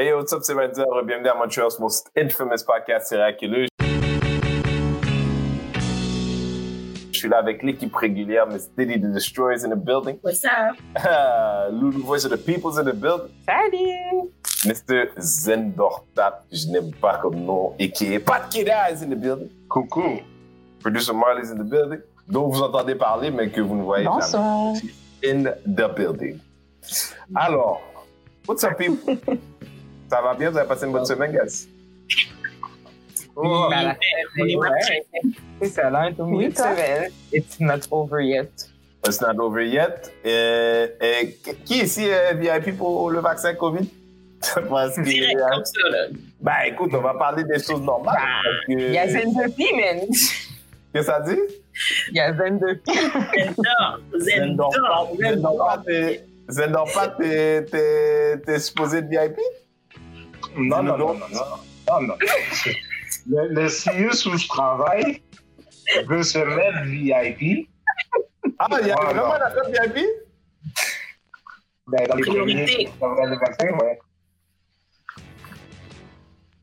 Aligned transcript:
Hey, 0.00 0.14
what's 0.14 0.32
up, 0.32 0.40
c'est 0.42 0.54
Renzer. 0.54 0.86
Bienvenue 1.04 1.28
à 1.28 1.34
Montreal's 1.34 1.78
most 1.78 2.10
infamous 2.16 2.64
podcast 2.66 3.12
miraculeux. 3.12 3.66
Je 7.12 7.18
suis 7.18 7.28
là 7.28 7.36
avec 7.36 7.62
l'équipe 7.62 7.94
régulière, 7.94 8.46
Miss 8.46 8.70
Diddy 8.78 8.98
the 8.98 9.12
Destroyers 9.12 9.62
in 9.62 9.68
the 9.68 9.76
building. 9.76 10.18
What's 10.22 10.42
up? 10.46 10.78
Lulu 11.70 12.00
Voice 12.00 12.24
of 12.24 12.30
the 12.30 12.38
People's 12.38 12.78
in 12.78 12.84
the 12.84 12.94
building. 12.94 13.28
Salut! 13.44 14.30
Mr. 14.64 15.10
Zendortap, 15.18 16.46
je 16.50 16.68
n'aime 16.68 16.92
pas 16.94 17.18
comme 17.18 17.34
nom, 17.34 17.74
a.k.a. 17.78 18.20
Pat 18.20 18.50
Kida 18.50 18.90
is 18.90 19.02
in 19.02 19.10
the 19.10 19.16
building. 19.16 19.50
Coucou. 19.68 20.22
Producer 20.80 21.12
Marley's 21.12 21.50
in 21.50 21.58
the 21.58 21.68
building. 21.70 22.00
Dont 22.26 22.48
vous 22.48 22.62
entendez 22.62 22.94
parler, 22.94 23.30
mais 23.30 23.50
que 23.50 23.60
vous 23.60 23.76
ne 23.76 23.82
voyez 23.82 24.06
Bonsoir. 24.06 24.76
jamais. 24.76 24.94
In 25.22 25.52
the 25.66 25.94
building. 25.94 26.38
Alors, 27.36 27.82
what's 28.46 28.64
up, 28.64 28.78
people? 28.78 29.14
Ça 30.10 30.20
va 30.20 30.34
bien? 30.34 30.50
Vous 30.50 30.58
avez 30.58 30.68
passé 30.68 30.86
une 30.86 30.92
bonne 30.92 31.04
semaine, 31.06 31.32
guys? 31.32 31.68
Oh, 33.36 33.68
Oui, 35.60 35.68
ça, 35.70 35.88
là, 35.90 36.00
un 36.02 36.12
tout 36.12 36.22
Oui, 36.24 36.30
milieu 36.38 36.48
de 36.50 36.54
toi? 36.54 36.74
semaine. 36.74 37.10
It's 37.32 37.60
not 37.60 37.80
over 37.90 38.20
yet. 38.20 38.50
It's 39.06 39.20
not 39.20 39.38
over 39.42 39.62
yet. 39.66 40.10
Euh, 40.26 40.88
euh, 41.02 41.24
qui 41.64 41.82
ici 41.82 42.04
est 42.06 42.34
VIP 42.34 42.76
pour 42.76 43.10
le 43.10 43.20
vaccin 43.20 43.54
COVID? 43.54 43.88
Parce 44.68 44.96
que, 44.96 45.02
Direct 45.02 45.38
euh, 45.38 45.48
comme 45.50 45.64
ça, 45.64 45.88
là. 45.90 46.06
ben 46.40 46.52
écoute, 46.66 46.90
on 46.94 47.00
va 47.00 47.14
parler 47.14 47.44
des 47.44 47.58
choses 47.62 47.82
normales. 47.82 48.16
Que- 48.66 48.72
Il 48.72 48.92
y 48.92 48.98
a 48.98 49.06
Zen 49.08 49.32
Duffy, 49.32 49.72
man. 49.74 50.00
Qu'est-ce 50.08 50.92
que 50.94 51.02
ça 51.02 51.20
dit? 51.20 51.38
Il 52.10 52.16
y 52.16 52.20
a 52.20 52.34
Zen 52.34 52.58
Duffy. 52.58 52.98
Zendor. 54.18 54.72
Zendor. 54.72 54.72
Zendorpat, 55.20 55.82
t'es- 55.86 56.24
Zendorpat, 56.48 57.08
t'es- 57.18 57.64
t'es 57.70 58.38
t'es 58.44 58.58
supposé 58.58 58.98
être 58.98 59.08
VIP? 59.08 59.38
Non, 60.56 60.82
non, 60.82 60.98
non, 60.98 61.14
non, 61.14 61.28
non, 61.28 61.44
non, 61.88 62.00
non. 62.08 62.16
Le, 63.26 63.48
le 63.54 63.68
CIUS 63.68 64.26
où 64.26 64.36
je 64.36 64.48
travaille 64.48 65.22
veut 66.06 66.22
se 66.22 66.38
mettre 66.38 66.82
VIP. 66.84 67.68
Ah, 68.58 68.66
il 68.80 68.86
y 68.88 68.90
a 68.90 68.96
vraiment 68.96 69.28
non. 69.28 69.38
la 69.38 69.50
code 69.50 69.72
VIP? 69.72 70.06
Ben, 71.86 72.06
dans 72.06 72.16
les 72.16 72.22
Priorité. 72.22 72.64
premiers 72.64 72.84
qui 72.84 72.86
prendront 72.98 73.26
le 73.26 73.36
vaccin, 73.36 73.68
ouais. 73.78 73.98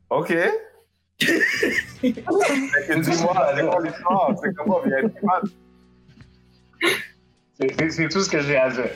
OK. 0.10 0.34
Dis-moi, 3.02 3.34
c'est 4.42 4.54
comment 4.56 4.80
VIP? 4.82 5.24
man? 5.24 5.42
C'est 7.90 8.08
tout 8.10 8.22
ce 8.22 8.30
que 8.30 8.42
j'ai 8.42 8.58
à 8.58 8.70
dire. 8.70 8.92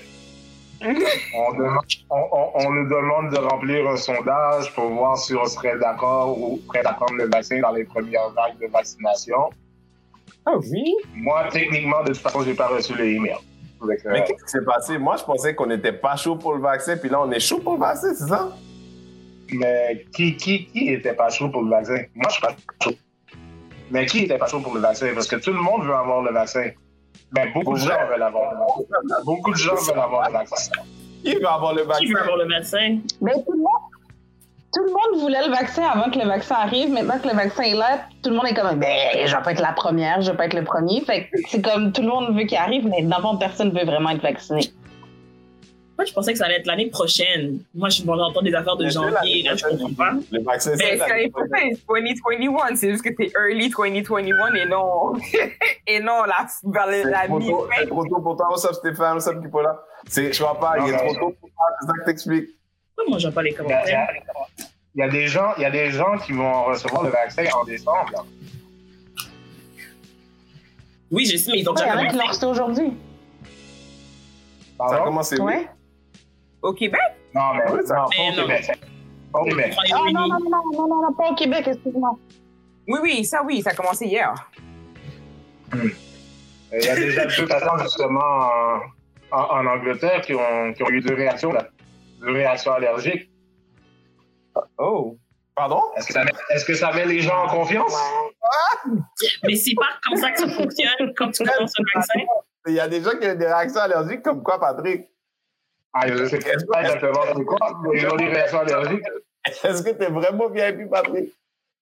On, 1.36 1.54
demande- 1.54 1.86
on- 2.10 2.28
on- 2.32 2.52
on 2.56 2.72
nous 2.72 2.90
demande 2.90 3.32
de 3.32 3.38
remplir 3.38 3.88
un 3.88 3.98
sondage 3.98 4.74
pour 4.74 4.90
voir 4.90 5.16
si 5.18 5.36
on 5.36 5.46
serait 5.46 5.78
d'accord 5.80 6.38
ou 6.40 6.60
prêt 6.68 6.82
à 6.86 6.94
prendre 6.94 7.14
le 7.16 7.30
vaccin 7.30 7.60
dans 7.62 7.72
les 7.72 7.84
premières 7.84 8.30
vagues 8.32 8.58
de 8.60 8.68
vaccination. 8.68 9.50
Ah 10.46 10.54
oui? 10.58 10.96
Moi, 11.14 11.44
techniquement, 11.52 12.02
de 12.04 12.08
toute 12.14 12.18
façon, 12.18 12.42
j'ai 12.44 12.56
pas 12.56 12.68
reçu 12.68 12.96
les 12.98 13.12
emails. 13.16 13.36
Fait 13.88 13.98
que, 13.98 14.08
Mais 14.09 14.24
qu'est-ce 14.24 14.44
qui 14.44 14.50
s'est 14.52 14.66
passé? 14.66 14.98
Moi, 14.98 15.16
je 15.18 15.24
pensais 15.24 15.54
qu'on 15.56 15.68
n'était 15.68 15.94
pas 15.94 16.16
chaud 16.16 16.36
pour 16.36 16.54
le 16.56 16.62
vaccin, 16.62 16.98
puis 16.98 17.09
là, 17.09 17.22
on 17.22 17.32
est 17.32 17.40
chaud 17.40 17.59
pour 17.59 17.74
le 17.74 17.80
vaccin, 17.80 18.14
c'est 18.16 18.28
ça? 18.28 18.50
Mais 19.54 20.06
qui, 20.16 20.36
qui, 20.36 20.66
qui 20.68 20.90
était 20.94 21.14
pas 21.14 21.30
chaud 21.30 21.50
pour 21.50 21.62
le 21.64 21.70
vaccin? 21.70 21.98
Moi, 22.16 22.26
je 22.30 22.34
suis 22.34 22.42
pas 22.42 22.56
chaud. 22.84 22.92
Mais 23.92 24.06
qui 24.06 24.24
était 24.24 24.38
pas 24.38 24.48
chaud 24.48 24.62
pour 24.62 24.74
le 24.74 24.80
vaccin? 24.80 25.09
Parce 25.14 25.28
que 25.28 25.36
tout 25.36 25.52
le 25.52 25.59
monde 25.62 25.84
veut 25.84 25.94
avoir 25.94 26.22
le 26.22 26.32
vaccin. 26.32 26.70
Beaucoup 27.54 27.74
de 27.74 27.80
gens 27.80 28.08
veulent 28.10 28.24
avoir 28.24 28.52
le 28.54 28.58
vaccin. 28.60 29.24
Beaucoup 29.26 29.52
de 29.52 29.58
gens 29.58 29.76
veulent 29.76 30.00
avoir 30.00 30.28
le 30.28 30.34
vaccin. 30.34 30.72
Qui 31.24 31.36
va 31.36 31.54
avoir 31.54 31.74
le 31.74 31.82
Qui 31.84 31.88
vaccin? 31.88 32.06
veut 32.14 32.20
avoir 32.22 32.38
le 32.38 32.48
vaccin? 32.50 32.98
Ben, 33.22 33.34
tout, 33.46 33.52
le 33.54 33.58
monde, 33.60 33.68
tout 34.74 34.84
le 34.84 34.90
monde 34.92 35.22
voulait 35.22 35.46
le 35.48 35.52
vaccin 35.54 35.84
avant 35.84 36.09
que 36.12 36.20
le 36.20 36.26
vaccin 36.28 36.56
arrive. 36.56 36.92
Maintenant 36.92 37.20
que 37.20 37.28
le 37.30 37.36
vaccin 37.36 37.64
est 37.64 37.76
là, 37.76 38.00
tout 38.24 38.30
le 38.32 38.36
monde 38.36 38.48
est 38.48 38.54
comme 38.54 38.78
ben, 38.80 38.88
je 39.26 39.36
vais 39.36 39.42
pas 39.44 39.52
être 39.52 39.62
la 39.62 39.72
première, 39.74 40.22
je 40.22 40.32
vais 40.32 40.38
pas 40.38 40.46
être 40.46 40.54
le 40.56 40.64
premier. 40.64 41.02
Fait 41.02 41.28
que 41.28 41.38
c'est 41.48 41.62
comme 41.62 41.92
tout 41.94 42.02
le 42.02 42.09
monde 42.09 42.36
veut 42.36 42.44
qu'il 42.44 42.58
arrive, 42.58 42.88
mais 42.88 43.02
dans 43.03 43.18
le 43.18 43.22
fond, 43.24 43.38
personne 43.38 43.69
veut 43.72 43.86
vraiment 43.86 44.09
être 44.09 44.22
vacciné. 44.22 44.72
Moi, 46.01 46.07
je 46.07 46.13
pensais 46.13 46.31
que 46.31 46.39
ça 46.39 46.45
allait 46.45 46.56
être 46.56 46.66
l'année 46.66 46.89
prochaine? 46.89 47.59
Moi, 47.75 47.89
je 47.89 48.01
vais 48.01 48.09
entendre 48.09 48.41
des 48.41 48.56
affaires 48.56 48.75
de 48.75 48.89
janvier, 48.89 49.44
là, 49.44 49.56
je 49.56 49.66
comprends 49.67 49.94
pas. 49.94 50.13
Le 50.31 50.41
vaccin, 50.41 50.72
Mais 50.72 50.78
c'est 50.78 50.97
c'est 50.97 51.07
l'année 51.09 51.29
prochaine, 51.29 51.78
2021. 51.88 52.75
C'est 52.75 52.89
juste 52.89 53.03
que 53.03 53.09
c'est 53.16 53.31
early 53.35 53.69
2021 53.69 54.56
et 54.56 54.66
non, 54.66 55.13
et 55.88 56.00
non 56.00 56.23
la, 56.23 56.47
vers 56.63 56.88
la, 56.88 57.03
la 57.03 57.28
trop 57.28 57.39
tôt- 57.39 57.67
c'est 57.78 57.85
trop 57.85 58.03
tôt 58.07 58.19
pour 58.19 58.35
toi. 58.35 58.47
What's 58.50 58.66
up, 58.66 58.73
Stéphane? 58.73 59.13
What's 59.13 59.28
up, 59.28 59.39
Kipola? 59.44 59.79
C'est, 60.07 60.34
je 60.34 60.41
vois 60.41 60.59
pas, 60.59 60.73
il 60.79 60.91
est 60.91 60.97
trop 60.97 61.13
tôt 61.13 61.35
pour 61.39 61.50
toi, 61.51 61.66
c'est 61.81 61.85
ça 61.88 61.94
que 62.00 62.06
t'expliques. 62.06 62.50
Pourquoi 62.95 63.09
moi, 63.12 63.19
j'en 63.19 63.31
pas 63.31 63.44
les 63.44 63.51
Il 63.51 63.53
y, 63.53 63.56
a, 63.56 63.57
commentaires? 63.63 64.07
il 64.95 65.00
y 65.01 65.03
a 65.03 65.07
des 65.09 65.28
gens, 65.28 65.53
il 65.57 65.62
y 65.62 65.66
a 65.66 65.69
des 65.72 65.91
gens 65.91 66.18
qui 66.18 66.31
vont 66.31 66.63
recevoir 66.63 67.03
le 67.03 67.09
vaccin 67.12 67.44
en 67.56 67.63
décembre. 67.63 68.25
Oui, 71.12 71.25
je 71.28 71.38
sais, 71.38 71.51
mais 71.51 71.59
ils 71.59 71.69
ont 71.69 71.75
Il 71.75 71.79
y 71.79 71.83
déjà 71.83 71.94
en 71.94 71.97
a 71.97 72.06
qui 72.07 72.16
l'ont 72.16 72.22
commencé. 72.23 72.29
reçu 72.39 72.45
aujourd'hui. 72.45 72.94
Ça 74.79 74.95
a 74.95 75.00
commencé 75.03 75.39
où? 75.39 75.47
Au 76.62 76.74
Québec? 76.74 77.00
Non, 77.34 77.54
mais, 77.54 77.66
non, 77.66 77.76
Mais 77.78 77.84
pas 77.88 78.04
au 78.06 78.36
non. 78.36 78.42
Québec. 78.48 78.80
Pas 79.32 79.40
au 79.40 79.46
Québec. 79.46 79.74
Ah 79.78 79.84
non, 80.12 80.28
non, 80.28 80.28
non, 80.28 80.40
non, 80.74 80.88
non, 80.88 81.02
non, 81.02 81.14
pas 81.14 81.30
au 81.32 81.36
Québec, 81.36 81.68
excuse-moi. 81.68 82.12
Oui, 82.88 83.00
oui, 83.02 83.26
ça 83.26 83.42
oui, 83.44 83.62
ça 83.62 83.72
a 83.72 83.74
commencé 83.74 84.06
hier. 84.08 84.34
Il 85.74 86.84
y 86.86 86.88
a 86.90 86.96
des 86.96 87.18
applications 87.20 87.78
justement 87.80 88.20
en, 88.20 88.80
en- 89.32 89.60
en 89.60 89.66
Angleterre 89.66 90.22
qui 90.22 90.34
ont, 90.34 90.74
qui 90.74 90.84
ont 90.84 90.90
eu 90.90 91.02
deux 91.02 91.16
réactions, 91.16 91.52
là. 91.52 91.68
deux 92.22 92.32
réactions 92.32 92.74
allergiques. 92.74 93.30
Oh. 94.78 95.18
Pardon? 95.56 95.82
Est-ce 95.98 96.08
que, 96.08 96.14
ça 96.14 96.24
met, 96.24 96.32
est-ce 96.50 96.66
que 96.66 96.74
ça 96.74 96.92
met 96.94 97.06
les 97.06 97.20
gens 97.22 97.44
en 97.46 97.48
confiance? 97.50 97.94
Mais 99.44 99.56
c'est 99.56 99.76
pas 99.76 99.86
comme 100.04 100.18
ça 100.18 100.32
que 100.32 100.40
ça 100.40 100.48
fonctionne 100.50 101.14
quand 101.18 101.30
tu 101.32 101.44
commences 101.44 101.74
un 101.78 101.84
vaccin? 102.00 102.20
Il 102.68 102.74
y 102.74 102.80
a 102.80 102.88
des 102.88 103.02
gens 103.02 103.12
qui 103.20 103.28
ont 103.28 103.36
des 103.36 103.46
réactions 103.46 103.82
allergiques 103.82 104.22
comme 104.24 104.44
quoi, 104.44 104.60
Patrick? 104.60 105.08
Est-ce 109.63 109.84
que 109.84 109.91
t'es 109.91 110.07
vraiment 110.07 110.50
VIP, 110.50 110.90
Patrick? 110.90 111.34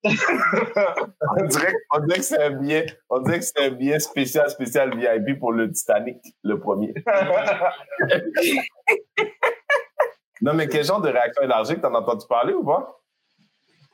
on, 0.03 1.45
dirait, 1.45 1.73
on 1.91 1.99
dirait 1.99 2.19
que 2.19 2.23
c'est 2.23 2.41
un 2.41 2.51
billet, 2.51 2.85
on 3.09 3.19
dirait 3.19 3.39
que 3.39 3.45
c'est 3.45 3.59
un 3.59 3.71
billet 3.71 3.99
spécial, 3.99 4.49
spécial 4.49 4.97
VIP 4.97 5.37
pour 5.37 5.51
le 5.51 5.69
Titanic, 5.71 6.17
le 6.43 6.59
premier. 6.59 6.93
Non, 10.41 10.53
mais 10.53 10.67
quel 10.67 10.85
genre 10.85 11.01
de 11.01 11.09
réaction 11.09 11.43
allergique 11.43 11.81
t'en 11.81 11.93
as 11.93 11.99
entendu 11.99 12.25
parler 12.27 12.53
ou 12.53 12.63
pas? 12.63 12.97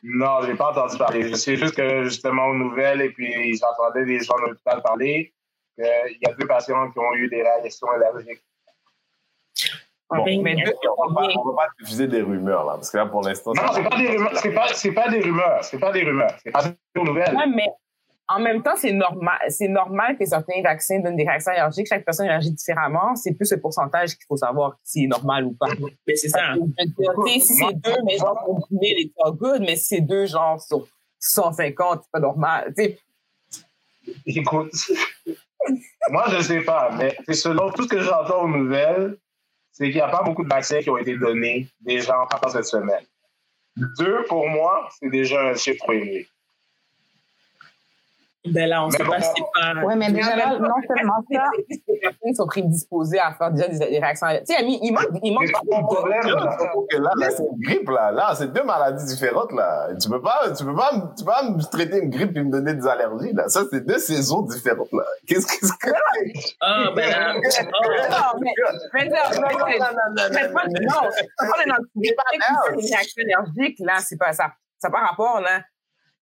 Non, 0.04 0.42
j'ai 0.46 0.54
pas 0.54 0.70
entendu 0.70 0.98
parler. 0.98 1.28
Je 1.28 1.34
sais 1.34 1.56
juste 1.56 1.76
que 1.76 2.04
justement 2.04 2.46
aux 2.46 2.54
nouvelles, 2.54 3.02
et 3.02 3.10
puis 3.10 3.58
j'entendais 3.58 4.06
des 4.06 4.20
gens 4.20 4.36
de 4.38 4.50
l'hôpital 4.50 4.82
parler, 4.84 5.34
qu'il 5.76 6.20
y 6.22 6.30
a 6.30 6.34
deux 6.36 6.46
patients 6.46 6.92
qui 6.92 7.00
ont 7.00 7.14
eu 7.16 7.28
des 7.30 7.42
réactions 7.42 7.88
allergiques. 7.90 8.44
Bon, 10.10 10.24
mais 10.44 10.56
deux- 10.56 10.72
On 10.98 11.08
va, 11.14 11.22
pas, 11.22 11.28
on 11.36 11.50
va 11.50 11.56
pas 11.56 11.68
diffuser 11.80 12.08
des 12.08 12.22
rumeurs, 12.22 12.64
là, 12.66 12.74
parce 12.76 12.92
que 12.92 12.98
là, 12.98 13.06
pour 13.08 13.22
l'instant, 13.22 13.54
Non, 13.56 13.64
c'est 13.74 13.84
pas 13.84 13.98
des 13.98 14.08
rumeurs. 14.10 14.38
C'est 14.38 14.52
pas, 14.54 14.68
c'est 14.74 14.92
pas 14.92 15.10
des 15.10 15.20
rumeurs. 15.22 15.64
C'est 15.64 15.80
pas 15.80 15.92
des 15.92 16.04
rumeurs. 16.04 16.32
C'est 16.44 16.52
pas 16.52 16.64
des 16.64 17.02
nouvelles. 17.02 17.36
Ouais, 17.36 17.48
mais 17.48 17.68
en 18.28 18.40
même 18.40 18.62
temps, 18.64 18.76
c'est 18.76 18.92
normal, 18.92 19.38
c'est 19.50 19.68
normal 19.68 20.18
que 20.18 20.26
certains 20.26 20.62
vaccins 20.64 21.00
donnent 21.00 21.16
des 21.16 21.24
réactions 21.28 21.52
allergiques. 21.52 21.88
Chaque 21.88 22.06
personne 22.06 22.28
réagit 22.28 22.52
différemment. 22.52 23.16
C'est 23.16 23.34
plus 23.34 23.52
le 23.52 23.60
pourcentage 23.60 24.16
qu'il 24.16 24.26
faut 24.28 24.38
savoir 24.38 24.78
si 24.84 25.02
c'est 25.02 25.08
normal 25.08 25.46
ou 25.46 25.54
pas. 25.54 25.68
Mais 26.08 26.16
c'est 26.16 26.30
ça. 26.30 26.54
Sais, 26.56 27.40
si 27.40 27.56
c'est 27.56 27.74
deux, 27.74 27.98
mais 28.06 28.18
genre 28.18 28.40
combinés, 28.46 28.96
les 28.98 29.12
trois 29.16 29.32
good, 29.32 29.62
mais 29.62 29.76
si 29.76 29.86
c'est 29.96 30.02
deux, 30.02 30.26
genre 30.28 30.60
sur 30.62 30.88
150, 31.20 32.02
c'est 32.04 32.12
pas 32.12 32.20
normal. 32.20 32.74
Écoute, 34.28 34.72
moi, 36.12 36.26
je 36.30 36.42
sais 36.42 36.62
pas, 36.62 36.92
mais 36.98 37.16
c'est 37.26 37.34
selon 37.34 37.72
tout 37.72 37.84
ce 37.84 37.88
que 37.90 38.00
j'entends 38.00 38.44
aux 38.44 38.48
nouvelles, 38.48 39.18
c'est 39.76 39.88
qu'il 39.88 39.96
n'y 39.96 40.02
a 40.02 40.08
pas 40.08 40.24
beaucoup 40.24 40.46
de 40.46 40.50
vaccins 40.50 40.80
qui 40.80 40.90
ont 40.90 40.98
été 40.98 41.18
donnés 41.18 41.68
déjà 41.82 42.18
en 42.18 42.28
partant 42.28 42.48
cette 42.48 42.66
semaine. 42.66 43.06
Deux, 43.76 44.24
pour 44.24 44.48
moi, 44.48 44.88
c'est 44.98 45.10
déjà 45.10 45.50
un 45.50 45.54
chiffre 45.54 45.92
élevé. 45.92 46.30
Ben 48.48 48.70
là, 48.70 48.86
on 48.86 48.90
sait 48.92 49.04
bon. 49.04 49.10
pas 49.12 49.22
si 49.22 49.30
c'est 49.36 49.44
pas. 49.74 49.82
Ouais, 49.84 49.96
mais 49.96 50.12
déjà 50.12 50.36
là, 50.36 50.58
non 50.60 50.76
seulement 50.88 51.24
ça, 51.32 51.44
les 51.68 52.00
personnes 52.00 52.36
sont 52.36 52.46
prédisposées 52.48 53.20
à 53.20 53.34
faire 53.34 53.52
déjà 53.52 53.68
des, 53.68 53.80
des 53.80 54.00
réactions 54.00 54.28
allergiques. 54.28 54.48
Tu 54.48 54.54
sais, 54.56 54.60
Ami, 54.62 54.80
il 54.84 54.92
manque, 54.92 55.08
il 55.24 55.34
pas 55.34 55.62
mon 55.72 55.84
problème. 55.88 56.22
Là, 56.22 56.58
que 56.90 56.98
là, 56.98 57.12
là, 57.18 57.30
c'est 57.32 57.44
une 57.44 57.60
grippe, 57.60 57.90
là. 57.90 58.12
Là, 58.12 58.34
c'est 58.36 58.52
deux 58.54 58.64
maladies 58.64 59.06
différentes, 59.06 59.52
là. 59.52 59.90
Tu 60.00 60.10
peux 60.10 60.22
pas, 60.22 60.52
tu 60.58 60.64
peux 60.64 60.76
pas, 60.76 60.92
me- 60.94 61.16
tu 61.18 61.24
peux 61.24 61.32
pas 61.32 61.44
me 61.44 61.62
traiter 61.72 62.00
une 62.04 62.10
grippe 62.10 62.36
et 62.38 62.44
me 62.44 62.52
donner 62.52 62.74
des 62.74 62.88
allergies, 62.88 63.34
là. 63.34 63.48
Ça, 63.50 63.64
c'est 63.72 63.86
deux 63.86 63.98
saisons 64.00 64.42
différentes, 64.44 64.92
là. 64.92 65.04
Qu'est-ce 65.28 65.48
que 65.48 65.66
c'est? 65.66 65.78
que... 65.80 65.90
Ah, 66.62 66.92
ben 66.96 67.10
là. 67.10 67.34
Non, 67.34 67.42
mais, 68.42 68.52
mais 68.94 69.06
non, 69.10 69.16
non, 69.34 69.42
non, 69.42 70.30
non, 70.82 71.10
c'est 71.16 71.28
pas 71.42 71.54
un 71.66 71.72
antibiotique, 71.80 72.20
c'est 72.66 72.74
une 72.74 72.80
réaction 72.80 73.24
allergique, 73.24 73.78
là, 73.80 73.94
c'est 74.00 74.18
pas 74.18 74.34
ça. 74.34 74.52
Ça 74.78 74.90
n'a 74.90 74.92
pas 74.92 75.06
rapport, 75.06 75.42
là. 75.42 75.62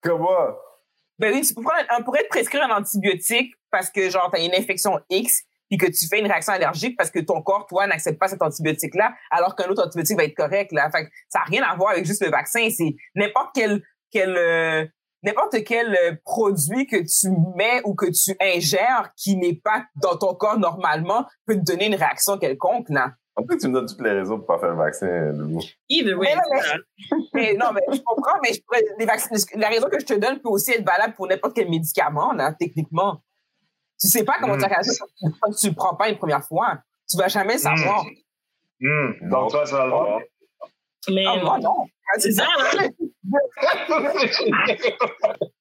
Comment? 0.01 0.27
Ben 1.19 1.33
oui, 1.33 1.41
tu 1.41 1.53
peux 1.53 1.61
prendre 1.61 1.85
on 1.97 2.03
pourrait 2.03 2.23
te 2.23 2.29
prescrire 2.29 2.63
un 2.63 2.77
antibiotique 2.77 3.53
parce 3.71 3.89
que, 3.89 4.09
genre, 4.09 4.29
t'as 4.31 4.43
une 4.43 4.53
infection 4.53 4.99
X, 5.09 5.43
puis 5.69 5.77
que 5.77 5.85
tu 5.85 6.07
fais 6.07 6.19
une 6.19 6.27
réaction 6.27 6.53
allergique 6.53 6.95
parce 6.97 7.09
que 7.09 7.19
ton 7.19 7.41
corps, 7.41 7.65
toi, 7.67 7.87
n'accepte 7.87 8.19
pas 8.19 8.27
cet 8.27 8.41
antibiotique-là, 8.41 9.13
alors 9.31 9.55
qu'un 9.55 9.67
autre 9.69 9.85
antibiotique 9.85 10.17
va 10.17 10.23
être 10.25 10.35
correct. 10.35 10.71
Là. 10.71 10.89
Fait 10.91 11.05
que 11.05 11.11
ça 11.29 11.39
n'a 11.39 11.45
rien 11.45 11.63
à 11.63 11.75
voir 11.75 11.91
avec 11.91 12.05
juste 12.05 12.23
le 12.23 12.29
vaccin. 12.29 12.69
C'est 12.69 12.95
n'importe 13.15 13.51
quel, 13.55 13.81
quel 14.11 14.37
euh, 14.37 14.85
n'importe 15.23 15.63
quel 15.63 15.95
euh, 15.95 16.15
produit 16.23 16.85
que 16.85 16.97
tu 16.97 17.33
mets 17.55 17.81
ou 17.85 17.95
que 17.95 18.05
tu 18.05 18.35
ingères 18.39 19.11
qui 19.15 19.35
n'est 19.35 19.59
pas 19.63 19.85
dans 19.95 20.17
ton 20.17 20.35
corps 20.35 20.59
normalement 20.59 21.25
peut 21.45 21.55
te 21.55 21.61
donner 21.61 21.87
une 21.87 21.95
réaction 21.95 22.37
quelconque. 22.37 22.89
Là. 22.89 23.13
En 23.35 23.43
fait, 23.47 23.57
tu 23.57 23.67
me 23.67 23.73
donnes 23.73 23.87
toutes 23.87 24.01
les 24.01 24.11
raisons 24.11 24.37
pour 24.37 24.45
pas 24.45 24.59
faire 24.59 24.69
le 24.69 24.75
vaccin, 24.77 25.31
Loulou. 25.31 25.59
Either 25.89 26.13
way. 26.13 26.29
Mais 26.35 26.35
non. 26.35 27.23
Mais 27.33 27.53
non, 27.55 27.65
mais 27.73 27.81
je 27.91 28.01
comprends, 28.05 28.37
mais 28.43 28.53
je 28.53 28.61
pourrais- 28.61 28.83
les 28.99 29.05
vaccins, 29.05 29.35
la 29.55 29.69
raison 29.69 29.89
que 29.89 29.99
je 29.99 30.05
te 30.05 30.13
donne 30.13 30.39
peut 30.39 30.49
aussi 30.49 30.71
être 30.71 30.85
valable 30.85 31.13
pour 31.15 31.27
n'importe 31.27 31.55
quel 31.55 31.67
médicament, 31.69 32.31
là, 32.33 32.53
techniquement. 32.53 33.21
Tu 33.99 34.07
sais 34.07 34.23
pas 34.23 34.35
comment 34.39 34.55
Mm. 34.55 34.59
tu 34.61 34.65
réagis 34.67 34.99
quand 35.41 35.51
tu 35.51 35.67
le 35.69 35.73
prends 35.75 35.95
pas 35.95 36.09
une 36.09 36.17
première 36.17 36.43
fois. 36.45 36.77
Tu 37.09 37.17
vas 37.17 37.27
jamais 37.27 37.53
le 37.53 37.59
savoir. 37.59 38.05
Hmm. 38.79 39.29
Donc, 39.29 39.49
toi, 39.51 39.63
tu 39.65 39.73
vas 39.73 39.85
le 39.85 39.91
voir. 39.91 40.19
Mais 41.09 41.25
Ah, 41.27 41.37
moi, 41.43 41.57
non. 41.59 41.85
c'est 42.17 42.31
ça, 42.31 42.43
hein? 42.45 42.87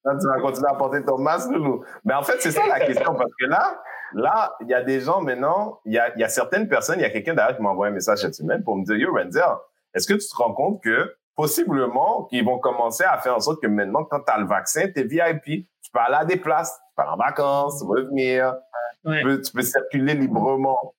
Là, 0.04 0.16
tu 0.20 0.26
vas 0.28 0.40
continuer 0.40 0.68
à 0.70 0.74
porter 0.74 1.04
ton 1.04 1.18
masque, 1.18 1.50
Loulou. 1.50 1.84
Mais 2.04 2.14
en 2.14 2.22
fait, 2.22 2.40
c'est 2.40 2.50
ça 2.50 2.66
la 2.66 2.80
question, 2.84 3.14
parce 3.14 3.30
que 3.38 3.46
là, 3.46 3.80
là, 4.14 4.54
il 4.60 4.68
y 4.68 4.74
a 4.74 4.82
des 4.82 5.00
gens 5.00 5.20
maintenant, 5.20 5.80
il 5.84 5.92
y 5.94 5.98
a, 5.98 6.16
y 6.18 6.24
a 6.24 6.28
certaines 6.28 6.68
personnes, 6.68 6.98
il 6.98 7.02
y 7.02 7.06
a 7.06 7.10
quelqu'un 7.10 7.34
d'ailleurs 7.34 7.56
qui 7.56 7.62
m'a 7.62 7.70
envoyé 7.70 7.90
un 7.90 7.94
message 7.94 8.18
cette 8.20 8.34
semaine 8.34 8.62
pour 8.62 8.76
me 8.76 8.84
dire, 8.84 8.96
Yo, 8.96 9.12
Renzer, 9.12 9.60
est-ce 9.94 10.06
que 10.06 10.14
tu 10.14 10.26
te 10.28 10.36
rends 10.36 10.52
compte 10.54 10.82
que 10.82 11.14
possiblement 11.34 12.24
qu'ils 12.24 12.44
vont 12.44 12.58
commencer 12.58 13.04
à 13.04 13.18
faire 13.18 13.36
en 13.36 13.40
sorte 13.40 13.60
que 13.62 13.66
maintenant, 13.66 14.04
quand 14.04 14.20
tu 14.20 14.32
as 14.32 14.38
le 14.38 14.46
vaccin, 14.46 14.88
tu 14.94 15.00
es 15.00 15.04
VIP. 15.04 15.66
Tu 15.82 15.90
peux 15.92 15.98
aller 16.00 16.16
à 16.16 16.24
des 16.24 16.36
places, 16.36 16.72
tu 16.74 16.94
pars 16.96 17.14
en 17.14 17.16
vacances, 17.16 17.80
tu 17.80 17.86
peux 17.88 18.02
venir, 18.02 18.54
Ouais. 19.04 19.18
tu, 19.18 19.24
peux, 19.24 19.40
tu 19.42 19.52
peux 19.52 19.62
circuler 19.62 20.14
librement. 20.14 20.94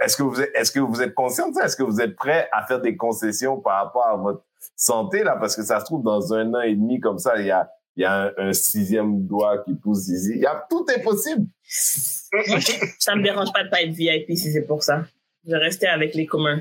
Est-ce 0.00 0.16
que 0.16 0.22
vous 0.22 0.40
êtes, 0.40 0.50
est-ce 0.54 0.70
que 0.70 0.78
vous 0.78 1.02
êtes 1.02 1.12
conscient 1.14 1.48
de 1.48 1.54
ça? 1.54 1.64
Est-ce 1.64 1.76
que 1.76 1.82
vous 1.82 2.00
êtes 2.00 2.14
prêt 2.14 2.48
à 2.52 2.64
faire 2.64 2.80
des 2.80 2.96
concessions 2.96 3.58
par 3.60 3.84
rapport 3.84 4.06
à 4.06 4.16
votre 4.16 4.44
santé, 4.76 5.24
là? 5.24 5.36
Parce 5.36 5.56
que 5.56 5.62
ça 5.62 5.80
se 5.80 5.84
trouve, 5.84 6.02
dans 6.04 6.32
un 6.32 6.54
an 6.54 6.60
et 6.60 6.74
demi, 6.74 7.00
comme 7.00 7.18
ça, 7.18 7.36
il 7.38 7.46
y 7.46 7.50
a, 7.50 7.68
il 7.96 8.02
y 8.02 8.04
a 8.04 8.24
un, 8.24 8.32
un 8.38 8.52
sixième 8.52 9.26
doigt 9.26 9.58
qui 9.64 9.74
pousse 9.74 10.08
ici. 10.08 10.32
Il 10.36 10.40
y 10.40 10.46
a, 10.46 10.66
tout 10.68 10.86
est 10.90 11.02
possible. 11.02 11.46
Ça 11.68 13.14
me 13.14 13.22
dérange 13.22 13.52
pas 13.52 13.64
de 13.64 13.68
pas 13.68 13.82
être 13.82 13.92
VIP 13.92 14.36
si 14.36 14.52
c'est 14.52 14.66
pour 14.66 14.82
ça. 14.82 15.04
Je 15.46 15.54
rester 15.56 15.86
avec 15.86 16.14
les 16.14 16.26
communs. 16.26 16.60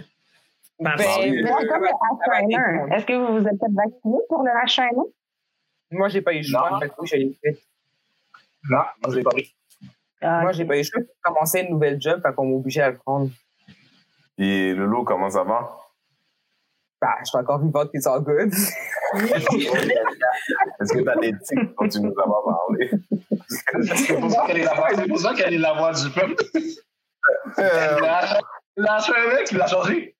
Bah, 0.79 0.95
Ben, 0.97 1.05
le 1.31 1.43
H1N1, 1.43 2.93
est-ce 2.95 3.05
que 3.05 3.13
vous 3.13 3.39
vous 3.39 3.47
êtes 3.47 3.59
fait 3.59 3.71
vacciner 3.71 4.17
pour 4.27 4.43
le 4.43 4.49
H1N1? 4.65 5.11
Moi, 5.91 6.09
j'ai 6.09 6.21
pas 6.21 6.33
eu 6.33 6.37
le 6.37 6.43
choix. 6.43 6.79
Non. 8.69 8.77
Moi, 9.01 9.09
je 9.09 9.15
l'ai 9.15 9.23
pas 9.23 9.29
pris. 9.31 9.55
Ah, 10.21 10.41
Moi, 10.41 10.51
j'ai 10.53 10.65
pas 10.65 10.75
eu 10.75 10.79
le 10.79 10.83
choix. 10.83 11.01
J'ai 11.01 11.07
commencé 11.21 11.61
une 11.61 11.69
nouvelle 11.71 12.01
job, 12.01 12.21
fait 12.25 12.33
qu'on 12.33 12.45
m'a 12.47 12.55
obligé 12.55 12.81
à 12.81 12.91
le 12.91 12.97
prendre. 12.97 13.29
Et 14.37 14.73
Lolo, 14.73 15.03
comment 15.03 15.29
ça 15.29 15.43
va? 15.43 15.69
Bah, 17.01 17.15
je 17.21 17.25
suis 17.29 17.37
encore 17.37 17.59
vivante, 17.59 17.89
it's 17.95 18.05
all 18.05 18.21
good. 18.21 18.53
Est-ce 18.53 18.71
que 20.93 21.01
tu 21.01 21.09
as 21.09 21.15
des 21.15 21.33
tics 21.39 21.75
dont 21.79 21.87
tu 21.87 21.99
nous 21.99 22.11
as 22.11 22.23
pas 22.23 22.43
parlé? 22.45 22.91
C'est 23.49 24.19
pour 24.19 24.29
ça 24.29 24.45
qu'elle 24.45 24.59
est 24.59 24.65
la 24.65 24.75
voix, 24.75 24.89
c'est 24.93 25.07
pour 25.07 25.19
ça 25.19 25.33
qu'elle 25.33 25.55
est 25.55 25.57
la 25.57 25.73
voix 25.73 25.93
du 25.93 26.11
peuple? 26.11 26.35
Acheté 27.57 29.13
un 29.17 29.27
mec, 29.33 29.51
il 29.51 29.57
l'a 29.57 29.65
changé. 29.67 30.15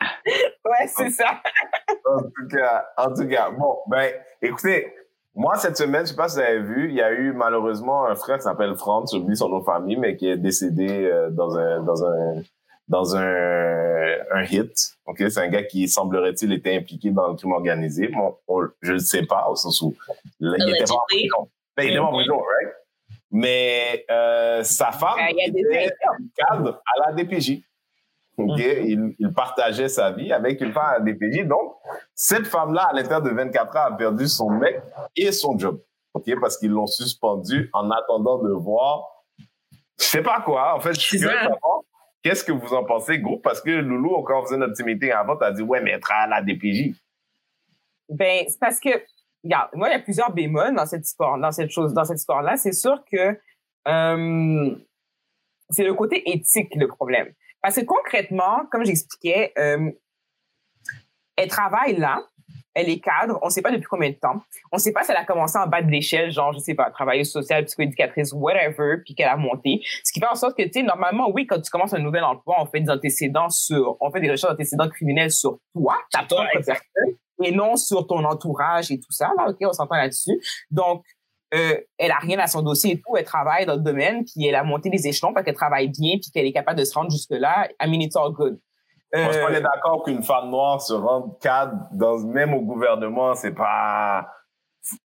Ouais, 0.00 0.86
c'est 0.86 1.10
ça. 1.10 1.40
en 2.04 2.22
tout 2.22 2.46
cas, 2.50 2.86
en 2.96 3.12
tout 3.14 3.28
cas, 3.28 3.50
bon, 3.50 3.78
ben, 3.88 4.12
écoutez, 4.42 4.92
moi, 5.34 5.56
cette 5.56 5.76
semaine, 5.76 6.06
je 6.06 6.10
sais 6.10 6.16
pas 6.16 6.28
si 6.28 6.36
vous 6.36 6.42
avez 6.42 6.60
vu, 6.60 6.88
il 6.88 6.94
y 6.94 7.02
a 7.02 7.10
eu 7.12 7.32
malheureusement 7.32 8.06
un 8.06 8.14
frère 8.14 8.36
qui 8.36 8.44
s'appelle 8.44 8.76
Franz, 8.76 9.10
j'oublie 9.12 9.36
son 9.36 9.48
nom 9.48 9.58
de 9.60 9.64
famille, 9.64 9.96
mais 9.96 10.16
qui 10.16 10.28
est 10.28 10.36
décédé 10.36 11.04
euh, 11.04 11.30
dans 11.30 11.56
un, 11.56 11.82
dans 11.82 12.04
un, 12.04 12.42
dans 12.88 13.16
un, 13.16 14.14
un 14.32 14.42
hit. 14.44 14.92
Ok, 15.06 15.16
c'est 15.28 15.38
un 15.40 15.48
gars 15.48 15.62
qui 15.64 15.88
semblerait-il 15.88 16.52
était 16.52 16.76
impliqué 16.76 17.10
dans 17.10 17.28
le 17.28 17.34
crime 17.36 17.52
organisé. 17.52 18.08
Bon, 18.08 18.36
on- 18.48 18.68
je 18.82 18.92
ne 18.94 18.98
sais 18.98 19.24
pas, 19.24 19.48
au 19.48 19.56
sens 19.56 19.80
où 19.82 19.94
là, 20.40 20.56
il 20.58 20.74
était 20.74 20.84
pas 20.84 20.94
en 20.94 21.04
prison. 21.08 21.50
Ben, 21.76 21.82
il 21.84 21.88
était 21.90 21.98
pas 21.98 22.04
en 22.04 22.12
prison, 22.12 22.38
right? 22.38 22.74
Mais 23.30 24.04
euh, 24.10 24.62
sa 24.62 24.92
femme 24.92 25.18
Il 25.30 25.36
y 25.36 25.48
a 25.48 25.50
des 25.50 25.60
était 25.60 25.94
cadre 26.36 26.80
à 26.96 27.06
la 27.08 27.12
DPJ. 27.12 27.62
Ok, 28.38 28.58
il, 28.58 29.14
il 29.18 29.32
partageait 29.32 29.88
sa 29.88 30.10
vie 30.12 30.30
avec 30.32 30.60
une 30.60 30.72
femme 30.72 30.86
à 30.86 30.98
la 30.98 31.00
DPJ. 31.00 31.46
Donc, 31.46 31.74
cette 32.14 32.46
femme-là, 32.46 32.88
à 32.90 32.92
l'intérieur 32.92 33.22
de 33.22 33.30
24 33.30 33.76
heures, 33.76 33.86
a 33.86 33.96
perdu 33.96 34.28
son 34.28 34.50
mec 34.50 34.80
et 35.16 35.32
son 35.32 35.58
job. 35.58 35.80
Ok, 36.14 36.24
parce 36.40 36.56
qu'ils 36.58 36.70
l'ont 36.70 36.86
suspendu 36.86 37.68
en 37.72 37.90
attendant 37.90 38.38
de 38.38 38.50
voir, 38.52 39.24
je 39.98 40.04
sais 40.04 40.22
pas 40.22 40.40
quoi. 40.42 40.74
En 40.76 40.80
fait, 40.80 40.94
je 40.94 41.00
suis 41.00 41.18
C'est 41.18 41.24
curieux 41.26 41.38
de 41.40 41.44
ça. 41.48 41.54
savoir 41.54 41.80
qu'est-ce 42.26 42.42
que 42.42 42.50
vous 42.50 42.74
en 42.74 42.84
pensez, 42.84 43.20
groupe, 43.20 43.42
parce 43.42 43.60
que 43.60 43.70
Loulou, 43.70 44.20
quand 44.22 44.40
on 44.40 44.44
faisait 44.44 44.56
notre 44.56 44.74
petit 44.74 45.12
avant, 45.12 45.36
t'as 45.36 45.52
dit, 45.52 45.62
ouais, 45.62 45.80
mais 45.80 45.96
travaille 46.00 46.24
à 46.24 46.40
la 46.40 46.42
DPJ. 46.42 46.92
Ben, 48.08 48.44
c'est 48.48 48.58
parce 48.58 48.80
que, 48.80 48.88
regarde, 49.44 49.70
moi, 49.74 49.88
il 49.88 49.92
y 49.92 49.94
a 49.94 50.00
plusieurs 50.00 50.32
bémols 50.32 50.74
dans 50.74 50.86
cette 50.86 51.06
histoire, 51.06 51.38
dans 51.38 51.52
cette 51.52 51.70
chose, 51.70 51.94
dans 51.94 52.04
cette 52.04 52.18
histoire-là. 52.18 52.56
C'est 52.56 52.72
sûr 52.72 53.04
que 53.04 53.38
euh, 53.86 54.76
c'est 55.70 55.84
le 55.84 55.94
côté 55.94 56.28
éthique 56.28 56.74
le 56.74 56.88
problème. 56.88 57.32
Parce 57.62 57.76
que 57.76 57.84
concrètement, 57.84 58.66
comme 58.72 58.84
j'expliquais, 58.84 59.52
euh, 59.56 59.92
elle 61.36 61.48
travaille 61.48 61.96
là, 61.96 62.26
elle 62.76 62.90
est 62.90 63.00
cadre, 63.00 63.38
on 63.42 63.46
ne 63.46 63.50
sait 63.50 63.62
pas 63.62 63.70
depuis 63.70 63.86
combien 63.86 64.10
de 64.10 64.16
temps. 64.16 64.42
On 64.70 64.76
ne 64.76 64.80
sait 64.80 64.92
pas 64.92 65.02
si 65.02 65.10
elle 65.10 65.16
a 65.16 65.24
commencé 65.24 65.58
en 65.58 65.66
bas 65.66 65.80
de 65.80 65.90
l'échelle, 65.90 66.30
genre, 66.30 66.52
je 66.52 66.58
sais 66.58 66.74
pas, 66.74 66.90
travailleuse 66.90 67.30
sociale, 67.30 67.64
psychoéducatrice, 67.64 68.34
whatever, 68.34 68.98
puis 69.02 69.14
qu'elle 69.14 69.30
a 69.30 69.36
monté. 69.36 69.80
Ce 70.04 70.12
qui 70.12 70.20
fait 70.20 70.26
en 70.26 70.34
sorte 70.34 70.58
que, 70.58 70.62
tu 70.62 70.72
sais, 70.72 70.82
normalement, 70.82 71.30
oui, 71.30 71.46
quand 71.46 71.58
tu 71.58 71.70
commences 71.70 71.94
un 71.94 72.00
nouvel 72.00 72.22
emploi, 72.22 72.56
on 72.60 72.66
fait 72.66 72.80
des 72.80 72.90
antécédents 72.90 73.48
sur, 73.48 73.96
on 74.00 74.10
fait 74.10 74.20
des 74.20 74.30
recherches 74.30 74.52
d'antécédents 74.52 74.90
criminels 74.90 75.30
sur 75.30 75.58
toi, 75.72 75.96
ta 76.12 76.24
propre 76.24 76.50
personne, 76.52 77.16
et 77.42 77.50
non 77.50 77.76
sur 77.76 78.06
ton 78.06 78.22
entourage 78.24 78.90
et 78.90 79.00
tout 79.00 79.12
ça. 79.12 79.30
Là, 79.38 79.48
OK, 79.48 79.56
on 79.62 79.72
s'entend 79.72 79.96
là-dessus. 79.96 80.38
Donc, 80.70 81.02
euh, 81.54 81.80
elle 81.96 82.10
a 82.10 82.18
rien 82.18 82.38
à 82.40 82.46
son 82.46 82.60
dossier 82.60 82.92
et 82.92 82.96
tout. 82.96 83.16
Elle 83.16 83.24
travaille 83.24 83.64
dans 83.64 83.76
le 83.76 83.82
domaine, 83.82 84.22
puis 84.24 84.46
elle 84.46 84.54
a 84.54 84.64
monté 84.64 84.90
des 84.90 85.06
échelons 85.06 85.32
parce 85.32 85.46
qu'elle 85.46 85.54
travaille 85.54 85.88
bien, 85.88 86.18
puis 86.20 86.30
qu'elle 86.30 86.44
est 86.44 86.52
capable 86.52 86.78
de 86.78 86.84
se 86.84 86.92
rendre 86.92 87.10
jusque-là. 87.10 87.68
I 87.82 87.88
mean, 87.88 88.02
it's 88.02 88.16
all 88.16 88.32
good. 88.32 88.58
Moi, 89.24 89.32
je 89.32 89.38
Euh, 89.38 89.44
suis 89.52 89.52
pas 89.54 89.60
d'accord 89.60 90.02
qu'une 90.04 90.22
femme 90.22 90.50
noire 90.50 90.80
se 90.80 90.92
rende 90.92 91.38
cadre, 91.40 91.72
dans, 91.92 92.18
même 92.18 92.54
au 92.54 92.60
gouvernement, 92.60 93.34
c'est 93.34 93.52
pas... 93.54 94.26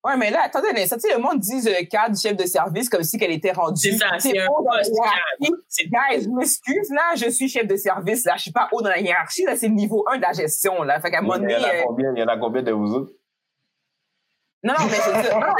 Ouais, 0.04 0.16
mais 0.16 0.30
là, 0.30 0.42
attendez, 0.46 0.68
mais 0.75 0.86
ça, 0.86 0.96
tu 0.96 1.10
sais, 1.10 1.16
le 1.16 1.19
monde 1.19 1.40
dit 1.40 1.68
euh, 1.68 1.84
cadre, 1.90 2.16
chef 2.16 2.36
de 2.38 2.46
service, 2.46 2.88
comme 2.88 3.02
si 3.02 3.18
qu'elle 3.18 3.31
était 3.31 3.52
rendue. 3.52 3.80
C'est 3.80 3.98
ça, 3.98 4.19
c'est 4.19 4.38
un 4.40 4.46
haut 4.48 4.63
dans 4.63 4.72
la 4.74 4.78
poste 4.78 4.92
hiérarchie. 4.94 5.63
C'est 5.68 5.86
Guys, 5.86 6.24
je 6.25 6.30
m'excuse, 6.30 6.90
là, 6.92 7.16
je 7.16 7.30
suis 7.31 7.50
chef 7.50 7.66
de 7.66 7.75
service, 7.75 8.24
là, 8.25 8.34
je 8.38 8.44
suis 8.44 8.52
pas 8.52 8.69
haut 8.72 8.81
dans 8.84 8.90
la 8.90 9.00
hiérarchie, 9.00 9.44
là, 9.44 9.56
c'est 9.56 9.68
le 9.69 9.74
niveau 9.74 10.06
1 10.12 10.18
de 10.18 10.22
la 10.22 10.34
gestion, 10.34 10.84
là. 10.84 11.00
Fait 11.02 11.10
qu'à 11.10 11.18
un 11.18 11.22
moment 11.22 11.36
Il 11.38 11.42
donné, 11.42 11.54
y 11.54 11.58
en 11.58 11.63
a 11.63 11.74
euh, 11.74 11.81
combien, 11.88 12.13
il 12.16 12.19
y 12.19 12.24
en 12.24 12.28
a 12.28 12.38
combien 12.38 12.62
de 12.62 12.72
vous 12.72 12.94
autres? 12.94 13.12
Non, 14.63 14.74
non, 14.77 14.86
mais 14.86 14.98
veux 14.98 15.22
dire, 15.24 15.39
non, 15.39 15.53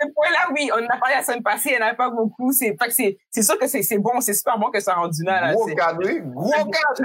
ce 0.00 0.06
point-là, 0.14 0.48
oui, 0.52 0.70
on 0.72 0.84
en 0.84 0.86
a 0.86 0.98
parlé 0.98 1.16
la 1.16 1.22
semaine 1.22 1.42
passée, 1.42 1.70
il 1.70 1.76
n'y 1.76 1.82
en 1.82 1.86
avait 1.86 1.96
pas 1.96 2.10
beaucoup, 2.10 2.52
c'est, 2.52 2.76
c'est, 2.90 3.18
c'est 3.30 3.42
sûr 3.42 3.58
que 3.58 3.66
c'est, 3.66 3.82
c'est 3.82 3.98
bon, 3.98 4.20
c'est 4.20 4.34
super 4.34 4.58
bon 4.58 4.70
que 4.70 4.78
ça 4.80 4.92
a 4.92 4.96
rendu 4.96 5.24
là, 5.24 5.40
là. 5.40 5.52
Gros 5.52 5.68
c'est- 5.68 5.74
cadre, 5.74 5.98
oui, 6.04 6.20
gros 6.22 6.50
cas, 6.50 6.78
je 6.96 7.02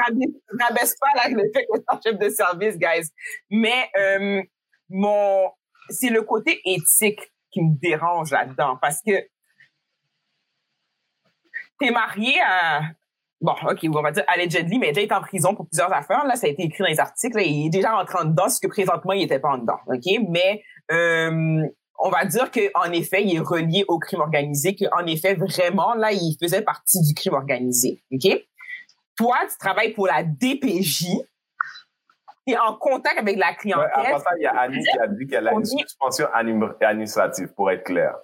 rabaisse 0.64 0.96
pas 1.00 1.08
là, 1.16 1.30
le 1.30 1.52
fait 1.54 1.66
que 1.66 1.80
chef 2.04 2.18
de 2.20 2.30
service, 2.30 2.78
guys. 2.78 3.10
Mais 3.50 3.90
euh, 3.98 4.42
mon, 4.90 5.50
c'est 5.90 6.10
le 6.10 6.22
côté 6.22 6.62
éthique 6.66 7.22
qui 7.52 7.62
me 7.64 7.76
dérange 7.80 8.32
là-dedans 8.32 8.78
parce 8.80 9.02
que 9.02 9.14
t'es 11.80 11.92
marié 11.92 12.40
à 12.42 12.82
bon, 13.42 13.54
ok, 13.70 13.80
on 13.96 14.02
va 14.02 14.12
dire 14.12 14.24
allegedly, 14.28 14.80
mais 14.80 14.90
il 14.90 15.00
été 15.00 15.14
en 15.14 15.22
prison 15.22 15.56
pour 15.56 15.68
plusieurs 15.68 15.92
affaires. 15.94 16.26
Là, 16.26 16.36
ça 16.36 16.48
a 16.48 16.50
été 16.50 16.64
écrit 16.64 16.84
dans 16.84 16.90
les 16.90 17.00
articles. 17.00 17.36
là, 17.38 17.44
il 17.44 17.68
est 17.68 17.70
déjà 17.70 17.96
entré 17.98 18.18
en 18.20 18.26
dedans, 18.26 18.50
ce 18.50 18.60
que 18.60 18.68
présentement 18.68 19.14
il 19.14 19.24
était 19.24 19.40
pas 19.40 19.50
en 19.50 19.58
dedans. 19.58 19.80
Ok, 19.88 20.04
mais 20.30 20.62
euh, 20.92 21.62
on 22.00 22.10
va 22.10 22.26
dire 22.26 22.50
que 22.52 22.62
en 22.76 22.92
effet, 22.92 23.24
il 23.24 23.36
est 23.36 23.40
relié 23.40 23.86
au 23.88 24.00
crime 24.00 24.22
organisé, 24.22 24.76
que 24.76 24.86
en 25.00 25.06
effet, 25.06 25.36
vraiment, 25.36 25.94
là, 25.96 26.12
il 26.12 26.38
faisait 26.42 26.62
partie 26.62 27.02
du 27.02 27.14
crime 27.14 27.34
organisé. 27.34 28.02
OK? 28.12 28.30
Toi, 29.18 29.36
tu 29.50 29.58
travailles 29.58 29.94
pour 29.94 30.08
la 30.08 30.24
DPJ. 30.24 31.08
Tu 32.48 32.54
es 32.54 32.58
en 32.58 32.74
contact 32.76 33.20
avec 33.20 33.38
la 33.38 33.50
Ouais, 33.50 33.56
clientèle. 33.58 33.92
avant 33.94 34.20
ça, 34.20 34.30
il 34.38 34.44
y 34.44 34.46
a 34.46 34.58
Annie 34.58 34.82
qui 34.82 34.98
a 34.98 35.08
dit 35.08 35.28
qu'elle 35.28 35.48
a 35.48 35.52
une 35.54 35.66
suspension 35.66 36.28
administrative, 36.34 37.50
pour 37.54 37.70
être 37.70 37.84
clair. 37.84 38.16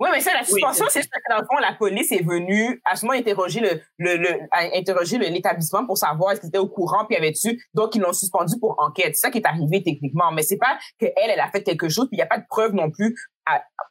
Oui, 0.00 0.08
mais 0.12 0.20
ça, 0.20 0.32
la 0.34 0.42
suspension, 0.44 0.86
c'est- 0.88 1.02
c'est 1.02 1.08
ça 1.08 1.18
que 1.20 1.32
dans 1.32 1.40
le 1.40 1.46
fond, 1.46 1.58
la 1.60 1.74
police 1.74 2.10
est 2.10 2.24
venue 2.24 2.80
à 2.84 2.96
ce 2.96 3.06
moment 3.06 3.16
interroger 3.18 3.60
le, 3.60 3.80
le, 3.98 4.16
le 4.16 4.28
interroger 4.76 5.16
l'établissement 5.18 5.86
pour 5.86 5.96
savoir 5.96 6.32
est-ce 6.32 6.40
qu'ils 6.40 6.48
étaient 6.48 6.58
au 6.58 6.68
courant, 6.68 7.04
puis 7.06 7.14
y 7.14 7.18
avait-tu 7.18 7.62
donc 7.74 7.94
ils 7.94 8.00
l'ont 8.00 8.12
suspendu 8.12 8.54
pour 8.60 8.74
enquête. 8.78 9.14
C'est 9.14 9.26
ça 9.26 9.30
qui 9.30 9.38
est 9.38 9.46
arrivé 9.46 9.82
techniquement, 9.82 10.32
mais 10.32 10.42
c'est 10.42 10.56
pas 10.58 10.76
que 10.98 11.06
elle, 11.06 11.30
elle 11.30 11.40
a 11.40 11.50
fait 11.50 11.62
quelque 11.62 11.88
chose, 11.88 12.06
puis 12.08 12.16
il 12.16 12.18
y 12.18 12.22
a 12.22 12.26
pas 12.26 12.38
de 12.38 12.44
preuve 12.48 12.74
non 12.74 12.90
plus 12.90 13.14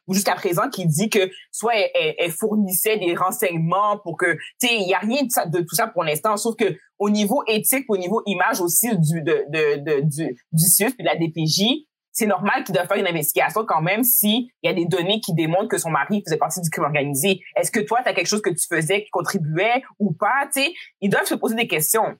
jusqu'à 0.08 0.34
présent 0.34 0.68
qui 0.70 0.86
dit 0.86 1.08
que 1.10 1.30
soit 1.50 1.74
elle, 1.76 1.90
elle- 1.94 2.14
elle 2.18 2.30
fournissait 2.30 2.98
des 2.98 3.14
renseignements 3.14 3.98
pour 3.98 4.16
que 4.16 4.32
tu 4.60 4.66
sais 4.68 4.74
il 4.76 4.88
y 4.88 4.94
a 4.94 4.98
rien 4.98 5.22
de, 5.22 5.30
ça, 5.30 5.46
de 5.46 5.60
tout 5.60 5.74
ça 5.74 5.86
pour 5.86 6.04
l'instant, 6.04 6.36
sauf 6.36 6.56
que 6.56 6.76
au 6.98 7.10
niveau 7.10 7.42
éthique, 7.46 7.84
au 7.88 7.96
niveau 7.96 8.22
image 8.26 8.60
aussi 8.60 8.88
du 8.98 9.22
de, 9.22 9.44
de, 9.48 9.76
de- 9.76 10.00
du 10.02 10.36
du 10.52 10.64
CIUS 10.64 10.90
puis 10.94 11.04
de 11.04 11.08
la 11.08 11.16
DPJ, 11.16 11.86
c'est 12.12 12.26
normal 12.26 12.62
qu'il 12.64 12.74
doit 12.74 12.86
faire 12.86 12.98
une 12.98 13.06
investigation 13.06 13.64
quand 13.64 13.80
même 13.80 14.04
s'il 14.04 14.48
y 14.62 14.68
a 14.68 14.74
des 14.74 14.84
données 14.84 15.20
qui 15.20 15.32
démontrent 15.34 15.68
que 15.68 15.78
son 15.78 15.90
mari 15.90 16.22
faisait 16.24 16.36
partie 16.36 16.60
du 16.60 16.68
crime 16.68 16.84
organisé. 16.84 17.40
Est-ce 17.56 17.70
que 17.70 17.80
toi, 17.80 18.00
tu 18.02 18.08
as 18.08 18.14
quelque 18.14 18.28
chose 18.28 18.42
que 18.42 18.50
tu 18.50 18.66
faisais 18.68 19.04
qui 19.04 19.10
contribuait 19.10 19.82
ou 19.98 20.12
pas? 20.12 20.46
Sais, 20.50 20.74
ils 21.00 21.08
doivent 21.08 21.24
se 21.24 21.34
poser 21.34 21.56
des 21.56 21.66
questions. 21.66 22.16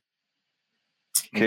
OK. 1.35 1.43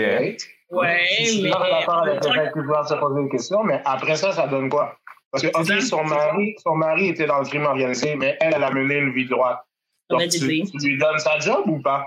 Ouais, 0.68 1.06
Je 1.20 1.24
suis 1.24 1.42
mais. 1.42 1.50
pas 1.50 1.70
d'accord 1.70 2.02
avec 2.02 2.24
en 2.24 2.32
le 2.32 2.40
fait 2.40 2.52
qu'ils 2.52 2.62
doivent 2.62 2.88
se 2.88 2.94
poser 2.94 3.20
une 3.20 3.30
question, 3.30 3.62
mais 3.62 3.80
après 3.84 4.16
ça, 4.16 4.32
ça 4.32 4.46
donne 4.46 4.68
quoi? 4.68 4.96
Parce 5.30 5.44
que, 5.44 5.48
OK, 5.48 5.82
son 5.82 6.04
mari, 6.04 6.56
son 6.62 6.74
mari 6.74 7.08
était 7.08 7.26
dans 7.26 7.38
le 7.38 7.44
crime 7.44 7.64
organisé, 7.64 8.14
mais 8.16 8.36
elle, 8.40 8.54
elle 8.54 8.64
a 8.64 8.70
mené 8.70 8.96
une 8.96 9.12
vie 9.12 9.26
droite. 9.26 9.60
Donc, 10.08 10.22
tu, 10.28 10.38
tu 10.38 10.88
lui 10.88 10.98
donnes 10.98 11.18
sa 11.18 11.38
job 11.38 11.64
ou 11.66 11.80
pas? 11.80 12.06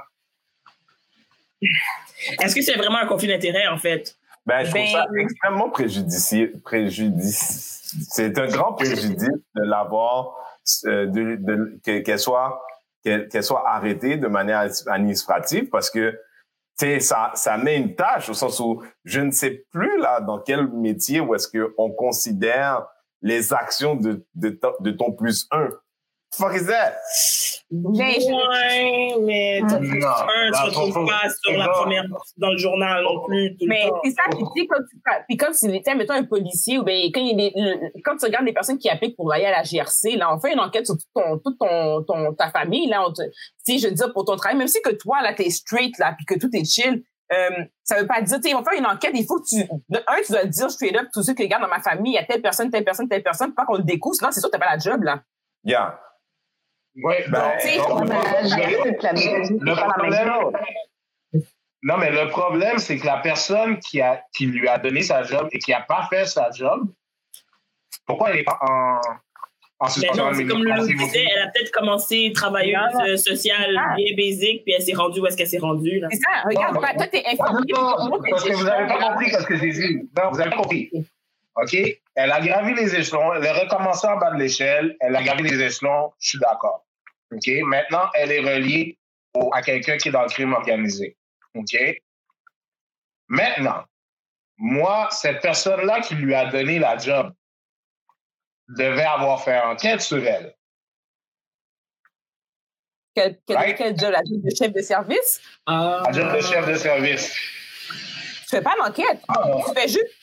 Est-ce 2.42 2.56
que 2.56 2.62
c'est 2.62 2.76
vraiment 2.76 2.98
un 2.98 3.06
conflit 3.06 3.28
d'intérêt, 3.28 3.68
en 3.68 3.78
fait? 3.78 4.19
Ben, 4.50 4.64
je 4.66 4.70
trouve 4.72 4.82
Ben- 4.82 4.92
ça 4.92 5.08
extrêmement 5.18 5.70
préjudicieux. 5.70 6.54
Préjudice. 6.64 7.96
C'est 8.10 8.38
un 8.38 8.48
grand 8.48 8.74
préjudice 8.74 9.18
de 9.56 9.64
l'avoir, 9.64 10.36
euh, 10.86 11.06
de, 11.08 11.36
de- 11.38 11.80
que- 11.86 12.00
qu'elle 12.00 12.20
soit, 12.20 12.62
qu'elle 13.04 13.28
qu'elle 13.30 13.44
soit 13.44 13.68
arrêtée 13.68 14.18
de 14.18 14.28
manière 14.28 14.68
administrative 14.88 15.70
parce 15.70 15.90
que, 15.90 16.12
tu 16.78 16.86
sais, 16.86 17.00
ça, 17.00 17.32
ça 17.36 17.58
met 17.58 17.78
une 17.78 17.96
tâche 17.96 18.30
au 18.30 18.34
sens 18.34 18.60
où 18.60 18.84
je 19.06 19.22
ne 19.22 19.32
sais 19.32 19.66
plus 19.72 19.98
là 20.00 20.20
dans 20.22 20.40
quel 20.40 20.68
métier 20.68 21.20
où 21.20 21.34
est-ce 21.36 21.48
qu'on 21.48 21.92
considère 21.92 22.86
les 23.22 23.54
actions 23.54 23.96
de, 23.96 24.26
de, 24.36 24.60
de 24.80 24.92
ton 24.92 25.12
plus 25.12 25.48
un. 25.52 25.70
Fuck 26.36 26.54
is 26.56 26.66
that? 26.68 26.94
Ben, 27.72 27.98
Ouais, 28.00 29.16
mais 29.22 29.62
tu 29.68 29.76
ne 29.76 30.66
retrouves 30.66 31.06
pas 31.06 31.30
sur 31.44 31.58
la 31.58 31.68
première, 31.70 32.04
dans 32.38 32.52
le 32.52 32.58
journal 32.58 33.04
non 33.04 33.26
plus. 33.26 33.58
Tout 33.60 33.66
Mais 33.68 33.90
c'est 34.04 34.12
ça, 34.12 34.24
puis 34.30 34.40
tu 34.56 34.62
sais, 34.62 34.68
quand 34.68 34.80
tu, 34.90 34.98
puis 35.28 35.38
comme 35.38 35.54
si, 35.54 35.68
tu 35.68 35.82
sais, 35.84 35.96
mettons 35.96 36.14
un 36.14 36.24
policier, 36.24 36.78
ou 36.80 36.84
ben, 36.84 36.96
quand 37.14 37.20
il 37.22 37.28
y 37.30 37.34
a 37.34 37.36
des, 37.36 37.52
le- 37.56 37.92
quand 38.04 38.16
tu 38.18 38.26
regardes 38.26 38.46
les 38.46 38.54
personnes 38.54 38.78
qui 38.78 38.90
appliquent 38.90 39.16
pour 39.16 39.32
aller 39.34 39.46
à 39.46 39.52
la 39.52 39.64
GRC, 39.64 40.16
là, 40.18 40.34
on 40.34 40.40
fait 40.40 40.54
une 40.54 40.60
enquête 40.60 40.86
sur 40.86 40.96
toute 40.96 41.08
ton, 41.14 41.38
toute 41.40 41.58
ton, 41.60 42.04
ton, 42.04 42.34
ta 42.34 42.50
famille, 42.52 42.88
là, 42.88 43.04
on 43.08 43.12
te, 43.12 43.22
tu 43.24 43.32
sais, 43.74 43.78
je 43.80 43.88
veux 43.88 43.94
dire, 43.94 44.14
pour 44.14 44.24
ton 44.26 44.36
travail, 44.36 44.58
même 44.58 44.68
si 44.68 44.82
que 44.82 44.92
toi, 44.92 45.22
là, 45.22 45.34
t'es 45.34 45.50
straight, 45.50 45.98
là, 46.00 46.16
puis 46.18 46.26
que 46.26 46.40
tout 46.40 46.50
est 46.54 46.66
chill, 46.66 47.04
euh, 47.32 47.50
ça 47.84 48.00
veut 48.00 48.08
pas 48.08 48.22
dire, 48.22 48.38
tu 48.38 48.44
sais, 48.44 48.50
ils 48.50 48.56
vont 48.56 48.64
faire 48.64 48.80
une 48.80 48.86
enquête, 48.88 49.12
il 49.14 49.26
faut 49.26 49.40
que 49.40 49.48
tu, 49.48 49.62
un, 49.62 50.22
tu 50.26 50.32
dois 50.32 50.46
dire 50.46 50.72
straight 50.72 50.96
up, 50.96 51.08
tous 51.14 51.24
ceux 51.24 51.34
qui 51.34 51.44
regardent 51.44 51.64
dans 51.64 51.70
ma 51.70 51.82
famille, 51.82 52.14
il 52.14 52.16
y 52.16 52.20
a 52.20 52.24
telle 52.24 52.42
personne, 52.42 52.70
telle 52.72 52.84
personne, 52.86 53.08
telle 53.10 53.24
personne, 53.24 53.54
pas 53.54 53.66
qu'on 53.66 53.78
le 53.78 53.84
découvre, 53.84 54.16
sinon 54.16 54.30
c'est 54.32 54.40
sûr 54.40 54.50
que 54.50 54.58
t'as 54.58 54.64
pas 54.66 54.72
la 54.76 54.80
job, 54.80 55.04
là. 55.04 55.22
Yeah. 55.64 56.00
Oui, 57.04 57.16
Ben, 57.30 57.40
donc, 57.40 58.08
donc, 58.08 58.10
le 59.62 59.76
problème, 59.76 60.32
non, 61.82 61.98
mais 61.98 62.12
le 62.12 62.28
problème, 62.28 62.78
c'est 62.78 62.98
que 62.98 63.06
la 63.06 63.18
personne 63.18 63.80
qui, 63.80 64.02
a, 64.02 64.22
qui 64.36 64.46
lui 64.48 64.68
a 64.68 64.78
donné 64.78 65.02
sa 65.02 65.24
job 65.24 65.48
et 65.52 65.60
qui 65.60 65.72
n'a 65.72 65.82
pas 65.82 66.08
fait 66.10 66.26
sa 66.26 66.52
job, 66.52 66.88
pourquoi 68.06 68.32
elle 68.32 68.38
n'est 68.38 68.44
pas 68.44 68.58
en, 68.62 69.00
en 69.80 69.88
suspension 69.88 70.26
non, 70.26 70.34
c'est 70.34 70.46
comme 70.46 70.64
le 70.64 70.72
administrative 70.74 71.08
disait, 71.14 71.28
elle 71.34 71.42
a 71.44 71.48
peut-être 71.48 71.72
commencé 71.72 72.32
travailleuse 72.36 72.96
euh, 73.08 73.16
sociale 73.16 73.78
Ah. 73.80 73.96
bien 73.96 74.14
basique, 74.18 74.64
puis 74.66 74.74
elle 74.74 74.82
s'est 74.82 74.94
rendue 74.94 75.22
où 75.22 75.28
est-ce 75.28 75.38
qu'elle 75.38 75.48
s'est 75.48 75.58
rendue, 75.60 76.00
là? 76.00 76.08
C'est 76.12 76.18
ça, 76.18 76.42
regarde, 76.46 76.76
Non, 76.76 76.82
pas- 76.82 76.94
toi, 76.96 77.08
t'es 77.08 77.24
Ah, 77.26 77.32
informé. 77.34 77.72
parce 78.30 78.44
que 78.44 78.54
vous 78.54 78.64
n'avez 78.66 78.88
pas 78.88 79.00
compris 79.12 79.30
ce 79.32 79.46
que 79.46 79.56
j'ai 79.56 79.72
dit. 79.72 80.10
Non, 80.18 80.32
vous 80.32 80.42
avez 80.42 80.52
compris. 80.56 80.92
OK? 81.56 81.78
Elle 82.16 82.32
a 82.32 82.42
gravi 82.42 82.74
les 82.74 82.94
échelons, 82.96 83.34
elle 83.34 83.48
a 83.48 83.54
recommencé 83.54 84.06
en 84.08 84.18
bas 84.18 84.32
de 84.32 84.38
l'échelle, 84.40 84.98
elle 85.00 85.16
a 85.16 85.24
gravi 85.24 85.44
les 85.44 85.62
échelons, 85.62 86.12
je 86.20 86.30
suis 86.30 86.40
d'accord. 86.40 86.86
OK? 87.32 87.48
Maintenant, 87.64 88.10
elle 88.14 88.32
est 88.32 88.40
reliée 88.40 88.98
au- 89.34 89.52
à 89.54 89.62
quelqu'un 89.62 89.98
qui 89.98 90.10
est 90.10 90.12
dans 90.12 90.24
le 90.24 90.30
crime 90.30 90.54
organisé. 90.54 91.16
OK? 91.56 91.76
Maintenant, 93.28 93.84
moi, 94.58 95.08
cette 95.12 95.42
personne-là 95.42 96.02
qui 96.02 96.16
lui 96.16 96.34
a 96.34 96.46
donné 96.50 96.80
la 96.80 96.98
job 96.98 97.32
devait 98.68 99.04
avoir 99.04 99.44
fait 99.44 99.60
enquête 99.60 100.02
sur 100.02 100.24
elle. 100.26 100.56
Quel, 103.16 103.40
quel, 103.46 103.58
Right? 103.58 103.78
quel 103.78 103.98
job, 103.98 104.12
la 104.12 104.20
job 104.24 104.42
de 104.44 104.56
chef 104.56 104.72
de 104.74 104.82
service? 104.82 105.42
Ah. 105.66 106.04
La 106.06 106.12
job 106.12 106.36
de 106.36 106.42
chef 106.42 106.68
de 106.68 106.76
service. 106.76 107.34
Tu 108.44 108.56
fais 108.56 108.62
pas 108.62 108.76
l'enquête. 108.78 109.22
Tu 109.68 109.74
fais 109.74 109.88
juste. 109.88 110.14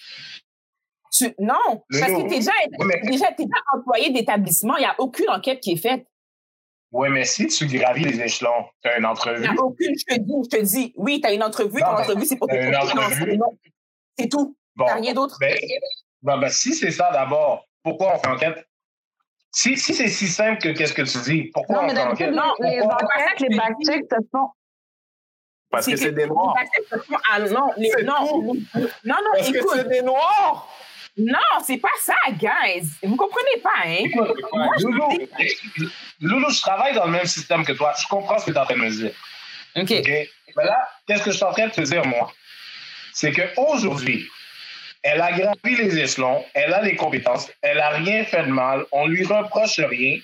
Tu, 1.12 1.34
non, 1.38 1.84
parce 1.90 2.12
que 2.12 2.28
déjà, 2.28 2.50
Oui, 2.78 2.86
mais- 2.86 3.00
déjà, 3.10 3.26
t'es 3.32 3.44
déjà 3.44 3.60
employé 3.72 4.10
d'établissement. 4.10 4.76
Il 4.76 4.80
n'y 4.80 4.86
a 4.86 4.94
aucune 4.98 5.28
enquête 5.30 5.60
qui 5.60 5.72
est 5.72 5.76
faite. 5.76 6.06
Oui, 6.96 7.08
mais 7.10 7.24
si 7.26 7.46
tu 7.48 7.66
gravis 7.66 8.04
les 8.04 8.20
échelons, 8.22 8.64
tu 8.82 8.88
as 8.88 8.96
une 8.96 9.02
Il 9.02 9.06
entrevue. 9.06 9.46
a 9.46 9.52
aucune. 9.62 9.94
Je 9.98 10.14
te 10.14 10.18
dis, 10.20 10.32
je 10.50 10.56
te 10.56 10.62
dis, 10.64 10.92
oui, 10.96 11.20
tu 11.20 11.28
as 11.28 11.32
une 11.34 11.42
entrevue. 11.42 11.80
Non, 11.80 11.86
Ton 11.88 11.92
entrevue, 12.02 12.24
c'est 12.24 12.36
pour 12.36 12.48
une 12.50 12.70
Non, 12.70 12.78
entrevue. 12.78 13.14
c'est- 13.30 13.36
non. 13.36 13.58
C'est 14.18 14.28
tout. 14.28 14.56
Bon, 14.76 14.86
T'as 14.86 14.94
rien 14.94 15.12
d'autre. 15.12 15.36
Ben, 15.40 15.58
ben, 16.22 16.38
ben, 16.38 16.48
si 16.48 16.74
c'est 16.74 16.90
ça 16.90 17.10
d'abord, 17.12 17.66
pourquoi 17.82 18.14
on 18.14 18.18
fait 18.18 18.28
enquête? 18.28 18.66
Si, 19.52 19.76
si 19.76 19.92
c'est 19.94 20.08
si 20.08 20.26
simple 20.26 20.58
que 20.60 20.68
qu'est-ce 20.70 20.94
que 20.94 21.02
tu 21.02 21.18
dis, 21.30 21.50
pourquoi 21.52 21.76
Non, 21.76 21.82
on 21.82 21.86
mais 21.86 21.94
fait 21.94 22.00
enquête? 22.02 22.18
d'habitude, 22.34 22.36
Non, 22.60 22.68
les 22.68 22.78
pourquoi? 22.80 22.96
enquêtes, 23.04 23.40
les 23.40 23.56
backchecks, 23.56 24.06
ce 24.10 24.16
sont. 24.32 24.48
Parce 25.70 25.86
que 25.86 25.96
c'est 25.96 26.12
des 26.12 26.26
noirs. 26.26 26.54
Ah, 27.30 27.40
non, 27.40 27.70
les- 27.76 27.90
non, 28.04 28.14
non, 28.42 28.54
non, 29.04 29.14
Parce 29.34 29.50
que 29.50 29.56
écoute. 29.58 29.70
c'est 29.74 29.88
des 29.88 30.02
noirs. 30.02 30.68
Non, 31.18 31.38
c'est 31.64 31.78
pas 31.78 31.88
ça, 32.00 32.14
guys. 32.32 32.88
Vous 33.02 33.16
comprenez 33.16 33.60
pas, 33.62 33.70
hein? 33.84 34.04
Loulou, 34.80 35.08
Loulou, 36.20 36.50
je 36.50 36.60
travaille 36.60 36.94
dans 36.94 37.06
le 37.06 37.12
même 37.12 37.26
système 37.26 37.64
que 37.64 37.72
toi. 37.72 37.94
Je 38.00 38.06
comprends 38.08 38.38
ce 38.38 38.46
que 38.46 38.50
tu 38.50 38.56
es 38.56 38.60
en 38.60 38.64
train 38.64 38.74
de 38.74 38.80
me 38.80 38.90
dire. 38.90 39.12
OK. 39.76 39.90
Mais 39.90 40.64
là, 40.64 40.88
qu'est-ce 41.06 41.22
que 41.22 41.30
je 41.30 41.36
suis 41.36 41.44
en 41.44 41.52
train 41.52 41.68
de 41.68 41.72
te 41.72 41.80
dire, 41.80 42.04
moi? 42.06 42.32
C'est 43.12 43.32
qu'aujourd'hui, 43.32 44.28
elle 45.02 45.20
a 45.20 45.32
gravi 45.32 45.76
les 45.76 45.98
échelons, 45.98 46.44
elle 46.52 46.74
a 46.74 46.82
les 46.82 46.96
compétences, 46.96 47.50
elle 47.62 47.78
n'a 47.78 47.90
rien 47.90 48.24
fait 48.24 48.42
de 48.42 48.50
mal, 48.50 48.84
on 48.92 49.06
lui 49.06 49.24
reproche 49.24 49.78
rien. 49.78 50.18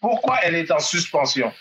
Pourquoi 0.00 0.38
elle 0.42 0.54
est 0.54 0.70
en 0.70 0.78
suspension? 0.78 1.52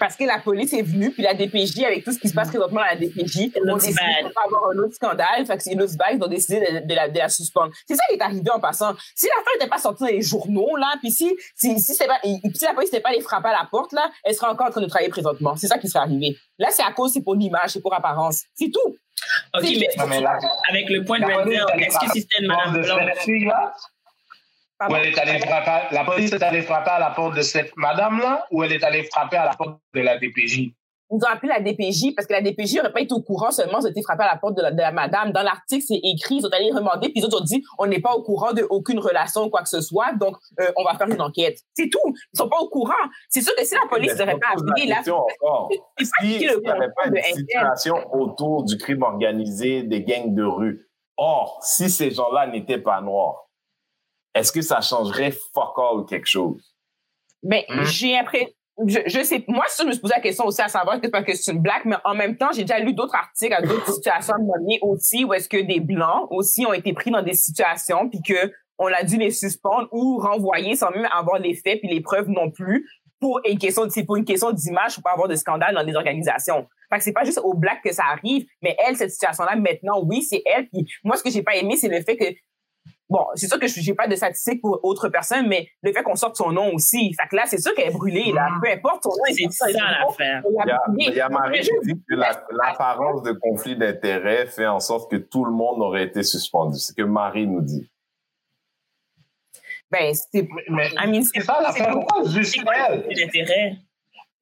Parce 0.00 0.16
que 0.16 0.24
la 0.24 0.38
police 0.40 0.72
est 0.72 0.82
venue, 0.82 1.10
puis 1.12 1.22
la 1.22 1.34
DPJ, 1.34 1.84
avec 1.84 2.02
tout 2.04 2.10
ce 2.12 2.18
qui 2.18 2.28
se 2.28 2.34
passe 2.34 2.48
présentement 2.48 2.80
à 2.80 2.94
la 2.94 2.96
DPJ, 2.96 3.50
on 3.72 3.76
décide 3.76 4.32
avoir 4.44 4.70
un 4.72 4.78
autre 4.78 4.94
scandale. 4.94 5.46
Fait 5.46 5.58
que 5.58 5.96
bad, 5.96 6.08
ils 6.14 6.24
ont 6.24 6.26
décidé 6.26 6.58
de, 6.60 6.86
de 6.88 6.94
la, 6.94 7.08
de 7.08 7.18
la 7.18 7.28
suspendre. 7.28 7.70
C'est 7.86 7.94
ça 7.94 8.02
qui 8.08 8.14
est 8.16 8.22
arrivé 8.22 8.50
en 8.50 8.58
passant. 8.58 8.94
Si 9.14 9.26
l'affaire 9.26 9.52
n'était 9.54 9.68
pas 9.68 9.78
sortie 9.78 10.02
dans 10.02 10.08
les 10.10 10.22
journaux, 10.22 10.74
là, 10.76 10.94
puis 11.00 11.12
si, 11.12 11.36
si, 11.54 11.78
si, 11.78 11.94
c'est 11.94 12.06
pas, 12.06 12.18
et- 12.24 12.32
et 12.42 12.50
si 12.54 12.64
la 12.64 12.72
police 12.74 12.90
n'était 12.92 13.02
pas 13.02 13.10
allée 13.10 13.20
frapper 13.20 13.48
à 13.50 13.52
la 13.52 13.68
porte, 13.70 13.92
là, 13.92 14.10
elle 14.24 14.34
serait 14.34 14.48
encore 14.48 14.68
en 14.68 14.70
train 14.70 14.80
de 14.80 14.86
travailler 14.86 15.10
présentement. 15.10 15.54
C'est 15.56 15.66
ça 15.66 15.78
qui 15.78 15.86
serait 15.88 16.00
arrivé. 16.04 16.36
Là, 16.58 16.68
c'est 16.70 16.82
à 16.82 16.92
cause, 16.92 17.12
c'est 17.12 17.22
pour 17.22 17.34
l'image, 17.34 17.70
c'est 17.70 17.80
pour 17.82 17.92
apparence. 17.94 18.44
C'est 18.54 18.70
tout. 18.70 18.96
OK, 19.54 19.62
mais 19.62 19.88
Non, 19.98 20.06
mais 20.08 20.20
là, 20.22 20.38
avec 20.70 20.88
le 20.88 21.04
point 21.04 21.18
de 21.20 21.26
la 21.26 21.44
est 21.46 21.82
est-ce 21.86 21.98
que 21.98 22.10
si 22.12 22.20
c'était 22.22 22.40
une 22.40 22.46
madame 22.48 22.82
Pardon? 24.80 24.96
elle 24.96 25.08
est 25.08 25.18
allée 25.18 25.38
frapper, 25.40 25.94
la 25.94 26.04
police 26.04 26.32
est 26.32 26.42
allée 26.42 26.62
frapper 26.62 26.92
à 26.92 26.98
la 26.98 27.10
porte 27.10 27.36
de 27.36 27.42
cette 27.42 27.76
madame-là, 27.76 28.46
ou 28.50 28.64
elle 28.64 28.72
est 28.72 28.82
allée 28.82 29.02
frapper 29.04 29.36
à 29.36 29.44
la 29.44 29.54
porte 29.54 29.78
de 29.94 30.00
la 30.00 30.16
DPJ? 30.16 30.72
Ils 31.12 31.16
ont 31.16 31.28
appelé 31.28 31.52
la 31.52 31.60
DPJ 31.60 32.14
parce 32.14 32.26
que 32.26 32.32
la 32.32 32.40
DPJ 32.40 32.76
n'aurait 32.76 32.92
pas 32.92 33.02
été 33.02 33.12
au 33.12 33.20
courant 33.20 33.50
seulement, 33.50 33.80
ils 33.80 33.86
ont 33.86 33.90
été 33.90 34.00
frappés 34.00 34.22
à 34.22 34.28
la 34.32 34.38
porte 34.38 34.56
de 34.56 34.62
la, 34.62 34.70
de 34.70 34.78
la 34.78 34.90
madame. 34.90 35.32
Dans 35.32 35.42
l'article, 35.42 35.84
c'est 35.86 36.00
écrit, 36.02 36.36
ils 36.36 36.46
ont 36.46 36.50
allé 36.50 36.70
demander, 36.70 37.10
puis 37.10 37.20
ils 37.22 37.26
ont 37.26 37.40
dit, 37.40 37.62
on 37.78 37.86
n'est 37.88 38.00
pas 38.00 38.14
au 38.14 38.22
courant 38.22 38.54
de 38.54 38.66
aucune 38.70 39.00
relation 39.00 39.42
ou 39.42 39.50
quoi 39.50 39.62
que 39.62 39.68
ce 39.68 39.82
soit, 39.82 40.14
donc 40.14 40.36
euh, 40.60 40.72
on 40.76 40.84
va 40.84 40.94
faire 40.94 41.08
une 41.08 41.20
enquête. 41.20 41.58
C'est 41.74 41.90
tout. 41.90 42.14
Ils 42.32 42.38
sont 42.38 42.48
pas 42.48 42.60
au 42.60 42.68
courant. 42.68 42.94
C'est 43.28 43.42
sûr 43.42 43.54
que 43.54 43.64
si 43.64 43.74
la 43.74 43.86
police 43.86 44.16
n'aurait 44.16 44.38
pas 44.38 44.52
appelé, 44.56 44.86
là, 44.86 45.02
c'est 45.04 46.06
Si 46.22 46.36
il 46.36 46.46
le 46.46 46.60
n'y 46.60 46.70
avait 46.70 46.88
pas 46.96 47.08
une 47.08 47.22
situation 47.34 47.96
autour 48.14 48.64
du 48.64 48.78
crime 48.78 49.02
organisé 49.02 49.82
des 49.82 50.02
gangs 50.04 50.34
de 50.34 50.44
rue, 50.44 50.88
or, 51.18 51.58
si 51.62 51.90
ces 51.90 52.12
gens-là 52.12 52.46
n'étaient 52.46 52.78
pas 52.78 53.02
noirs, 53.02 53.49
est-ce 54.34 54.52
que 54.52 54.60
ça 54.60 54.80
changerait 54.80 55.32
fuck 55.32 55.76
all 55.76 56.04
quelque 56.08 56.26
chose? 56.26 56.74
Mais 57.42 57.66
Hum. 57.68 57.84
j'ai 57.84 58.16
après, 58.16 58.54
je, 58.86 58.98
je 59.06 59.22
sais, 59.22 59.44
moi, 59.48 59.64
ça, 59.68 59.82
je 59.82 59.88
me 59.88 59.92
suis 59.92 60.00
posé 60.00 60.14
la 60.14 60.20
question 60.20 60.44
aussi 60.46 60.62
à 60.62 60.68
savoir 60.68 60.96
que 60.96 61.02
c'est 61.06 61.10
parce 61.10 61.24
que 61.24 61.34
c'est 61.34 61.52
une 61.52 61.60
blague, 61.60 61.82
mais 61.84 61.96
en 62.04 62.14
même 62.14 62.36
temps, 62.36 62.50
j'ai 62.52 62.62
déjà 62.62 62.78
lu 62.78 62.94
d'autres 62.94 63.14
articles 63.14 63.52
à 63.52 63.62
d'autres 63.62 63.92
situations 63.92 64.34
à 64.34 64.36
un 64.36 64.40
moment 64.40 64.58
donné 64.58 64.78
aussi 64.82 65.24
où 65.24 65.32
est-ce 65.32 65.48
que 65.48 65.60
des 65.60 65.80
blancs 65.80 66.28
aussi 66.30 66.66
ont 66.66 66.72
été 66.72 66.92
pris 66.92 67.10
dans 67.10 67.22
des 67.22 67.34
situations 67.34 68.08
puis 68.08 68.20
que 68.22 68.52
on 68.78 68.86
a 68.86 69.02
dû 69.02 69.18
les 69.18 69.30
suspendre 69.30 69.88
ou 69.92 70.18
renvoyer 70.18 70.74
sans 70.74 70.90
même 70.90 71.06
avoir 71.12 71.38
les 71.38 71.54
faits 71.54 71.80
puis 71.80 71.88
les 71.88 72.00
preuves 72.00 72.28
non 72.28 72.50
plus 72.50 72.88
pour 73.20 73.40
une 73.46 73.58
question, 73.58 73.82
c'est 73.90 74.04
pour 74.04 74.16
une 74.16 74.24
question 74.24 74.50
d'image 74.50 74.94
pour 74.94 75.02
pas 75.02 75.12
avoir 75.12 75.28
de 75.28 75.34
scandale 75.36 75.74
dans 75.74 75.84
des 75.84 75.94
organisations. 75.94 76.66
Fait 76.90 76.98
que 76.98 77.04
c'est 77.04 77.12
pas 77.12 77.24
juste 77.24 77.40
aux 77.44 77.54
blacks 77.54 77.82
que 77.84 77.92
ça 77.92 78.04
arrive, 78.04 78.46
mais 78.62 78.74
elle, 78.84 78.96
cette 78.96 79.10
situation-là, 79.10 79.56
maintenant, 79.56 80.02
oui, 80.02 80.22
c'est 80.22 80.42
elle. 80.46 80.68
Puis 80.68 80.86
moi, 81.04 81.16
ce 81.16 81.22
que 81.22 81.30
j'ai 81.30 81.42
pas 81.42 81.54
aimé, 81.56 81.76
c'est 81.76 81.88
le 81.88 82.00
fait 82.02 82.16
que 82.16 82.24
Bon, 83.10 83.26
c'est 83.34 83.48
sûr 83.48 83.58
que 83.58 83.66
je 83.66 83.80
j'ai 83.80 83.92
pas 83.94 84.06
de 84.06 84.14
statistiques 84.14 84.62
pour 84.62 84.78
autres 84.84 85.08
personnes, 85.08 85.48
mais 85.48 85.68
le 85.82 85.92
fait 85.92 86.02
qu'on 86.04 86.14
sorte 86.14 86.36
son 86.36 86.52
nom 86.52 86.72
aussi. 86.72 87.12
Fait 87.20 87.26
que 87.28 87.34
là, 87.34 87.42
c'est 87.46 87.58
sûr 87.58 87.74
qu'elle 87.74 87.88
est 87.88 87.92
brûlée, 87.92 88.30
là. 88.32 88.48
Peu 88.62 88.70
importe 88.70 89.02
son 89.02 89.10
nom. 89.10 89.16
C'est 89.32 89.50
ça 89.50 89.66
l'affaire. 89.68 90.42
Il 90.48 90.68
y 90.68 90.70
a, 90.70 90.80
il 91.10 91.14
y 91.16 91.20
a 91.20 91.28
Marie 91.28 91.60
qui 91.60 91.70
dit 91.82 92.00
que 92.08 92.14
la- 92.14 92.46
l'apparence 92.52 93.22
de 93.24 93.32
conflit 93.32 93.74
d'intérêts 93.76 94.46
fait 94.46 94.66
en 94.68 94.78
sorte 94.78 95.10
que 95.10 95.16
tout 95.16 95.44
le 95.44 95.50
monde 95.52 95.82
aurait 95.82 96.04
été 96.04 96.22
suspendu. 96.22 96.78
C'est 96.78 96.92
ce 96.92 96.94
que 96.94 97.02
Marie 97.02 97.46
nous 97.48 97.60
dit. 97.62 97.90
Ben, 99.90 100.14
c'est, 100.14 100.42
Mais, 100.42 100.62
mais 100.68 100.88
I 101.04 101.10
mean, 101.10 101.22
c'est 101.22 101.40
ça 101.40 101.58
l'affaire. 101.60 101.90
Pourquoi 101.90 102.22
juste 102.30 102.56
elle? 102.58 103.02
conflit 103.02 103.14
d'intérêt? 103.24 103.76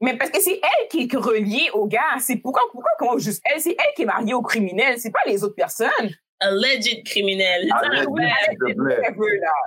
mais 0.01 0.17
parce 0.17 0.31
que 0.31 0.41
c'est 0.41 0.61
elle 0.63 0.89
qui 0.91 1.09
est 1.11 1.17
reliée 1.17 1.71
au 1.73 1.87
gars. 1.87 2.19
C'est 2.21 2.37
pourquoi, 2.37 2.63
pourquoi, 2.71 2.91
comment 2.99 3.19
juste 3.19 3.43
elle? 3.47 3.61
C'est 3.61 3.71
elle 3.79 3.95
qui 3.97 4.03
est 4.03 4.07
mariée 4.07 4.35
au 4.35 4.43
criminel. 4.43 4.99
C'est 4.99 5.11
pas 5.11 5.21
les 5.27 5.43
autres 5.43 5.55
personnes. 5.57 6.11
Alleged 6.40 7.04
criminel. 7.04 7.68
Ça, 7.68 7.76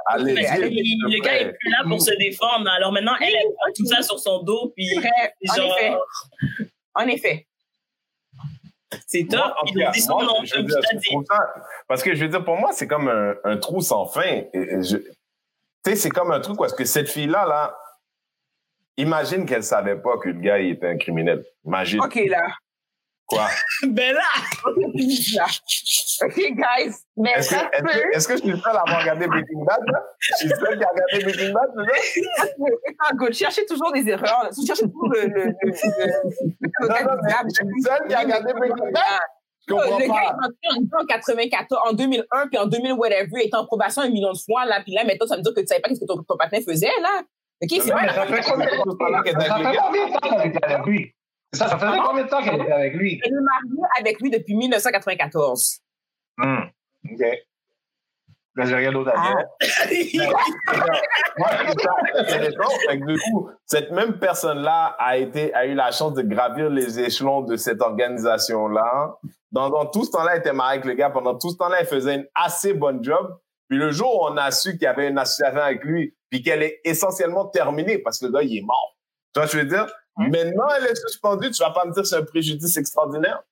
Alleged, 0.08 0.36
te 0.36 0.62
le 1.14 1.20
gars 1.22 1.36
est 1.42 1.54
plus 1.54 1.70
là 1.72 1.78
pour 1.88 2.02
se 2.02 2.12
défendre. 2.18 2.70
Alors 2.70 2.92
maintenant, 2.92 3.16
elle, 3.22 3.34
elle 3.34 3.54
prend 3.56 3.72
tout 3.76 3.86
ça 3.86 4.02
sur 4.02 4.20
son 4.20 4.44
dos, 4.44 4.72
puis 4.76 4.88
genre, 5.56 5.78
effet. 5.78 5.94
En 6.96 7.08
effet. 7.08 7.48
c'est 9.08 9.26
top. 9.30 9.54
Ils 9.68 9.86
ont 9.88 9.92
dit 9.92 10.02
son 10.02 10.22
nom, 10.22 10.34
parce 11.88 12.04
que 12.04 12.14
je 12.16 12.22
veux 12.24 12.30
dire, 12.30 12.44
pour 12.44 12.58
moi, 12.58 12.72
c'est 12.74 12.88
comme 12.88 13.08
un, 13.08 13.36
un 13.44 13.58
trou 13.58 13.82
sans 13.82 14.06
fin. 14.06 14.44
Je- 14.54 14.98
Tu 14.98 15.92
sais, 15.92 15.96
c'est 15.96 16.10
comme 16.10 16.32
un 16.32 16.40
truc 16.42 16.58
parce 16.58 16.74
que 16.74 16.86
cette 16.86 17.10
fille-là, 17.10 17.46
là, 17.48 17.76
imagine 18.98 19.46
qu'elle 19.46 19.64
savait 19.64 19.96
pas 19.96 20.18
que 20.18 20.30
le 20.30 20.40
gars 20.40 20.60
il 20.60 20.72
était 20.72 20.88
un 20.88 20.98
criminel. 20.98 21.44
Imagine. 21.66 22.02
OK, 22.02 22.16
là. 22.28 22.48
Quoi? 23.32 23.48
Ben 23.88 24.14
là. 24.14 24.22
OK, 26.24 26.36
guys. 26.36 26.96
Mais 27.18 27.32
Est-ce 27.32 27.50
que, 27.50 27.56
ça 27.56 27.70
est-ce, 27.72 27.84
que, 27.84 28.16
est-ce 28.18 28.28
que 28.28 28.34
je 28.36 28.42
suis 28.42 28.50
le 28.52 28.58
seul 28.58 28.76
à 28.76 28.82
avoir 28.82 29.00
regardé 29.02 29.28
Breaking 29.28 29.64
Bad, 29.64 29.80
là? 29.88 30.04
Je 30.20 30.36
suis 30.36 30.48
le 30.50 30.56
seul 30.56 30.78
qui 30.78 30.84
a 30.84 30.90
regardé 30.90 31.24
Breaking 31.24 31.54
Bad, 31.54 31.70
c'est 32.04 32.22
ça? 32.36 32.46
Pas. 33.18 33.32
Cherchez 33.32 33.66
toujours 33.66 33.92
des 33.94 34.08
erreurs. 34.10 34.50
Cherchez 34.68 34.84
toujours 34.84 35.10
le... 35.14 35.22
le, 35.28 35.44
le, 35.46 35.52
le, 35.64 35.72
Non, 36.82 36.88
non, 36.90 37.18
mais 37.24 37.32
je 37.50 37.56
suis 37.56 37.66
le 37.66 37.82
seul 37.84 38.08
qui 38.08 38.14
a 38.14 38.20
regardé 38.20 38.54
Breaking 38.54 38.92
Bad. 38.92 39.22
Je 39.68 39.74
Le 39.74 39.80
comprends 39.80 40.00
gars 40.00 40.08
pas. 40.08 40.14
est 40.14 40.76
entré 40.80 41.00
en 41.00 41.06
94, 41.06 41.82
en 41.90 41.94
2001, 41.94 42.48
puis 42.48 42.58
en 42.58 42.66
2000, 42.66 42.94
whatever, 42.94 43.28
il 43.36 43.48
était 43.48 43.56
en 43.56 43.66
probation 43.66 44.02
un 44.02 44.10
million 44.10 44.32
de 44.34 44.38
fois, 44.40 44.66
là, 44.66 44.82
puis 44.84 44.92
là, 44.94 45.04
maintenant, 45.06 45.28
ça 45.28 45.36
veut 45.36 45.44
dire 45.44 45.54
que 45.56 45.62
tu 45.62 45.68
savais 45.68 45.82
pas 45.82 45.90
ce 45.94 46.00
que 46.00 46.06
ton, 46.06 46.22
ton 46.24 46.36
patin 46.38 46.58
faisait, 46.68 46.88
là. 47.02 47.22
OK, 47.64 47.70
c'est 47.80 47.92
pas 47.92 48.06
la 48.06 48.14
ça 48.14 48.26
fait 48.26 48.42
combien 48.50 48.66
de 48.66 48.74
temps 50.60 50.60
avec 50.64 50.86
lui? 50.88 51.14
Ça, 51.54 51.68
ça 51.68 51.78
faisait 51.78 52.00
combien 52.06 52.24
de 52.24 52.30
temps 52.30 52.42
qu'elle 52.42 52.62
était 52.62 52.72
avec 52.72 52.94
lui? 52.94 53.20
Elle 53.24 53.34
est 53.34 53.36
mariée 53.36 53.84
avec 54.00 54.22
lui 54.22 54.30
depuis 54.30 54.56
1994. 54.56 55.82
Hmm. 56.38 56.62
OK. 57.12 57.26
Là, 58.56 58.66
j'ai 58.66 58.76
rien 58.76 58.92
d'autre 58.92 59.12
à 59.16 59.22
dire. 59.22 59.38
Que 62.92 63.06
du 63.06 63.18
coup, 63.20 63.50
cette 63.66 63.92
même 63.92 64.20
personne-là 64.20 64.96
a 65.00 65.18
été, 65.18 65.54
a 65.54 65.66
eu 65.66 65.74
la 65.74 65.92
chance 65.92 66.14
de 66.14 66.22
gravir 66.22 66.70
les 66.70 67.00
échelons 67.00 67.42
de 67.42 67.56
cette 67.56 67.82
organisation-là. 67.82 69.18
Dans, 69.52 69.70
dans 69.70 69.86
tout 69.86 70.04
ce 70.04 70.12
temps-là, 70.12 70.34
elle 70.34 70.40
était 70.40 70.54
mariée 70.54 70.80
avec 70.80 70.86
le 70.86 70.94
gars. 70.94 71.10
Pendant 71.10 71.38
tout 71.38 71.50
ce 71.50 71.58
temps-là, 71.58 71.78
elle 71.80 71.88
faisait 71.88 72.16
une 72.16 72.28
assez 72.36 72.74
bonne 72.74 73.04
job. 73.04 73.38
Puis 73.70 73.78
le 73.78 73.92
jour 73.92 74.22
où 74.22 74.26
on 74.26 74.38
a 74.38 74.52
su 74.52 74.72
qu'il 74.72 74.84
y 74.84 74.88
avait 74.88 75.08
une 75.08 75.18
association 75.18 75.62
avec 75.62 75.84
lui, 75.86 76.14
puis 76.30 76.42
qu'elle 76.42 76.62
est 76.62 76.82
essentiellement 76.84 77.46
terminée 77.46 78.00
parce 78.00 78.20
que 78.20 78.26
le 78.26 78.34
gars, 78.34 78.42
il 78.42 78.58
est 78.58 78.66
mort. 78.66 78.98
Tu 79.34 79.40
vois 79.40 79.48
ce 79.48 79.54
que 79.54 79.60
je 79.60 79.64
veux 79.64 79.70
dire? 79.70 79.88
Maintenant, 80.30 80.68
elle 80.78 80.86
est 80.86 80.96
suspendue. 80.96 81.52
Tu 81.52 81.64
vas 81.64 81.72
pas 81.72 81.86
me 81.86 81.94
dire 81.94 82.04
que 82.04 82.08
c'est 82.08 82.18
un 82.18 82.24
préjudice 82.24 82.78
extraordinaire? 82.78 83.44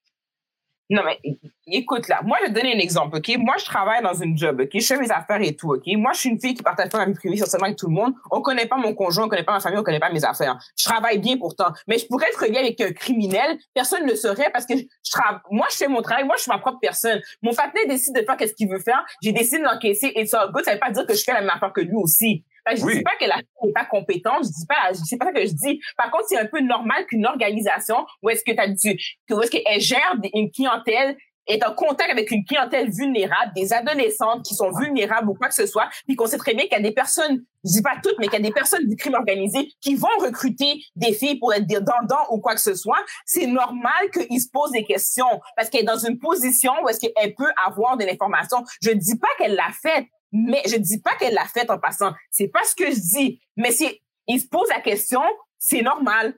Non, 0.92 1.04
mais 1.06 1.20
écoute, 1.68 2.08
là, 2.08 2.22
moi, 2.24 2.38
je 2.42 2.48
vais 2.48 2.54
te 2.54 2.60
donner 2.60 2.76
un 2.76 2.80
exemple, 2.80 3.18
OK? 3.18 3.38
Moi, 3.38 3.58
je 3.60 3.66
travaille 3.66 4.02
dans 4.02 4.16
une 4.16 4.36
job, 4.36 4.60
OK? 4.60 4.70
Je 4.74 4.84
fais 4.84 4.98
mes 4.98 5.12
affaires 5.12 5.40
et 5.40 5.56
tout, 5.56 5.74
OK? 5.74 5.84
Moi, 5.86 6.14
je 6.14 6.22
suis 6.22 6.30
une 6.30 6.42
fille 6.42 6.56
qui 6.56 6.64
partage 6.64 6.90
pas 6.90 6.98
ma 6.98 7.06
vie 7.06 7.14
privée 7.14 7.38
socialement 7.38 7.68
avec 7.68 7.78
tout 7.78 7.86
le 7.86 7.94
monde. 7.94 8.14
On 8.32 8.42
connaît 8.42 8.66
pas 8.66 8.78
mon 8.78 8.96
conjoint, 8.96 9.26
on 9.26 9.30
connaît 9.30 9.44
pas 9.44 9.52
ma 9.52 9.60
famille, 9.60 9.78
on 9.78 9.84
connaît 9.84 10.00
pas 10.00 10.12
mes 10.12 10.26
affaires. 10.26 10.58
Je 10.76 10.86
travaille 10.86 11.20
bien 11.20 11.38
pourtant. 11.38 11.68
Mais 11.88 12.00
je 12.00 12.08
pourrais 12.08 12.26
être 12.30 12.44
liée 12.48 12.58
avec 12.58 12.82
un 12.82 12.92
criminel. 12.92 13.60
Personne 13.76 14.04
ne 14.04 14.10
le 14.10 14.16
saurait 14.16 14.50
parce 14.52 14.66
que 14.66 14.74
je 14.76 15.12
travaille. 15.12 15.42
Moi, 15.52 15.68
je 15.72 15.78
fais 15.78 15.88
mon 15.88 16.02
travail. 16.02 16.24
Moi, 16.24 16.38
je 16.38 16.42
suis 16.42 16.52
ma 16.52 16.58
propre 16.58 16.80
personne. 16.82 17.22
Mon 17.44 17.54
partenaire 17.54 17.86
décide 17.88 18.16
de 18.16 18.24
faire 18.24 18.36
qu'est-ce 18.36 18.56
qu'il 18.56 18.68
veut 18.68 18.80
faire. 18.80 19.06
J'ai 19.22 19.32
décidé 19.32 19.62
d'encaisser 19.62 20.12
et 20.16 20.26
ça, 20.26 20.50
ça 20.66 20.74
veut 20.74 20.80
pas 20.80 20.90
dire 20.90 21.06
que 21.06 21.14
je 21.14 21.24
fais 21.24 21.34
la 21.34 21.42
même 21.42 21.52
affaire 21.52 21.72
que 21.72 21.82
lui 21.82 21.98
aussi. 21.98 22.44
Je 22.76 22.84
Oui. 22.84 22.98
dis 22.98 23.04
pas 23.04 23.16
que 23.20 23.26
la 23.26 23.36
fille 23.38 23.46
n'est 23.66 23.72
pas 23.74 23.86
compétente, 23.86 24.44
je 24.44 24.50
dis 24.50 24.66
pas, 24.68 24.94
c'est 24.94 25.18
pas 25.18 25.26
ça 25.26 25.32
que 25.34 25.46
je 25.46 25.54
dis. 25.54 25.80
Par 25.98 26.12
contre, 26.12 26.26
c'est 26.28 26.38
un 26.38 26.46
peu 26.46 26.60
normal 26.60 27.06
qu'une 27.08 27.26
organisation 27.26 28.06
où 28.22 28.30
est-ce 28.30 28.44
que 28.44 28.52
t'as 28.52 28.68
du, 28.68 28.98
que 29.28 29.34
où 29.34 29.42
est-ce 29.42 29.52
qu'elle 29.52 29.80
gère 29.82 30.16
une 30.34 30.52
clientèle 30.52 31.18
est 31.48 31.66
en 31.66 31.74
contact 31.74 32.12
avec 32.12 32.30
une 32.30 32.46
clientèle 32.46 32.92
vulnérable, 32.92 33.52
des 33.56 33.74
adolescentes 33.74 34.46
qui 34.46 34.54
sont 34.54 34.70
vulnérables 34.70 35.30
ou 35.30 35.34
quoi 35.34 35.48
que 35.48 35.56
ce 35.56 35.66
soit, 35.66 35.90
puis 36.06 36.16
qu'on 36.16 36.28
sait 36.28 36.38
très 36.38 36.54
bien 36.54 36.66
qu'il 36.66 36.74
y 36.74 36.76
a 36.76 36.80
des 36.82 36.92
personnes, 36.92 37.44
je 37.66 37.72
dis 37.72 37.82
pas 37.82 37.96
toutes, 38.04 38.20
mais 38.20 38.28
qu'il 38.28 38.38
y 38.40 38.44
a 38.44 38.48
des 38.48 38.54
personnes 38.54 38.88
du 38.88 38.96
crime 38.96 39.16
organisé 39.16 39.68
qui 39.82 39.96
vont 39.96 40.08
recruter 40.20 40.80
des 40.96 41.12
filles 41.12 41.40
pour 41.40 41.52
être 41.52 41.66
des 41.66 41.80
dandans 41.80 42.24
ou 42.30 42.40
quoi 42.40 42.54
que 42.54 42.62
ce 42.62 42.76
soit, 42.76 43.04
c'est 43.26 43.48
normal 43.48 44.12
qu'ils 44.14 44.40
se 44.40 44.48
posent 44.54 44.72
des 44.74 44.84
questions 44.84 45.42
parce 45.56 45.72
qu'elle 45.72 45.82
est 45.82 45.86
dans 45.86 45.98
une 45.98 46.20
position 46.20 46.72
où 46.84 46.90
est-ce 46.90 47.00
qu'elle 47.00 47.34
peut 47.34 47.52
avoir 47.66 47.98
de 47.98 48.06
l'information. 48.06 48.64
Je 48.84 48.92
dis 48.92 49.18
pas 49.18 49.28
qu'elle 49.40 49.56
l'a 49.56 49.72
fait, 49.82 50.08
mais 50.32 50.62
je 50.68 50.76
dis 50.78 51.00
pas 51.02 51.16
qu'elle 51.16 51.34
l'a 51.34 51.46
fait 51.46 51.70
en 51.70 51.80
passant. 51.80 52.14
C'est 52.32 52.48
pas 52.48 52.64
ce 52.64 52.76
que 52.76 52.86
je 52.92 53.00
dis. 53.00 53.42
Mais 53.58 53.72
si 53.72 54.02
il 54.28 54.40
se 54.40 54.48
pose 54.48 54.70
la 54.70 54.82
question, 54.82 55.22
c'est 55.58 55.82
normal. 55.82 56.36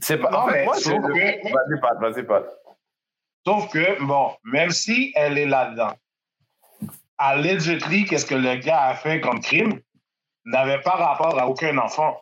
C'est 0.00 0.18
pas, 0.18 0.30
Non, 0.30 0.38
en 0.38 0.46
fait, 0.48 0.52
mais 0.52 0.64
moi, 0.64 0.74
sauf 0.76 0.84
je, 0.94 1.12
que- 1.12 1.52
vas-y, 1.52 1.80
Pat, 1.80 1.98
vas-y, 2.00 2.22
Pat. 2.26 2.44
Sauf 3.46 3.70
que, 3.72 4.02
bon, 4.04 4.30
même 4.44 4.70
si 4.70 5.12
elle 5.14 5.36
est 5.38 5.46
là-dedans, 5.46 5.94
allegedly, 7.18 8.04
qu'est-ce 8.04 8.26
que 8.26 8.34
le 8.34 8.56
gars 8.56 8.82
a 8.84 8.94
fait 8.94 9.20
comme 9.20 9.40
crime 9.40 9.80
n'avait 10.44 10.80
pas 10.80 10.92
rapport 10.92 11.38
à 11.38 11.48
aucun 11.48 11.76
enfant. 11.78 12.20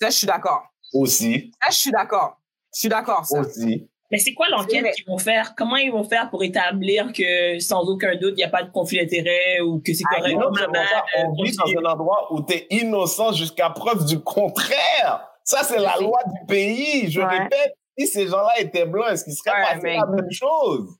Ça, 0.00 0.10
je 0.10 0.16
suis 0.16 0.26
d'accord. 0.26 0.68
Aussi, 0.92 1.52
Ça, 1.62 1.70
je 1.70 1.76
suis 1.76 1.90
d'accord. 1.90 2.40
Je 2.72 2.80
suis 2.80 2.88
d'accord, 2.88 3.24
ça. 3.26 3.40
aussi. 3.40 3.88
Mais 4.10 4.18
c'est 4.18 4.34
quoi 4.34 4.48
l'enquête 4.50 4.94
qu'ils 4.94 5.06
vont 5.06 5.18
faire? 5.18 5.54
Comment 5.56 5.76
ils 5.76 5.90
vont 5.90 6.04
faire 6.04 6.30
pour 6.30 6.44
établir 6.44 7.12
que, 7.12 7.58
sans 7.58 7.82
aucun 7.88 8.14
doute, 8.16 8.34
il 8.34 8.36
n'y 8.36 8.44
a 8.44 8.48
pas 8.50 8.62
de 8.62 8.70
conflit 8.70 8.98
d'intérêt 8.98 9.60
ou 9.60 9.80
que 9.80 9.92
c'est 9.94 10.04
Ah, 10.12 10.16
correct? 10.18 10.34
Non 10.36 10.54
seulement 10.54 10.72
maman, 10.72 10.86
ça, 10.88 11.04
on 11.26 11.42
vit 11.42 11.56
dans 11.56 11.80
un 11.88 11.92
endroit 11.92 12.32
où 12.32 12.42
tu 12.42 12.54
es 12.54 12.66
innocent 12.70 13.32
jusqu'à 13.32 13.70
preuve 13.70 14.04
du 14.04 14.20
contraire. 14.22 15.28
Ça, 15.42 15.62
c'est 15.62 15.78
la 15.78 15.96
loi 15.98 16.18
du 16.26 16.46
pays. 16.46 17.10
Je 17.10 17.20
Ouais. 17.20 17.26
répète, 17.38 17.74
si 17.98 18.06
ces 18.06 18.26
gens-là 18.28 18.60
étaient 18.60 18.86
blancs, 18.86 19.08
est-ce 19.10 19.24
qu'il 19.24 19.34
serait 19.34 19.50
Ouais, 19.56 19.62
passé 19.62 19.80
mais- 19.82 19.96
la 19.96 20.06
même 20.06 20.30
chose? 20.30 20.96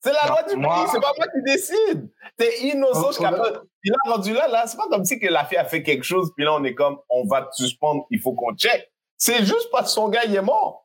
C'est 0.00 0.12
la 0.12 0.24
Non, 0.26 0.32
loi 0.34 0.42
du 0.42 0.56
moi- 0.56 0.74
pays, 0.76 0.88
c'est 0.92 1.00
pas 1.00 1.12
moi 1.16 1.26
qui 1.28 1.42
décide. 1.42 2.10
T'es 2.36 2.60
innocent 2.68 3.08
jusqu'à 3.08 3.32
preuve. 3.32 3.62
Puis 3.80 3.90
là, 3.90 3.96
rendu 4.12 4.32
là, 4.34 4.48
là, 4.48 4.66
c'est 4.66 4.76
pas 4.76 4.86
comme 4.90 5.04
si 5.04 5.18
que 5.18 5.28
la 5.28 5.44
fille 5.46 5.56
a 5.58 5.64
fait 5.64 5.82
quelque 5.82 6.04
chose, 6.04 6.30
puis 6.36 6.44
là, 6.44 6.54
on 6.54 6.62
est 6.64 6.74
comme, 6.74 6.98
on 7.08 7.26
va 7.26 7.42
te 7.42 7.54
suspendre, 7.54 8.04
il 8.10 8.20
faut 8.20 8.34
qu'on 8.34 8.54
check. 8.54 8.90
C'est 9.16 9.38
juste 9.44 9.68
parce 9.72 9.84
que 9.86 9.90
son 9.92 10.08
gars, 10.08 10.24
il 10.26 10.34
est 10.34 10.42
mort. 10.42 10.83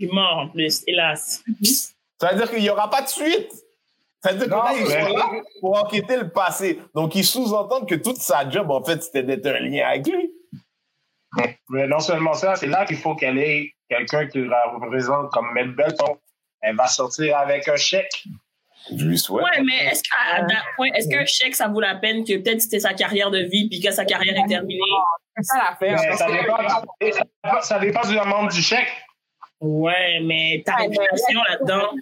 Il 0.00 0.08
est 0.08 0.12
mort 0.12 0.38
en 0.38 0.48
plus, 0.48 0.82
hélas. 0.86 1.42
Ça 2.18 2.30
veut 2.32 2.36
dire 2.38 2.50
qu'il 2.50 2.60
n'y 2.62 2.70
aura 2.70 2.88
pas 2.90 3.02
de 3.02 3.08
suite. 3.08 3.50
Ça 4.22 4.32
veut 4.32 4.38
dire 4.38 4.46
que 4.46 4.50
là, 4.50 4.72
ils 4.74 4.86
sont 4.86 5.16
là 5.16 5.30
pour 5.60 5.78
enquêter 5.78 6.16
le 6.16 6.30
passé. 6.30 6.80
Donc, 6.94 7.14
ils 7.14 7.24
sous-entendent 7.24 7.88
que 7.88 7.94
toute 7.94 8.16
sa 8.18 8.48
job, 8.48 8.70
en 8.70 8.82
fait, 8.82 9.02
c'était 9.02 9.22
d'être 9.22 9.46
un 9.46 9.60
lien 9.60 9.86
avec 9.88 10.06
lui. 10.06 10.30
Mais 11.68 11.86
non 11.86 12.00
seulement 12.00 12.34
ça, 12.34 12.56
c'est 12.56 12.66
là 12.66 12.84
qu'il 12.86 12.96
faut 12.96 13.14
qu'elle 13.14 13.38
ait 13.38 13.72
quelqu'un 13.88 14.26
qui 14.26 14.44
la 14.44 14.62
représente 14.74 15.30
comme 15.30 15.52
Mel 15.52 15.74
Belton. 15.74 16.18
Elle 16.60 16.76
va 16.76 16.86
sortir 16.88 17.36
avec 17.38 17.68
un 17.68 17.76
chèque. 17.76 18.24
Je 18.96 19.04
lui 19.04 19.18
souhaite. 19.18 19.44
Ouais, 19.44 19.62
mais 19.62 19.86
est-ce 19.92 20.02
qu'à 20.02 20.44
point, 20.76 20.88
est-ce 20.94 21.08
qu'un 21.08 21.24
chèque, 21.26 21.54
ça 21.54 21.68
vaut 21.68 21.80
la 21.80 21.94
peine 21.96 22.24
que 22.24 22.36
peut-être 22.38 22.60
c'était 22.60 22.80
sa 22.80 22.94
carrière 22.94 23.30
de 23.30 23.38
vie 23.38 23.68
puis 23.68 23.80
que 23.80 23.90
sa 23.90 24.04
carrière 24.04 24.34
est 24.36 24.48
terminée? 24.48 24.80
C'est 25.36 25.42
ça 25.44 25.58
l'affaire. 25.58 25.98
Ça 25.98 26.16
ça 26.16 26.26
dépend- 26.30 27.60
ça 27.62 27.78
dépend 27.78 28.08
du 28.08 28.18
amende 28.18 28.50
du 28.50 28.60
chèque. 28.62 28.88
Ouais, 29.60 30.20
mais 30.24 30.62
ta 30.64 30.76
Ouais, 30.76 30.88
mais- 30.88 30.96
réputation 30.98 31.40
là-dedans. 31.48 31.92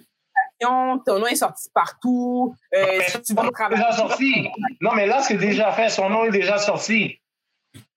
ton 1.05 1.19
nom 1.19 1.27
est 1.27 1.35
sorti 1.35 1.69
partout. 1.73 2.53
Euh, 2.75 2.99
si 3.07 3.21
tu 3.21 3.33
vas 3.33 3.43
au 3.43 3.45
C'est 3.45 3.51
travail. 3.51 3.77
déjà 3.77 3.91
sorti. 3.93 4.49
Non, 4.81 4.91
mais 4.95 5.05
là, 5.07 5.21
c'est 5.21 5.37
déjà 5.37 5.71
fait. 5.71 5.89
Son 5.89 6.09
nom 6.09 6.25
est 6.25 6.31
déjà 6.31 6.57
sorti. 6.57 7.19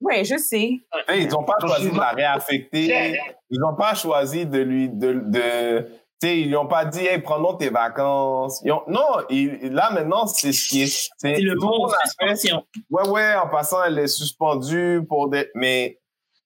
Oui, 0.01 0.25
je 0.25 0.37
sais. 0.37 0.71
Ils 1.15 1.29
n'ont 1.29 1.45
pas 1.45 1.55
choisi 1.61 1.91
de 1.91 1.99
la 1.99 2.11
réaffecter. 2.11 3.19
Ils 3.51 3.59
n'ont 3.61 3.75
pas 3.75 3.95
choisi 3.95 4.47
de 4.47 4.59
lui. 4.61 4.89
De, 4.89 5.13
de, 5.25 5.81
tu 6.21 6.29
sais, 6.29 6.41
ils 6.41 6.49
lui 6.49 6.57
ont 6.57 6.67
pas 6.67 6.85
dit, 6.85 7.05
hey, 7.07 7.19
prenons 7.21 7.55
tes 7.55 7.71
vacances. 7.71 8.61
Ils 8.65 8.73
ont- 8.73 8.83
non, 8.87 9.07
il- 9.31 9.73
là, 9.73 9.91
maintenant, 9.91 10.27
c'est 10.27 10.53
ce 10.53 10.69
qui 10.69 10.83
est. 10.83 11.11
C'est 11.19 11.41
le 11.41 11.55
fait. 11.59 11.97
suspension. 12.05 12.65
Ouais, 12.91 13.09
ouais, 13.09 13.35
en 13.37 13.49
passant, 13.49 13.83
elle 13.83 13.99
est 13.99 14.07
suspendue 14.09 15.01
pour 15.09 15.29
des. 15.29 15.49
Mais, 15.55 15.99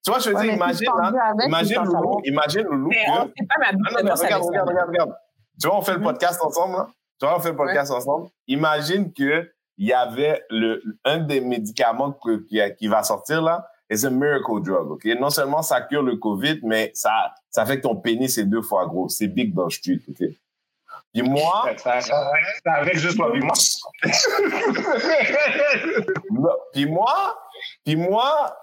tu 0.07 0.11
vois, 0.13 0.21
je 0.21 0.31
veux 0.31 0.37
Ouais, 0.37 0.43
dire, 0.45 0.55
imagine, 0.55 0.89
hein, 1.03 1.13
avec, 1.31 1.47
imagine 1.49 1.83
Loulou, 1.85 2.21
imagine 2.25 2.63
Loulou. 2.63 2.89
Mais 2.89 3.05
que- 3.05 3.11
on 3.11 3.27
pas 3.27 3.59
ma 3.59 3.67
Ah 3.67 3.73
non, 3.73 3.79
regarde, 4.15 4.43
regarde, 4.45 4.69
regarde, 4.69 4.89
regarde. 4.89 5.15
Tu 5.61 5.67
vois, 5.69 5.77
on 5.79 5.83
fait 5.83 5.93
le 5.93 5.99
Mhm. 5.99 6.05
podcast 6.05 6.41
ensemble, 6.43 6.77
là? 6.77 6.89
Tu 7.19 7.27
vois, 7.27 7.37
on 7.37 7.41
fait 7.41 7.51
le 7.51 7.57
podcast 7.57 7.91
ensemble. 7.91 8.29
Imagine 8.47 9.13
que 9.13 9.51
il 9.79 9.89
y 9.89 9.93
avait 9.93 10.43
le, 10.49 10.81
un 11.05 11.19
des 11.19 11.41
médicaments 11.41 12.13
que- 12.13 12.39
qui, 12.47 12.61
qui 12.79 12.89
va 12.89 13.03
sortir, 13.03 13.43
là, 13.43 13.67
c'est 13.91 14.07
un 14.07 14.11
miracle 14.11 14.63
drug, 14.63 14.93
OK? 14.93 15.05
Non 15.21 15.29
seulement 15.31 15.63
ça 15.63 15.81
cure 15.83 16.03
le 16.03 16.17
COVID, 16.17 16.61
mais 16.63 16.91
ça, 16.95 17.33
ça 17.51 17.67
fait 17.67 17.77
que 17.79 17.83
ton 17.83 17.97
pénis 17.97 18.37
est 18.39 18.45
deux 18.45 18.63
fois 18.63 18.87
gros. 18.87 19.09
C'est 19.09 19.29
big 19.29 19.53
dans 19.55 19.65
le 19.65 19.71
street, 19.71 20.01
OK? 20.09 20.29
Puis 21.13 21.23
moi, 21.23 21.67
Ça- 21.79 22.01
ça- 22.01 22.31
C'est 22.65 22.71
avec 22.71 22.97
juste 22.99 23.17
toi 23.17 23.31
et 23.35 23.41
moi. 23.41 23.55
puis 26.73 26.87
moi, 26.87 27.39
puis 27.85 27.97
moi, 27.97 28.57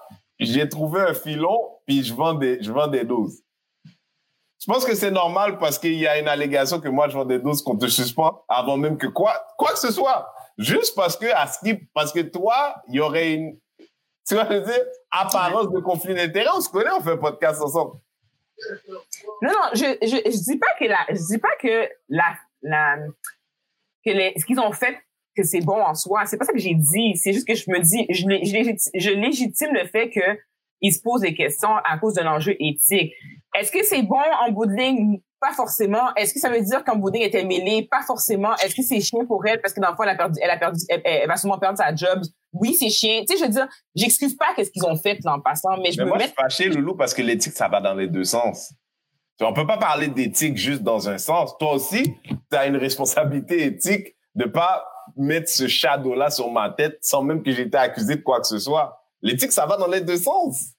j'ai 0.46 0.68
trouvé 0.68 1.02
un 1.02 1.14
filon, 1.14 1.80
puis 1.86 2.04
je 2.04 2.14
vends 2.14 2.34
des, 2.34 2.62
je 2.62 2.72
vends 2.72 2.88
des 2.88 3.04
doses. 3.04 3.42
Je 4.60 4.72
pense 4.72 4.86
que 4.86 4.96
c'est 4.96 5.12
normal 5.12 5.58
parce 5.58 5.78
qu'il 5.78 5.96
y 5.96 6.08
a 6.08 6.18
une 6.20 6.28
allégation 6.28 6.80
que 6.80 6.88
moi, 6.88 7.10
je 7.10 7.16
vends 7.16 7.26
des 7.26 7.40
doses 7.40 7.62
qu'on 7.62 7.78
te 7.78 7.88
suspend 7.88 8.46
avant 8.48 8.78
même 8.78 8.98
que 8.98 9.08
quoi, 9.08 9.46
quoi 9.58 9.74
que 9.74 9.80
ce 9.80 9.92
soit. 9.92 10.34
Juste 10.58 10.96
parce 10.96 11.18
que, 11.18 11.26
parce 11.94 12.14
que 12.14 12.22
toi, 12.22 12.76
il 12.88 12.96
y 12.96 13.00
aurait 13.02 13.34
une, 13.34 13.60
tu 14.26 14.36
vois, 14.36 14.46
je 14.50 14.58
veux 14.60 14.88
apparence 15.12 15.70
de 15.70 15.80
conflit 15.80 16.16
d'intérêt. 16.16 16.48
On 16.56 16.62
se 16.62 16.70
connaît, 16.70 16.92
on 16.98 17.02
fait 17.02 17.12
un 17.12 17.18
podcast 17.18 17.62
ensemble. 17.62 18.00
Non, 19.42 19.52
non, 19.52 19.70
je, 19.74 19.98
je, 20.02 20.32
je 20.32 20.44
dis 20.52 20.58
pas 20.58 20.74
que 20.80 20.86
la, 20.86 21.06
je 21.10 21.28
dis 21.28 21.40
pas 21.40 21.56
que 21.60 21.90
la, 22.08 22.36
la, 22.62 22.98
que 24.06 24.12
les, 24.12 24.34
ce 24.38 24.46
qu'ils 24.46 24.60
ont 24.60 24.72
fait, 24.72 24.98
que 25.36 25.44
c'est 25.44 25.62
bon 25.62 25.82
en 25.82 25.94
soi. 25.94 26.26
C'est 26.26 26.38
pas 26.38 26.46
ça 26.46 26.54
que 26.54 26.60
j'ai 26.60 26.76
dit. 26.76 27.16
C'est 27.16 27.34
juste 27.34 27.48
que 27.48 27.56
je 27.56 27.70
me 27.70 27.80
dis, 27.80 28.06
je, 28.10 28.28
lé- 28.28 28.46
je 28.46 28.54
légitime, 28.54 28.92
je 28.96 29.10
légitime 29.10 29.74
le 29.74 29.86
fait 29.88 30.10
que 30.10 30.22
ils 30.82 30.92
se 30.94 31.00
posent 31.02 31.22
des 31.22 31.34
questions 31.34 31.76
à 31.86 31.98
cause 31.98 32.16
d'un 32.16 32.28
enjeu 32.28 32.56
éthique. 32.60 33.14
Est-ce 33.58 33.72
que 33.72 33.84
c'est 33.86 34.02
bon 34.02 34.20
en 34.46 34.52
bout 34.52 34.66
de 34.66 34.74
ligne? 34.74 35.22
Pas 35.40 35.54
forcément. 35.54 36.14
Est-ce 36.16 36.34
que 36.34 36.40
ça 36.40 36.50
veut 36.50 36.62
dire 36.62 36.84
qu'en 36.84 36.98
bout 36.98 37.10
de 37.10 37.16
ligne, 37.16 37.24
elle 37.24 37.30
était 37.30 37.46
mêlée? 37.46 37.88
Pas 37.90 38.02
forcément. 38.02 38.54
Est-ce 38.58 38.76
que 38.76 38.82
c'est 38.82 39.00
chiant 39.00 39.26
pour 39.26 39.46
elle? 39.46 39.62
Parce 39.62 39.74
que 39.74 39.80
dans 39.80 39.90
le 39.92 39.96
fond, 39.96 40.04
elle 40.04 40.10
a 40.10 40.16
perdu, 40.16 40.40
elle 40.42 40.50
a 40.50 40.58
perdu, 40.58 40.80
elle, 40.90 41.02
elle 41.06 41.28
va 41.28 41.38
sûrement 41.38 41.58
perdre 41.58 41.78
sa 41.78 41.96
job? 41.96 42.22
Oui, 42.52 42.74
c'est 42.74 42.90
chiant. 42.90 43.22
Tu 43.28 43.34
sais, 43.34 43.40
je 43.40 43.46
veux 43.46 43.52
dire, 43.52 43.68
j'excuse 43.96 44.36
pas 44.36 44.48
qu'est-ce 44.56 44.72
qu'ils 44.72 44.86
ont 44.86 44.96
fait 44.98 45.20
en 45.26 45.40
passant, 45.40 45.78
mais 45.78 45.92
je 45.92 46.00
Mais 46.00 46.04
me 46.06 46.10
moi, 46.10 46.18
je 46.20 46.24
suis 46.26 46.34
fâché, 46.34 46.66
Loulou, 46.70 46.96
parce 46.96 47.14
que 47.14 47.22
l'éthique, 47.22 47.54
ça 47.54 47.68
va 47.70 47.80
dans 47.80 47.94
les 47.94 48.08
deux 48.08 48.24
sens. 48.26 48.74
On 49.42 49.54
peut 49.54 49.66
pas 49.68 49.78
parler 49.78 50.08
d'éthique 50.08 50.58
juste 50.58 50.84
dans 50.84 51.10
un 51.10 51.18
sens. 51.18 51.58
Toi 51.58 51.74
aussi, 51.74 52.14
tu 52.24 52.58
as 52.58 52.66
une 52.68 52.78
responsabilité 52.78 53.66
éthique 53.66 54.16
de 54.36 54.46
pas 54.46 54.86
mettre 55.16 55.50
ce 55.50 55.68
shadow-là 55.68 56.30
sur 56.30 56.52
ma 56.52 56.70
tête 56.70 57.00
sans 57.02 57.24
même 57.24 57.44
que 57.44 57.52
j'ai 57.52 57.64
été 57.64 57.78
accusé 57.78 58.16
de 58.16 58.22
quoi 58.22 58.40
que 58.40 58.48
ce 58.48 58.60
soit. 58.60 59.00
L'éthique, 59.22 59.52
ça 59.52 59.66
va 59.66 59.78
dans 59.78 59.88
les 59.88 60.02
deux 60.02 60.18
sens. 60.18 60.74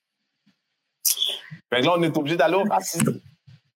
Fait 1.72 1.80
que 1.80 1.86
là, 1.86 1.94
on 1.96 2.02
est 2.02 2.16
obligé 2.16 2.36
d'aller 2.36 2.56
au 2.56 2.64
racisme. 2.64 3.20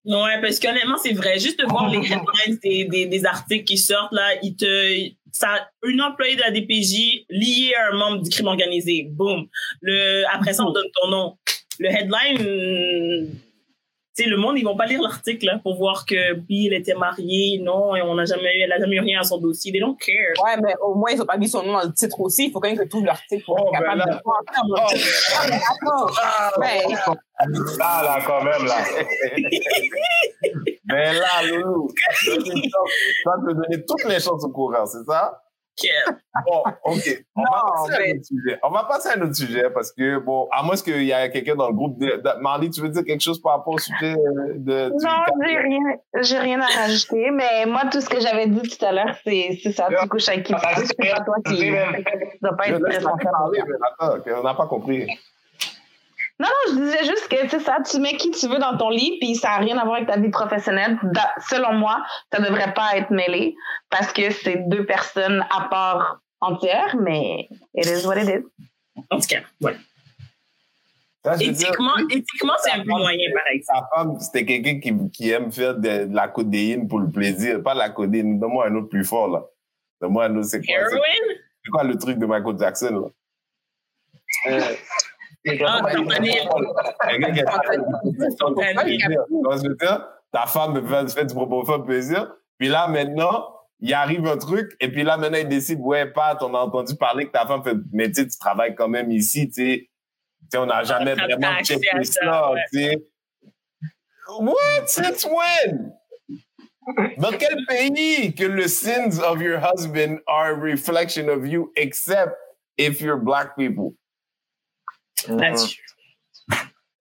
Ouais, 0.05 0.41
parce 0.41 0.59
qu'honnêtement, 0.59 0.97
c'est 0.97 1.13
vrai. 1.13 1.39
Juste 1.39 1.61
de 1.61 1.67
voir 1.67 1.89
les 1.89 1.99
headlines 2.13 2.59
des, 2.63 2.85
des, 2.85 3.07
des 3.07 3.27
articles 3.27 3.65
qui 3.65 3.79
sortent, 3.79 4.13
là, 4.13 4.35
ils 4.43 4.57
te, 4.57 5.11
ça, 5.33 5.69
une 5.85 6.01
employée 6.01 6.37
de 6.37 6.41
la 6.41 6.51
DPJ 6.51 7.27
liée 7.29 7.75
à 7.75 7.93
un 7.93 7.97
membre 7.97 8.23
du 8.23 8.31
crime 8.31 8.47
organisé. 8.47 9.07
Boum. 9.11 9.47
Le, 9.83 10.25
après 10.35 10.55
ça, 10.55 10.65
on 10.65 10.73
donne 10.73 10.89
ton 11.01 11.09
nom. 11.09 11.39
Le 11.79 11.89
headline, 11.89 13.41
le 14.27 14.37
monde, 14.37 14.59
ils 14.59 14.65
vont 14.65 14.77
pas 14.77 14.87
lire 14.87 15.01
l'article, 15.03 15.61
pour 15.63 15.77
voir 15.77 16.05
que 16.07 16.35
Bill 16.35 16.73
était 16.73 16.95
marié, 16.95 17.59
non, 17.63 17.95
et 17.97 18.03
on 18.03 18.15
n'a 18.15 18.25
jamais 18.25 18.57
eu, 18.59 18.63
elle 18.63 18.73
a 18.73 18.79
jamais 18.79 18.97
eu 18.97 19.01
rien 19.01 19.21
à 19.21 19.25
son 19.25 19.39
dossier. 19.39 19.71
They 19.73 19.81
don't 19.81 19.97
care. 19.97 20.35
Ouais, 20.45 20.57
mais 20.63 20.75
au 20.83 20.95
moins, 20.95 21.11
ils 21.13 21.21
ont 21.23 21.27
pas 21.27 21.37
mis 21.37 21.49
son 21.49 21.63
nom 21.63 21.73
dans 21.75 21.83
le 21.85 21.93
titre 21.93 22.19
aussi. 22.21 22.47
Il 22.47 22.53
faut 22.53 22.61
quand 22.61 22.69
même 22.69 22.79
que 22.79 22.85
tout 22.89 23.03
l'article 23.05 23.45
pour 23.45 23.57
Oh, 23.61 23.69
être 23.75 23.81
capable 23.81 23.99
ben 24.01 24.07
là. 24.07 24.17
de 24.17 24.21
voir. 24.25 24.43
Oh, 25.87 26.07
Ah, 26.23 26.51
mais 26.61 26.85
attends. 26.95 27.13
Ouais. 27.13 27.19
Là, 27.79 28.03
là, 28.03 28.19
quand 28.27 28.43
même, 28.43 28.65
là. 28.67 28.79
Mais 30.91 31.13
là, 31.13 31.43
Loulou, 31.47 31.89
tu 32.23 32.31
vas 33.25 33.37
te 33.47 33.53
donner 33.55 33.85
toutes 33.87 34.05
les 34.05 34.21
chances 34.21 34.45
au 34.45 34.51
courant, 34.51 34.87
c'est 34.87 35.05
ça? 35.05 35.41
Bon, 36.47 36.63
OK. 36.85 37.25
On, 37.37 37.41
Non, 37.41 37.47
va 37.51 37.73
passer 37.73 37.93
à 37.93 37.97
un 37.97 37.99
mais- 38.01 38.13
autre 38.15 38.25
sujet. 38.25 38.59
On 38.63 38.71
va 38.71 38.85
passer 38.85 39.09
à 39.09 39.13
un 39.19 39.23
autre 39.23 39.35
sujet 39.37 39.71
parce 39.71 39.93
que, 39.93 40.19
bon, 40.19 40.49
à 40.53 40.63
moins 40.63 40.77
qu'il 40.77 41.03
y 41.03 41.11
ait 41.11 41.31
quelqu'un 41.31 41.55
dans 41.57 41.69
le 41.69 41.75
groupe. 41.75 41.99
De, 41.99 42.07
de- 42.07 42.41
Marley, 42.41 42.71
tu 42.71 42.81
veux 42.81 42.89
dire 42.89 43.05
quelque 43.05 43.21
chose 43.23 43.41
par 43.43 43.53
rapport 43.57 43.75
au 43.75 43.79
sujet 43.79 44.15
de. 44.57 44.91
Non, 45.03 45.45
j'ai 45.47 45.57
rien, 45.59 45.79
j'ai 46.23 46.39
rien 46.39 46.61
à 46.61 46.67
rajouter, 46.67 47.31
mais 47.31 47.67
moi, 47.67 47.83
tout 47.91 48.01
ce 48.01 48.09
que 48.09 48.21
j'avais 48.21 48.47
dit 48.47 48.63
tout 48.69 48.85
à 48.85 48.93
l'heure, 48.93 49.15
c'est, 49.25 49.59
c'est 49.63 49.73
ça. 49.73 49.89
Tu 50.01 50.09
couches 50.09 50.29
avec 50.29 50.45
qui 50.45 50.55
tu 50.55 50.59
veux, 50.81 50.85
c'est 50.87 50.97
pas 51.11 51.21
toi 51.25 51.37
qui, 51.47 51.57
tu 51.59 52.39
dois 52.43 52.57
pas 52.57 52.69
être 52.69 52.85
responsable. 52.85 54.33
on 54.39 54.43
n'a 54.43 54.55
pas 54.55 54.67
compris. 54.67 55.07
Non, 56.41 56.47
non, 56.47 56.73
je 56.73 56.81
disais 56.85 57.05
juste 57.05 57.29
que 57.29 57.49
c'est 57.49 57.61
ça, 57.61 57.79
tu 57.89 57.99
mets 57.99 58.17
qui 58.17 58.31
tu 58.31 58.47
veux 58.49 58.59
dans 58.59 58.77
ton 58.77 58.91
lit, 58.91 59.19
puis 59.21 59.35
ça 59.35 59.49
n'a 59.49 59.57
rien 59.59 59.77
à 59.77 59.85
voir 59.85 59.97
avec 59.97 60.09
ta 60.09 60.19
vie 60.19 60.31
professionnelle. 60.31 60.97
Da- 61.03 61.35
selon 61.51 61.73
moi, 61.75 62.05
ça 62.33 62.41
devrait 62.41 62.73
pas 62.75 62.97
être 62.97 63.11
mêlé 63.11 63.57
parce 63.91 64.13
que 64.13 64.31
c'est 64.31 64.69
deux 64.69 64.87
personnes 64.87 65.45
à 65.51 65.69
part 65.69 66.21
entière, 66.41 66.95
mais 67.01 67.49
it 67.75 67.87
is 67.87 68.07
what 68.07 68.17
it 68.19 68.29
is. 68.29 68.45
En 69.11 69.19
tout 69.19 69.27
cas, 69.29 69.41
ouais. 69.63 69.77
Ça, 71.25 71.35
dire, 71.37 71.51
Éthiquement, 71.51 71.97
éthiquement, 72.09 72.53
c'est 72.63 72.71
un 72.71 72.79
peu 72.85 72.91
moyen, 72.91 73.29
par 73.35 73.43
exemple. 73.53 73.79
sa 73.81 73.97
femme, 73.97 74.21
c'était 74.21 74.47
quelqu'un 74.47 74.79
qui, 74.79 75.11
qui 75.11 75.31
aime 75.31 75.51
faire 75.51 75.75
de, 75.75 76.05
de 76.07 76.15
la 76.15 76.29
codéine 76.29 76.87
pour 76.87 77.01
le 77.01 77.11
plaisir, 77.11 77.61
pas 77.65 77.75
la 77.75 77.91
codéine. 77.91 78.39
Donne-moi 78.39 78.69
un 78.69 78.75
autre 78.77 78.89
plus 78.89 79.05
fort, 79.05 79.27
là. 79.29 79.45
Donne-moi 80.01 80.27
un 80.27 80.37
autre, 80.37 80.47
c'est 80.47 80.65
quoi, 80.65 80.75
c'est 80.89 81.71
quoi 81.71 81.83
le 81.83 81.99
truc 81.99 82.19
de 82.19 82.27
Michael 82.27 82.57
Jackson, 82.59 83.11
là? 84.47 84.59
Ah, 85.67 85.83
fentanyl. 85.91 86.49
Quelqu'un 87.09 87.33
qui 87.33 87.41
a- 87.43 87.63
Fentanyl. 88.39 89.19
Comment 89.29 89.57
je 89.57 89.69
veux 89.69 89.75
dire? 89.77 90.09
Ta 90.33 90.47
femme 90.47 90.75
me 90.75 90.83
fait, 90.87 91.11
fait 91.13 91.25
du 91.25 91.35
propos 91.35 91.63
plaisir. 91.83 92.35
Puis 92.59 92.69
là, 92.69 92.89
maintenant, 92.89 93.55
il 93.81 93.95
arrive 93.95 94.27
un 94.27 94.37
truc, 94.37 94.73
et 94.81 94.91
puis 94.91 95.05
là, 95.05 95.17
maintenant, 95.17 95.39
il 95.39 95.49
décide, 95.49 95.79
ouais, 95.81 96.07
Pat, 96.11 96.43
on 96.43 96.53
a 96.55 96.59
entendu 96.59 96.97
parler 96.97 97.27
que 97.27 97.31
ta 97.33 97.47
femme 97.47 97.63
fait, 97.63 97.77
mais 97.93 98.11
tu 98.11 98.27
travailles 98.39 98.75
quand 98.75 98.89
même 98.89 99.11
ici, 99.11 99.49
tu 99.49 99.53
sais. 99.55 99.79
Tu 99.81 100.47
sais, 100.53 100.59
on 100.59 100.67
n'a 100.67 100.83
jamais 100.83 101.15
T'as 101.15 101.27
vraiment 101.27 101.59
checké 101.63 101.89
ça, 102.05 102.21
ça, 102.25 102.53
ouais. 102.53 102.61
tu 102.73 102.79
sais. 102.79 103.09
What? 104.41 104.87
Since 104.87 105.25
when? 105.27 105.93
Dans 107.19 107.33
quel 107.33 107.57
pays 107.67 108.35
que 108.35 108.45
le 108.45 108.67
sins 108.67 109.19
of 109.21 109.41
your 109.43 109.59
husband 109.61 110.19
are 110.27 110.53
a 110.53 110.55
reflection 110.55 111.29
of 111.29 111.47
you, 111.47 111.71
except 111.77 112.33
if 112.79 113.01
you're 113.01 113.19
black 113.19 113.57
people? 113.57 113.95
Là-dessus. 115.27 115.85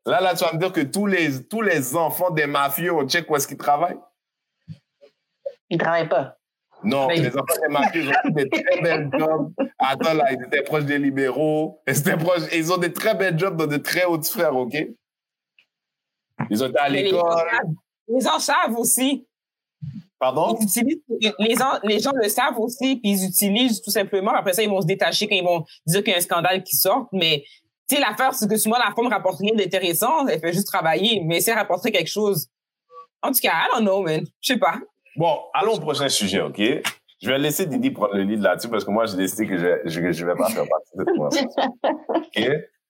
Là, 0.06 0.21
là, 0.21 0.36
tu 0.36 0.43
vas 0.45 0.53
me 0.53 0.60
dire 0.60 0.71
que 0.71 0.82
tous 0.82 1.06
les, 1.06 1.43
tous 1.43 1.62
les 1.62 1.95
enfants 1.95 2.32
des 2.32 2.47
mafieux, 2.47 2.93
on 2.93 3.08
check 3.08 3.30
où 3.30 3.36
est-ce 3.36 3.47
qu'ils 3.47 3.58
travaillent? 3.58 3.99
Ils 5.69 5.77
travaillent 5.77 6.08
pas. 6.08 6.38
Non, 6.84 7.08
Mais- 7.08 7.17
les 7.17 7.36
enfants 7.36 7.62
des 7.62 7.73
mafieux, 7.73 8.03
ils 8.03 8.10
ont 8.10 8.34
des 8.34 8.49
très 8.49 8.82
belles 8.82 9.10
jobs. 9.17 9.51
Attends, 9.80 10.13
là, 10.13 10.32
ils 10.32 10.43
étaient 10.45 10.63
proches 10.63 10.86
des 10.86 10.97
libéraux. 10.97 11.82
Ils, 11.88 11.97
étaient 11.97 12.15
proches, 12.15 12.43
ils 12.53 12.71
ont 12.71 12.77
des 12.77 12.93
très 12.93 13.15
belles 13.15 13.38
jobs 13.38 13.58
dans 13.58 13.67
de 13.67 13.77
très 13.77 14.06
hautes 14.06 14.23
sphères, 14.23 14.56
OK? 14.56 14.75
Ils 16.49 16.63
ont 16.63 16.67
été 16.67 16.80
à 16.80 16.89
l'école. 16.89 17.21
les 18.08 18.21
gens 18.21 18.39
savent 18.39 18.77
aussi. 18.77 19.27
Pardon? 20.19 20.58
Ils 20.60 20.63
utilisent, 20.65 21.01
les, 21.39 21.56
gens, 21.56 21.80
les 21.84 21.99
gens 21.99 22.12
le 22.13 22.27
savent 22.30 22.60
aussi, 22.60 22.95
puis 22.95 23.12
ils 23.12 23.25
utilisent 23.25 23.82
tout 23.82 23.91
simplement. 23.91 24.32
Après 24.32 24.53
ça, 24.53 24.63
ils 24.63 24.69
vont 24.69 24.82
se 24.82 24.88
détacher 24.88 25.27
quand 25.27 25.36
ils 25.36 25.43
vont 25.43 25.65
dire 25.86 26.03
qu'il 26.03 26.12
y 26.12 26.15
a 26.15 26.17
un 26.17 26.21
scandale 26.21 26.63
qui 26.63 26.75
sort. 26.75 27.08
Mais, 27.12 27.43
tu 27.88 27.95
sais, 27.95 28.02
l'affaire, 28.02 28.34
c'est 28.34 28.50
que 28.50 28.58
souvent, 28.58 28.78
la 28.78 28.93
femme 28.93 29.08
rapporte 29.08 29.39
rien 29.39 29.54
d'intéressant. 29.56 30.28
Elle 30.28 30.39
fait 30.39 30.54
juste 30.54 30.67
travailler. 30.67 31.21
Mais 31.23 31.39
si 31.39 31.50
elle 31.50 31.58
rapporterait 31.58 31.91
quelque 31.91 32.10
chose. 32.10 32.47
En 33.21 33.32
tout 33.32 33.39
cas, 33.41 33.50
I 33.50 33.67
don't 33.73 33.84
know, 33.84 34.02
man. 34.02 34.26
Je 34.41 34.54
sais 34.54 34.60
pas. 34.60 34.76
Bon, 35.15 35.39
allons 35.54 35.76
au 35.76 35.80
prochain 35.80 36.10
sujet, 36.10 36.41
OK? 36.41 36.60
Je 36.60 37.30
vais 37.30 37.39
laisser 37.39 37.65
Didi 37.65 37.91
prendre 37.91 38.13
le 38.13 38.23
lead 38.23 38.41
là-dessus 38.41 38.67
parce 38.67 38.86
que 38.86 38.91
moi, 38.91 39.06
j'ai 39.06 39.17
décidé 39.17 39.47
que 39.47 39.58
je, 39.58 39.89
je, 39.89 40.12
je 40.12 40.26
vais 40.26 40.36
pas 40.36 40.50
faire 40.50 40.65
partie 40.67 40.91
de 40.95 41.04
cette 41.04 41.15
conversation. 41.15 41.78
OK? 42.10 42.39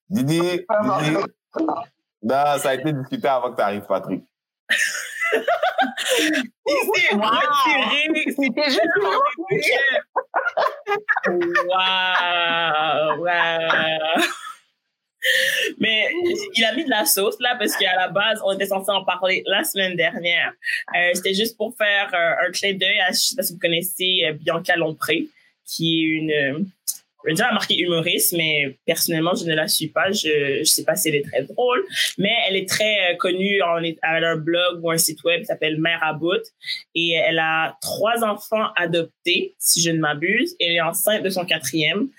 Didi, 0.09 0.41
Didi, 0.41 1.17
non, 2.23 2.57
ça 2.57 2.69
a 2.69 2.73
été 2.73 2.91
discuté 2.91 3.27
avant 3.27 3.51
que 3.51 3.57
tu 3.57 3.61
arrives, 3.61 3.85
Patrick. 3.87 4.23
Il 6.19 6.75
s'est 6.95 7.15
retiré. 7.15 8.25
C'était 8.35 8.69
juste 8.69 8.81
Wow! 11.69 13.17
Wow! 13.19 14.23
Mais 15.79 16.07
il 16.55 16.63
a 16.63 16.73
mis 16.73 16.85
de 16.85 16.89
la 16.89 17.05
sauce 17.05 17.37
là 17.39 17.55
parce 17.57 17.75
qu'à 17.75 17.95
la 17.95 18.07
base, 18.09 18.39
on 18.45 18.53
était 18.53 18.67
censé 18.67 18.91
en 18.91 19.03
parler 19.03 19.43
la 19.45 19.63
semaine 19.63 19.95
dernière. 19.95 20.53
Euh, 20.95 21.11
C'était 21.13 21.33
juste 21.33 21.57
pour 21.57 21.75
faire 21.75 22.09
euh, 22.13 22.47
un 22.47 22.51
clin 22.51 22.73
d'œil 22.73 22.99
à, 22.99 23.11
je 23.11 23.17
sais 23.17 23.35
pas 23.35 23.43
si 23.43 23.53
vous 23.53 23.59
connaissez 23.59 24.25
euh, 24.25 24.33
Bianca 24.33 24.75
Lompré, 24.75 25.27
qui 25.65 25.99
est 25.99 26.03
une, 26.03 26.69
je 27.25 27.31
veux 27.31 27.35
dire, 27.35 27.47
marquée 27.51 27.79
humoriste, 27.79 28.33
mais 28.37 28.77
personnellement, 28.85 29.33
je 29.33 29.45
ne 29.45 29.55
la 29.55 29.67
suis 29.67 29.87
pas. 29.87 30.11
Je 30.11 30.59
ne 30.59 30.63
sais 30.63 30.83
pas 30.83 30.95
si 30.95 31.09
elle 31.09 31.15
est 31.15 31.25
très 31.25 31.43
drôle, 31.43 31.83
mais 32.17 32.31
elle 32.47 32.55
est 32.55 32.69
très 32.69 33.11
euh, 33.11 33.15
connue. 33.15 33.61
En, 33.61 33.77
elle 33.77 33.97
a 34.03 34.31
un 34.31 34.35
blog 34.37 34.83
ou 34.83 34.91
un 34.91 34.97
site 34.97 35.23
web 35.23 35.41
qui 35.41 35.45
s'appelle 35.45 35.79
Mère 35.79 35.99
à 36.03 36.13
bout 36.13 36.41
et 36.95 37.11
elle 37.11 37.39
a 37.39 37.77
trois 37.81 38.23
enfants 38.23 38.67
adoptés, 38.75 39.55
si 39.59 39.81
je 39.81 39.91
ne 39.91 39.99
m'abuse. 39.99 40.55
Elle 40.59 40.73
est 40.73 40.81
enceinte 40.81 41.23
de 41.23 41.29
son 41.29 41.45
quatrième. 41.45 42.09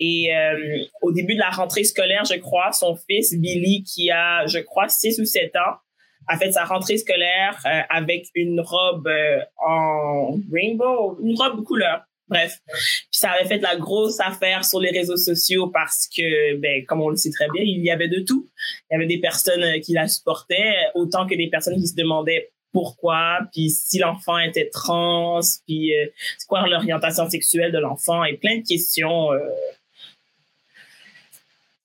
Et 0.00 0.34
euh, 0.34 0.84
au 1.02 1.12
début 1.12 1.34
de 1.34 1.40
la 1.40 1.50
rentrée 1.50 1.84
scolaire, 1.84 2.24
je 2.24 2.36
crois, 2.36 2.72
son 2.72 2.96
fils 2.96 3.34
Billy, 3.34 3.84
qui 3.84 4.10
a, 4.10 4.46
je 4.46 4.58
crois, 4.58 4.88
6 4.88 5.18
ou 5.20 5.24
7 5.24 5.56
ans, 5.56 5.78
a 6.26 6.38
fait 6.38 6.52
sa 6.52 6.64
rentrée 6.64 6.98
scolaire 6.98 7.58
euh, 7.66 7.80
avec 7.90 8.28
une 8.34 8.60
robe 8.60 9.06
euh, 9.06 9.40
en 9.58 10.38
rainbow, 10.52 11.18
une 11.22 11.36
robe 11.36 11.62
couleur. 11.64 12.02
Bref, 12.26 12.58
puis 12.66 13.08
ça 13.12 13.32
avait 13.32 13.46
fait 13.46 13.58
la 13.58 13.76
grosse 13.76 14.18
affaire 14.18 14.64
sur 14.64 14.80
les 14.80 14.90
réseaux 14.90 15.16
sociaux 15.16 15.68
parce 15.68 16.08
que, 16.08 16.56
ben, 16.56 16.84
comme 16.86 17.02
on 17.02 17.10
le 17.10 17.16
sait 17.16 17.30
très 17.30 17.48
bien, 17.52 17.62
il 17.62 17.84
y 17.84 17.90
avait 17.90 18.08
de 18.08 18.20
tout. 18.20 18.48
Il 18.90 18.94
y 18.94 18.96
avait 18.96 19.06
des 19.06 19.18
personnes 19.18 19.62
euh, 19.62 19.78
qui 19.78 19.92
la 19.92 20.08
supportaient, 20.08 20.74
autant 20.94 21.26
que 21.26 21.34
des 21.34 21.48
personnes 21.48 21.76
qui 21.76 21.86
se 21.86 21.94
demandaient 21.94 22.50
pourquoi, 22.72 23.40
puis 23.52 23.70
si 23.70 23.98
l'enfant 23.98 24.38
était 24.38 24.68
trans, 24.68 25.40
puis 25.66 25.94
euh, 25.94 26.06
c'est 26.38 26.46
quoi 26.48 26.66
l'orientation 26.66 27.28
sexuelle 27.28 27.72
de 27.72 27.78
l'enfant, 27.78 28.24
et 28.24 28.36
plein 28.36 28.58
de 28.58 28.66
questions. 28.66 29.32
Euh, 29.32 29.38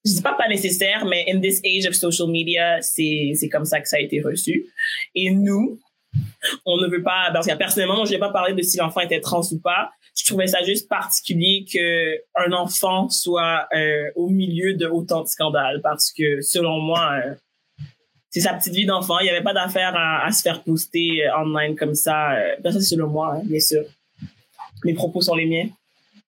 je 0.06 0.14
dis 0.14 0.22
pas 0.22 0.34
pas 0.34 0.48
nécessaire, 0.48 1.06
mais 1.06 1.26
in 1.30 1.42
this 1.42 1.62
age 1.66 1.86
of 1.86 1.94
social 1.94 2.30
media, 2.30 2.82
c'est 2.82 3.50
comme 3.52 3.66
ça 3.66 3.82
que 3.82 3.88
ça 3.88 3.98
a 3.98 4.00
été 4.00 4.22
reçu. 4.22 4.66
Et 5.14 5.30
nous, 5.32 5.80
on 6.66 6.78
ne 6.78 6.88
veut 6.88 7.04
pas, 7.04 7.30
parce 7.34 7.46
que 7.46 7.56
personnellement, 7.56 8.06
je 8.06 8.12
vais 8.12 8.20
pas 8.20 8.32
parler 8.32 8.54
de 8.54 8.62
si 8.62 8.78
l'enfant 8.78 9.02
était 9.02 9.20
trans 9.20 9.44
ou 9.52 9.60
pas. 9.60 9.92
Je 10.20 10.26
trouvais 10.26 10.48
ça 10.48 10.62
juste 10.64 10.90
particulier 10.90 11.66
que 11.72 12.18
un 12.36 12.52
enfant 12.52 13.08
soit 13.10 13.68
euh, 13.74 14.12
au 14.16 14.28
milieu 14.28 14.74
de 14.74 14.86
autant 14.86 15.24
de 15.24 15.28
scandales, 15.28 15.80
parce 15.82 16.12
que 16.12 16.42
selon 16.42 16.80
moi, 16.80 17.14
euh, 17.26 17.36
c'est 18.30 18.42
sa 18.42 18.54
petite 18.54 18.74
vie 18.74 18.86
d'enfant. 18.86 19.20
Il 19.20 19.24
n'y 19.24 19.30
avait 19.30 19.44
pas 19.44 19.54
d'affaire 19.54 19.94
à, 19.96 20.30
se 20.32 20.42
faire 20.42 20.64
poster 20.64 21.26
euh, 21.26 21.38
online 21.38 21.76
comme 21.76 21.96
ça. 21.96 22.34
Euh, 22.34 22.56
ben, 22.62 22.72
ça, 22.72 22.80
c'est 22.80 22.96
selon 22.96 23.08
moi, 23.08 23.36
hein, 23.36 23.42
bien 23.46 23.60
sûr. 23.60 23.84
mes 24.84 24.94
propos 24.94 25.22
sont 25.22 25.36
les 25.36 25.46
miens. 25.46 25.70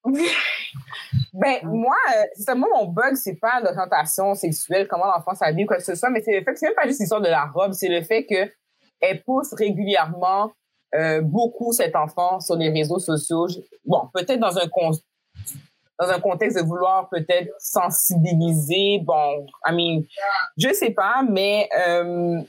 Ben, 1.34 1.60
moi, 1.64 1.96
c'est 2.36 2.56
moi, 2.56 2.70
mon 2.74 2.88
bug, 2.88 3.16
c'est 3.16 3.36
pas 3.36 3.60
l'orientation 3.62 4.34
sexuelle, 4.36 4.88
comment 4.88 5.06
l'enfant 5.06 5.34
s'habille, 5.34 5.66
quoi 5.66 5.78
que 5.78 5.84
ce 5.84 5.96
soit, 5.96 6.10
mais 6.10 6.22
c'est 6.22 6.38
le 6.38 6.44
fait 6.44 6.54
que 6.54 6.60
c'est 6.60 6.66
même 6.68 6.76
pas 6.76 6.88
juste 6.88 7.00
l'histoire 7.00 7.22
de 7.22 7.28
la 7.28 7.46
robe, 7.46 7.74
c'est 7.74 7.90
le 7.90 8.02
fait 8.02 8.26
que 8.26 8.50
elle 9.02 9.22
pousse 9.24 9.54
régulièrement 9.54 10.52
euh, 10.96 11.22
beaucoup 11.22 11.72
cet 11.72 11.96
enfant 11.96 12.40
sur 12.40 12.56
les 12.56 12.70
réseaux 12.70 13.00
sociaux. 13.00 13.48
Bon, 13.86 14.10
peut-être 14.14 14.40
dans 14.40 14.58
un 14.58 14.68
dans 16.00 16.10
un 16.10 16.20
contexte 16.20 16.58
de 16.58 16.64
vouloir 16.64 17.08
peut-être 17.10 17.54
sensibiliser, 17.60 19.00
bon, 19.04 19.46
I 19.68 19.72
mean, 19.72 20.04
je 20.58 20.74
sais 20.74 20.90
pas, 20.92 21.24
mais 21.30 21.70
euh, 21.78 22.42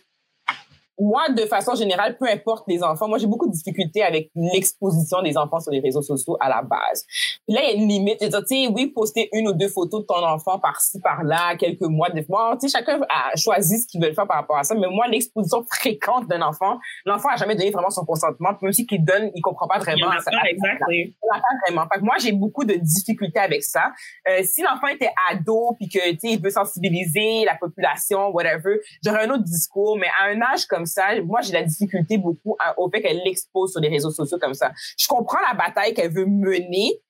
moi, 0.99 1.29
de 1.31 1.47
façon 1.47 1.75
générale, 1.75 2.17
peu 2.19 2.27
importe 2.29 2.65
les 2.69 2.83
enfants, 2.83 3.09
moi, 3.09 3.19
j'ai 3.19 3.27
beaucoup 3.27 3.47
de 3.47 3.53
difficultés 3.53 4.03
avec 4.03 4.31
l'exposition 4.35 5.23
des 5.23 5.37
enfants 5.37 5.59
sur 5.61 5.73
les 5.73 5.81
réseaux 5.81 6.03
sociaux 6.03 6.37
à 6.41 6.49
la 6.49 6.63
base. 6.63 7.05
Puis 7.47 7.55
là, 7.57 7.63
il 7.63 7.69
y 7.69 7.73
a 7.73 7.83
une 7.83 7.89
limite. 7.89 8.19
Je 8.21 8.27
veux 8.27 8.31
dire, 8.31 8.41
tu 8.41 8.47
sais, 8.65 8.69
oui, 8.69 8.87
poster 8.89 9.29
une 9.33 9.49
ou 9.49 9.53
deux 9.53 9.69
photos 9.69 10.03
de 10.03 10.07
ton 10.07 10.25
enfant 10.25 10.59
par-ci, 10.59 11.01
par-là, 11.01 11.57
quelques 11.57 11.81
mois, 11.83 12.11
des 12.11 12.23
fois. 12.23 12.57
Tu 12.61 12.69
sais, 12.69 12.79
chacun 12.79 13.01
a 13.09 13.35
choisi 13.37 13.81
ce 13.81 13.87
qu'il 13.87 14.03
veut 14.05 14.13
faire 14.13 14.27
par 14.27 14.37
rapport 14.37 14.57
à 14.59 14.65
ça. 14.65 14.75
Mais 14.75 14.87
moi, 14.91 15.07
l'exposition 15.09 15.65
fréquente 15.71 16.29
d'un 16.29 16.43
enfant, 16.43 16.79
l'enfant 17.05 17.31
a 17.31 17.37
jamais 17.37 17.55
donné 17.57 17.71
vraiment 17.71 17.91
son 17.91 18.05
consentement. 18.05 18.51
Même 18.61 18.73
si 18.73 18.87
qu'il 18.87 19.05
donne, 19.05 19.31
il 19.35 19.41
comprend 19.41 19.67
pas 19.67 19.79
Il 19.79 19.83
vraiment. 19.83 20.07
en 20.09 20.11
a 20.11 20.21
ça- 20.21 20.31
pas, 20.31 20.49
exactly. 20.49 21.17
pas 21.29 21.41
vraiment. 21.67 21.87
Fait 21.93 21.99
que 22.01 22.05
moi, 22.05 22.15
j'ai 22.21 22.33
beaucoup 22.33 22.65
de 22.65 22.75
difficultés 22.75 23.41
avec 23.41 23.63
ça. 23.65 23.91
Euh, 24.29 24.43
si 24.45 24.63
l'enfant 24.63 24.89
était 24.89 25.11
ado 25.31 25.75
puis 25.79 25.89
que 25.89 25.99
tu 26.13 26.19
sais, 26.21 26.29
il 26.35 26.41
veut 26.43 26.51
sensibiliser 26.51 27.45
la 27.45 27.57
population, 27.57 28.29
whatever, 28.31 28.79
j'aurais 29.05 29.25
un 29.27 29.31
autre 29.31 29.45
discours. 29.45 29.97
Mais 29.99 30.09
à 30.21 30.27
un 30.31 30.41
âge 30.43 30.67
comme 30.67 30.82
ça, 30.87 31.21
moi, 31.23 31.41
j'ai 31.41 31.53
la 31.53 31.63
difficulté 31.63 32.19
beaucoup 32.19 32.57
à- 32.59 32.79
au 32.79 32.91
fait 32.91 33.01
qu'elle 33.03 33.23
l'expose 33.25 33.73
sur 33.73 33.81
les 33.81 33.89
réseaux 33.89 34.11
sociaux 34.11 34.39
comme 34.41 34.55
ça. 34.55 34.73
Je 34.99 35.07
comprends 35.07 35.41
la 35.47 35.55
bataille 35.55 35.95
qu'elle 35.95 36.13
veut 36.13 36.27
mener, 36.27 37.01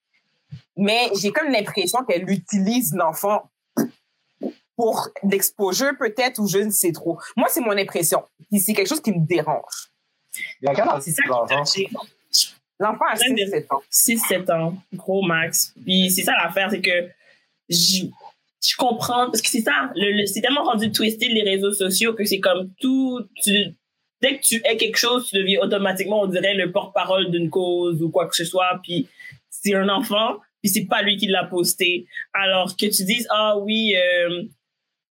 mais 0.76 1.08
j'ai 1.20 1.30
comme 1.32 1.48
l'impression 1.50 2.04
qu'elle 2.04 2.28
utilise 2.30 2.94
l'enfant 2.94 3.50
pour 4.76 5.08
l'exposure 5.22 5.92
peut-être 5.98 6.38
ou 6.40 6.46
je 6.48 6.58
ne 6.58 6.70
sais 6.70 6.92
trop. 6.92 7.18
Moi, 7.36 7.48
c'est 7.50 7.60
mon 7.60 7.76
impression. 7.76 8.22
C'est 8.50 8.72
quelque 8.72 8.88
chose 8.88 9.00
qui 9.02 9.12
me 9.12 9.24
dérange. 9.26 9.90
Il 10.62 10.66
y 10.66 10.68
a 10.68 10.74
quel 10.74 10.88
âge 10.88 11.02
C'est 11.02 11.10
ça 11.12 11.22
qui 11.22 11.28
l'enfant? 11.28 13.04
a 13.04 13.14
Plein 13.14 13.34
de- 13.34 13.36
6-7 13.36 13.70
ans. 13.70 13.82
6-7 13.90 14.50
ans, 14.50 14.74
gros 14.94 15.22
max. 15.22 15.72
Puis 15.84 16.10
c'est 16.10 16.22
ça 16.22 16.32
l'affaire, 16.42 16.68
c'est 16.70 16.80
que 16.80 17.10
je, 18.64 18.76
comprends, 18.76 19.26
parce 19.26 19.42
que 19.42 19.48
c'est 19.48 19.60
ça, 19.62 19.90
le, 19.94 20.12
le- 20.20 20.26
c'est 20.26 20.40
tellement 20.40 20.64
rendu 20.64 20.90
twisté 20.92 21.28
les 21.28 21.42
réseaux 21.42 21.72
sociaux 21.72 22.14
que 22.14 22.24
c'est 22.24 22.40
comme 22.40 22.70
tout, 22.80 23.20
tu, 23.42 23.74
dès 24.20 24.36
que 24.38 24.42
tu 24.42 24.62
es 24.64 24.76
quelque 24.76 24.98
chose, 24.98 25.28
tu 25.28 25.36
deviens 25.36 25.60
automatiquement, 25.60 26.20
on 26.22 26.26
dirait, 26.26 26.54
le 26.54 26.70
porte-parole 26.70 27.30
d'une 27.30 27.50
cause 27.50 28.02
ou 28.02 28.10
quoi 28.10 28.26
que 28.28 28.36
ce 28.36 28.44
soit, 28.44 28.80
puis 28.82 29.08
c'est 29.50 29.74
un 29.74 29.88
enfant, 29.88 30.38
puis 30.62 30.70
c'est 30.70 30.86
pas 30.86 31.02
lui 31.02 31.16
qui 31.16 31.26
l'a 31.26 31.44
posté. 31.44 32.06
Alors 32.32 32.76
que 32.76 32.86
tu 32.86 33.04
dises, 33.04 33.26
ah 33.30 33.58
oui, 33.58 33.94
euh, 33.96 34.42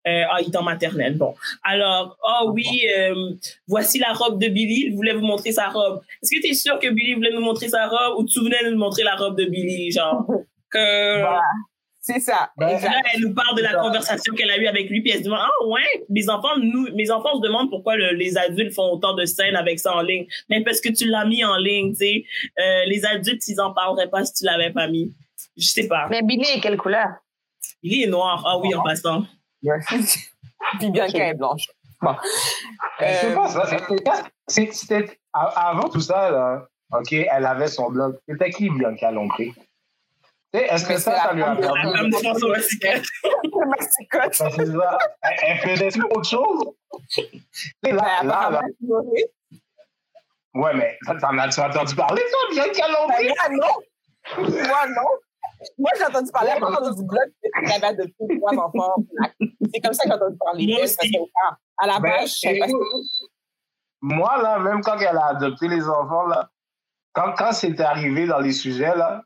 euh, 0.07 0.23
ah, 0.31 0.39
il 0.41 0.47
est 0.51 0.55
en 0.57 0.63
maternelle. 0.63 1.15
Bon. 1.17 1.35
Alors, 1.63 2.17
ah 2.25 2.45
oui, 2.47 2.65
euh, 2.97 3.33
voici 3.67 3.99
la 3.99 4.13
robe 4.13 4.41
de 4.41 4.47
Billy. 4.47 4.85
Il 4.87 4.95
voulait 4.95 5.13
vous 5.13 5.25
montrer 5.25 5.51
sa 5.51 5.67
robe. 5.69 6.01
Est-ce 6.23 6.31
que 6.35 6.41
tu 6.41 6.47
es 6.51 6.53
sûr 6.55 6.79
que 6.79 6.87
Billy 6.89 7.13
voulait 7.13 7.31
nous 7.33 7.41
montrer 7.41 7.67
sa 7.69 7.87
robe 7.87 8.17
ou 8.17 8.25
tu 8.25 8.39
venais 8.39 8.57
nous 8.69 8.77
montrer 8.77 9.03
la 9.03 9.15
robe 9.15 9.37
de 9.37 9.45
Billy, 9.45 9.91
genre? 9.91 10.25
Que, 10.71 11.19
Voilà. 11.19 11.41
C'est 12.03 12.19
ça. 12.19 12.49
Ben, 12.57 12.79
là, 12.81 12.91
elle 13.13 13.21
nous 13.21 13.33
parle 13.35 13.55
de 13.55 13.61
la 13.61 13.73
Ça. 13.73 13.77
conversation 13.79 14.33
qu'elle 14.33 14.49
a 14.49 14.57
eue 14.57 14.65
avec 14.65 14.89
lui, 14.89 15.01
puis 15.01 15.11
elle 15.11 15.19
se 15.19 15.23
demande, 15.25 15.41
ah 15.43 15.65
ouais, 15.67 16.03
mes 16.09 16.27
enfants, 16.29 16.57
nous, 16.57 16.87
mes 16.95 17.11
enfants 17.11 17.35
se 17.35 17.41
demandent 17.41 17.69
pourquoi 17.69 17.95
le- 17.95 18.13
les 18.13 18.37
adultes 18.39 18.73
font 18.73 18.91
autant 18.93 19.13
de 19.13 19.23
scènes 19.25 19.55
avec 19.55 19.79
ça 19.79 19.95
en 19.95 20.01
ligne. 20.01 20.25
Mais 20.49 20.63
parce 20.63 20.81
que 20.81 20.89
tu 20.89 21.05
l'as 21.07 21.25
mis 21.25 21.45
en 21.45 21.57
ligne, 21.57 21.91
tu 21.91 21.97
sais. 21.99 22.25
Euh, 22.59 22.85
les 22.87 23.05
adultes, 23.05 23.47
ils 23.47 23.61
en 23.61 23.71
parleraient 23.71 24.09
pas 24.09 24.25
si 24.25 24.33
tu 24.33 24.45
l'avais 24.45 24.71
pas 24.71 24.87
mis. 24.87 25.13
Je 25.55 25.65
sais 25.67 25.87
pas. 25.87 26.07
Mais 26.09 26.23
Billy 26.23 26.43
est 26.55 26.59
quelle 26.59 26.77
couleur? 26.77 27.07
Billy 27.83 28.03
est 28.03 28.07
noir. 28.07 28.43
Ah 28.47 28.57
oui, 28.57 28.73
en 28.73 28.81
passant. 28.81 29.23
Puis 30.79 30.89
Bianca 30.89 31.07
Ok. 31.09 31.15
est 31.15 31.33
blanche. 31.35 31.67
Bon. 32.01 32.15
C'est 32.99 33.25
Euh, 33.31 33.35
pas 33.35 33.47
ça. 33.47 33.65
c'est- 33.67 33.85
c'est- 34.47 34.71
C'était 34.73 35.19
avant 35.33 35.87
tout 35.89 36.01
ça, 36.01 36.31
là. 36.31 36.67
OK, 36.93 37.13
elle 37.13 37.45
avait 37.45 37.67
son 37.67 37.91
blog. 37.91 38.17
C'était 38.27 38.49
qui, 38.49 38.69
Bianca 38.71 39.11
Lompré? 39.11 39.53
Est-ce 40.53 40.83
que 40.83 40.89
Mais 40.93 40.97
ça, 40.99 41.11
c'est 41.11 41.27
ça 41.27 41.33
lui 41.33 41.43
a 41.43 41.55
permis? 41.55 41.83
La 41.83 41.97
femme 41.97 42.09
de 42.09 42.15
François 42.17 42.49
Massicotte. 42.49 43.03
Massicotte. 43.67 44.33
Ça, 44.35 44.49
c'est 44.49 44.65
ça. 44.65 44.97
Elle, 45.47 45.57
faisait 45.59 46.01
autre 46.03 46.29
chose? 46.29 46.63
Là, 47.17 47.23
Ben, 47.83 47.95
là, 47.95 48.49
là. 48.51 48.61
oui. 48.81 49.23
Ouais, 50.53 50.73
mais 50.73 50.97
t'en 51.21 51.37
as-tu 51.37 51.61
entendu 51.61 51.95
parler, 51.95 52.21
toi, 52.29 52.39
Bianca 52.51 52.85
Ben, 52.85 52.93
Lompré? 52.93 53.27
moi, 53.27 53.67
non. 53.67 54.49
Moi, 54.49 54.87
non. 54.89 55.09
Moi, 55.77 55.91
j'ai 55.97 56.05
entendu 56.05 56.31
parler 56.31 56.49
à 56.51 56.59
partir 56.59 56.95
du 56.95 57.03
blog 57.05 57.31
qu'elle 57.41 57.71
avait 57.71 57.85
adopté 57.85 58.13
trois 58.39 58.53
enfants. 58.65 58.95
C'est 59.73 59.79
comme 59.81 59.93
ça 59.93 60.03
que 60.03 60.09
j'ai 60.09 60.15
entendu 60.15 60.37
parler 60.43 60.67
Moi 60.67 60.75
d'elle. 60.75 60.83
aussi. 60.85 60.95
Parce 60.97 61.09
que, 61.09 61.17
ah, 61.47 61.57
à 61.77 61.87
la 61.87 61.99
Ben, 61.99 62.09
base, 62.19 62.35
je 62.43 62.59
pas 62.59 62.67
Moi, 64.01 64.41
là, 64.41 64.59
même 64.59 64.81
quand 64.81 64.97
elle 64.99 65.15
a 65.17 65.27
adopté 65.27 65.67
les 65.69 65.87
enfants, 65.87 66.25
là, 66.27 66.49
quand, 67.13 67.33
quand 67.37 67.51
c'était 67.53 67.83
arrivé 67.83 68.25
dans 68.27 68.39
les 68.39 68.51
sujets, 68.53 68.95
là, 68.95 69.21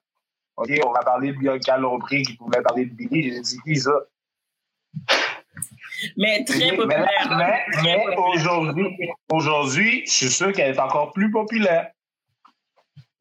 OK, 0.57 0.69
on 0.85 0.91
va 0.91 1.01
parler 1.01 1.33
de 1.33 1.37
Bianca 1.37 1.77
Lompré 1.77 2.21
qui 2.21 2.35
pouvait 2.37 2.61
parler 2.61 2.85
de 2.85 2.93
Billy, 2.93 3.23
j'ai 3.23 3.41
dit 3.41 3.57
qui 3.65 3.75
ça? 3.75 3.91
Mais 6.17 6.43
très 6.45 6.71
Mais- 6.71 6.77
populaire. 6.77 7.07
hein? 7.31 7.53
Mais, 7.83 7.97
populaire. 7.97 8.19
aujourd'hui, 8.19 8.97
aujourd'hui, 9.31 10.03
je 10.05 10.11
suis 10.11 10.29
sûr 10.29 10.51
qu'elle 10.53 10.73
est 10.75 10.79
encore 10.79 11.11
plus 11.13 11.31
populaire. 11.31 11.91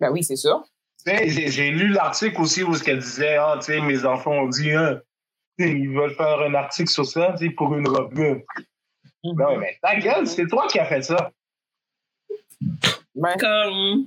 Ben 0.00 0.10
oui, 0.10 0.22
c'est 0.24 0.36
sûr. 0.36 0.64
J'ai 1.06 1.70
lu 1.70 1.88
l'article 1.88 2.40
aussi 2.40 2.62
où 2.62 2.74
elle 2.86 2.98
disait, 2.98 3.36
ah, 3.36 3.56
tu 3.58 3.66
sais, 3.66 3.80
mes 3.80 4.04
enfants 4.04 4.32
ont 4.32 4.48
dit, 4.48 4.72
hein, 4.72 5.00
ils 5.58 5.90
veulent 5.90 6.14
faire 6.14 6.40
un 6.40 6.54
article 6.54 6.88
sur 6.90 7.04
ça, 7.04 7.34
tu 7.38 7.46
sais, 7.46 7.52
pour 7.52 7.74
une 7.74 7.86
robe. 7.88 8.14
Non, 9.22 9.56
mais 9.58 9.78
ta 9.82 9.96
gueule, 9.98 10.26
c'est 10.26 10.46
toi 10.46 10.66
qui 10.66 10.78
as 10.78 10.86
fait 10.86 11.02
ça. 11.02 11.30
Ben, 13.14 13.36
Comme. 13.38 14.06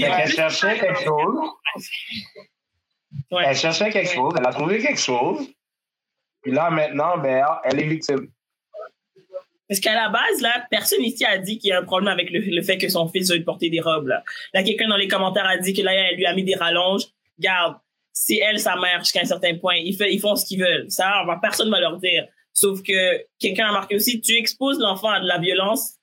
Qu'elle 0.00 0.28
cherchait 0.28 0.78
quelque 0.78 1.02
chose. 1.02 1.50
Ouais. 3.30 3.42
Elle 3.46 3.56
cherchait 3.56 3.90
quelque 3.90 4.10
chose, 4.10 4.34
elle 4.38 4.46
a 4.46 4.52
trouvé 4.52 4.80
quelque 4.80 5.00
chose. 5.00 5.48
Puis 6.42 6.52
là, 6.52 6.70
maintenant, 6.70 7.18
ben, 7.18 7.44
elle 7.64 7.80
est 7.80 7.86
victime. 7.86 8.28
Parce 9.68 9.78
qu'à 9.80 9.94
la 9.94 10.08
base, 10.08 10.40
là, 10.40 10.66
personne 10.70 11.02
ici 11.02 11.24
a 11.24 11.38
dit 11.38 11.58
qu'il 11.58 11.70
y 11.70 11.72
a 11.72 11.78
un 11.78 11.84
problème 11.84 12.08
avec 12.08 12.30
le, 12.30 12.40
le 12.40 12.62
fait 12.62 12.76
que 12.76 12.88
son 12.88 13.08
fils 13.08 13.30
veuille 13.30 13.44
porter 13.44 13.70
des 13.70 13.80
robes. 13.80 14.08
Là, 14.08 14.24
là 14.52 14.62
quelqu'un 14.64 14.88
dans 14.88 14.96
les 14.96 15.06
commentaires 15.06 15.46
a 15.46 15.58
dit 15.58 15.72
que 15.72 15.82
là, 15.82 15.92
elle 15.92 16.16
lui 16.16 16.26
a 16.26 16.34
mis 16.34 16.42
des 16.42 16.56
rallonges. 16.56 17.04
Garde, 17.38 17.76
c'est 18.12 18.36
elle, 18.36 18.58
sa 18.58 18.76
mère, 18.76 18.98
jusqu'à 18.98 19.20
un 19.20 19.26
certain 19.26 19.56
point. 19.56 19.76
Ils, 19.76 19.96
fait, 19.96 20.12
ils 20.12 20.18
font 20.18 20.34
ce 20.34 20.44
qu'ils 20.44 20.60
veulent. 20.60 20.90
Ça, 20.90 21.24
personne 21.40 21.68
ne 21.68 21.72
va 21.72 21.80
leur 21.80 21.98
dire. 21.98 22.26
Sauf 22.52 22.82
que 22.82 23.24
quelqu'un 23.38 23.68
a 23.68 23.72
marqué 23.72 23.94
aussi, 23.94 24.20
tu 24.20 24.36
exposes 24.36 24.78
l'enfant 24.80 25.10
à 25.10 25.20
de 25.20 25.26
la 25.26 25.38
violence 25.38 25.94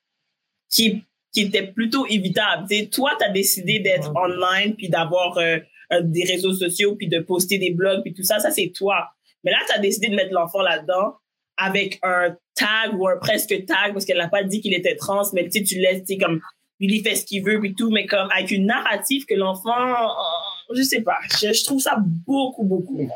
qui, 0.69 1.03
qui 1.37 1.43
était 1.43 1.67
plutôt 1.67 2.07
évitable. 2.07 2.65
Tu 2.67 2.79
sais, 2.79 2.85
toi, 2.87 3.11
tu 3.19 3.23
as 3.23 3.29
décidé 3.29 3.77
d'être 3.77 4.11
online, 4.15 4.73
puis 4.75 4.89
d'avoir 4.89 5.37
euh, 5.37 5.59
euh, 5.93 6.01
des 6.01 6.23
réseaux 6.23 6.53
sociaux, 6.53 6.95
puis 6.95 7.07
de 7.07 7.19
poster 7.19 7.59
des 7.59 7.69
blogs, 7.69 8.01
puis 8.01 8.11
tout 8.11 8.23
ça. 8.23 8.39
Ça, 8.39 8.49
c'est 8.49 8.71
toi. 8.75 9.07
Mais 9.43 9.51
là, 9.51 9.59
tu 9.67 9.75
as 9.75 9.77
décidé 9.77 10.07
de 10.07 10.15
mettre 10.15 10.33
l'enfant 10.33 10.63
là-dedans 10.63 11.13
avec 11.57 11.99
un 12.01 12.35
tag 12.55 12.97
ou 12.97 13.07
un 13.07 13.17
presque 13.17 13.65
tag 13.67 13.93
parce 13.93 14.05
qu'elle 14.05 14.17
n'a 14.17 14.29
pas 14.29 14.41
dit 14.41 14.61
qu'il 14.61 14.73
était 14.73 14.95
trans, 14.95 15.21
mais 15.33 15.47
tu 15.47 15.61
laisses, 15.75 16.05
tu 16.05 16.17
comme, 16.17 16.41
il 16.79 17.03
fait 17.03 17.13
ce 17.13 17.23
qu'il 17.23 17.43
veut, 17.43 17.59
puis 17.59 17.75
tout, 17.75 17.91
mais 17.91 18.07
comme 18.07 18.29
avec 18.31 18.49
une 18.49 18.65
narrative 18.65 19.25
que 19.25 19.35
l'enfant, 19.35 19.77
euh, 19.77 20.75
je 20.75 20.81
sais 20.81 21.01
pas, 21.01 21.19
je, 21.39 21.53
je 21.53 21.63
trouve 21.65 21.79
ça 21.79 21.97
beaucoup, 21.99 22.63
beaucoup. 22.63 23.07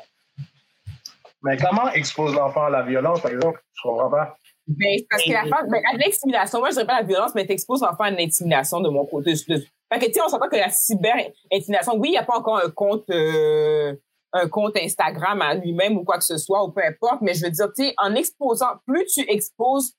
Mais 1.41 1.57
comment 1.57 1.91
expose 1.91 2.35
l'enfant 2.35 2.65
à 2.65 2.69
la 2.69 2.83
violence, 2.83 3.19
par 3.19 3.31
exemple? 3.31 3.63
Je 3.73 3.81
comprends 3.81 4.11
pas. 4.11 4.37
Ben, 4.67 4.99
parce 5.09 5.23
que 5.23 5.31
la 5.31 5.43
femme, 5.45 5.67
ben, 5.69 5.81
l'intimidation, 5.97 6.59
moi, 6.59 6.69
je 6.69 6.75
dirais 6.75 6.85
pas 6.87 7.01
la 7.01 7.07
violence, 7.07 7.31
mais 7.35 7.45
t'exposes 7.45 7.81
l'enfant 7.81 8.03
à 8.05 8.09
une 8.11 8.19
intimidation 8.19 8.79
de 8.79 8.89
mon 8.89 9.05
côté. 9.05 9.35
Je- 9.35 9.43
Fait 9.45 9.99
que, 9.99 10.05
tu 10.05 10.13
sais, 10.13 10.21
on 10.25 10.29
s'entend 10.29 10.47
que 10.47 10.55
la 10.55 10.69
cyber-intimidation, 10.69 11.93
oui, 11.97 12.09
il 12.09 12.11
n'y 12.11 12.17
a 12.17 12.23
pas 12.23 12.37
encore 12.37 12.57
un 12.63 12.69
compte, 12.69 13.09
euh, 13.09 13.93
un 14.33 14.47
compte 14.47 14.77
Instagram 14.77 15.41
à 15.41 15.53
lui-même 15.55 15.97
ou 15.97 16.03
quoi 16.05 16.17
que 16.17 16.23
ce 16.23 16.37
soit, 16.37 16.63
ou 16.63 16.71
peu 16.71 16.81
importe, 16.85 17.21
mais 17.21 17.33
je 17.33 17.43
veux 17.43 17.51
dire, 17.51 17.67
tu 17.75 17.83
sais, 17.85 17.93
en 17.97 18.15
exposant, 18.15 18.67
plus 18.85 19.05
tu 19.07 19.21
exposes 19.29 19.93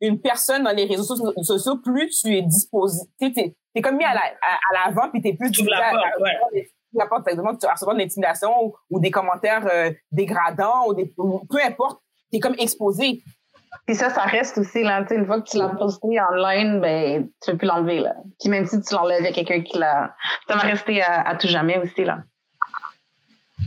une 0.00 0.18
personne 0.20 0.62
dans 0.64 0.70
les 0.74 0.86
réseaux 0.86 1.14
so- 1.14 1.42
sociaux, 1.42 1.76
plus 1.76 2.08
tu 2.22 2.34
es 2.34 2.40
disposé, 2.42 3.00
tu 3.20 3.26
sais, 3.26 3.32
t'es, 3.34 3.54
t'es 3.74 3.82
comme 3.82 3.96
mis 3.98 4.04
à, 4.04 4.14
la, 4.14 4.22
à, 4.22 4.86
l'avant, 4.86 5.10
puis 5.10 5.20
plus 5.20 5.50
Tu 5.50 5.60
ouvres 5.60 5.70
la 5.70 5.90
disposé 5.90 6.30
à- 6.30 6.38
la 6.94 7.06
porte, 7.06 7.28
exactement, 7.28 7.54
tu 7.56 7.66
vas 7.66 7.74
recevoir 7.74 7.94
de 7.96 8.00
l'intimidation 8.00 8.50
ou, 8.64 8.74
ou 8.88 8.98
des 8.98 9.10
commentaires 9.10 9.66
euh, 9.70 9.92
dégradants, 10.10 10.86
ou 10.88 10.94
des, 10.94 11.12
ou 11.18 11.40
peu 11.48 11.58
importe, 11.62 12.00
t'es 12.32 12.38
comme 12.40 12.54
exposé. 12.58 13.22
Puis 13.86 13.96
ça, 13.96 14.10
ça 14.10 14.22
reste 14.22 14.58
aussi, 14.58 14.82
là, 14.82 15.02
tu 15.02 15.08
sais, 15.08 15.14
une 15.16 15.26
fois 15.26 15.40
que 15.40 15.48
tu 15.48 15.56
l'as 15.56 15.68
posté 15.68 16.20
en 16.20 16.34
ligne, 16.34 16.80
ben, 16.80 17.28
tu 17.42 17.50
peux 17.52 17.58
plus 17.58 17.66
l'enlever, 17.66 18.00
là. 18.00 18.14
Puis 18.40 18.48
même 18.48 18.66
si 18.66 18.80
tu 18.80 18.94
l'enlèves, 18.94 19.20
il 19.20 19.26
y 19.26 19.28
a 19.28 19.32
quelqu'un 19.32 19.62
qui 19.62 19.78
l'a, 19.78 20.14
ça 20.48 20.56
va 20.56 20.62
rester 20.62 21.02
à, 21.02 21.28
à 21.28 21.36
tout 21.36 21.48
jamais 21.48 21.78
aussi, 21.78 22.04
là. 22.04 22.18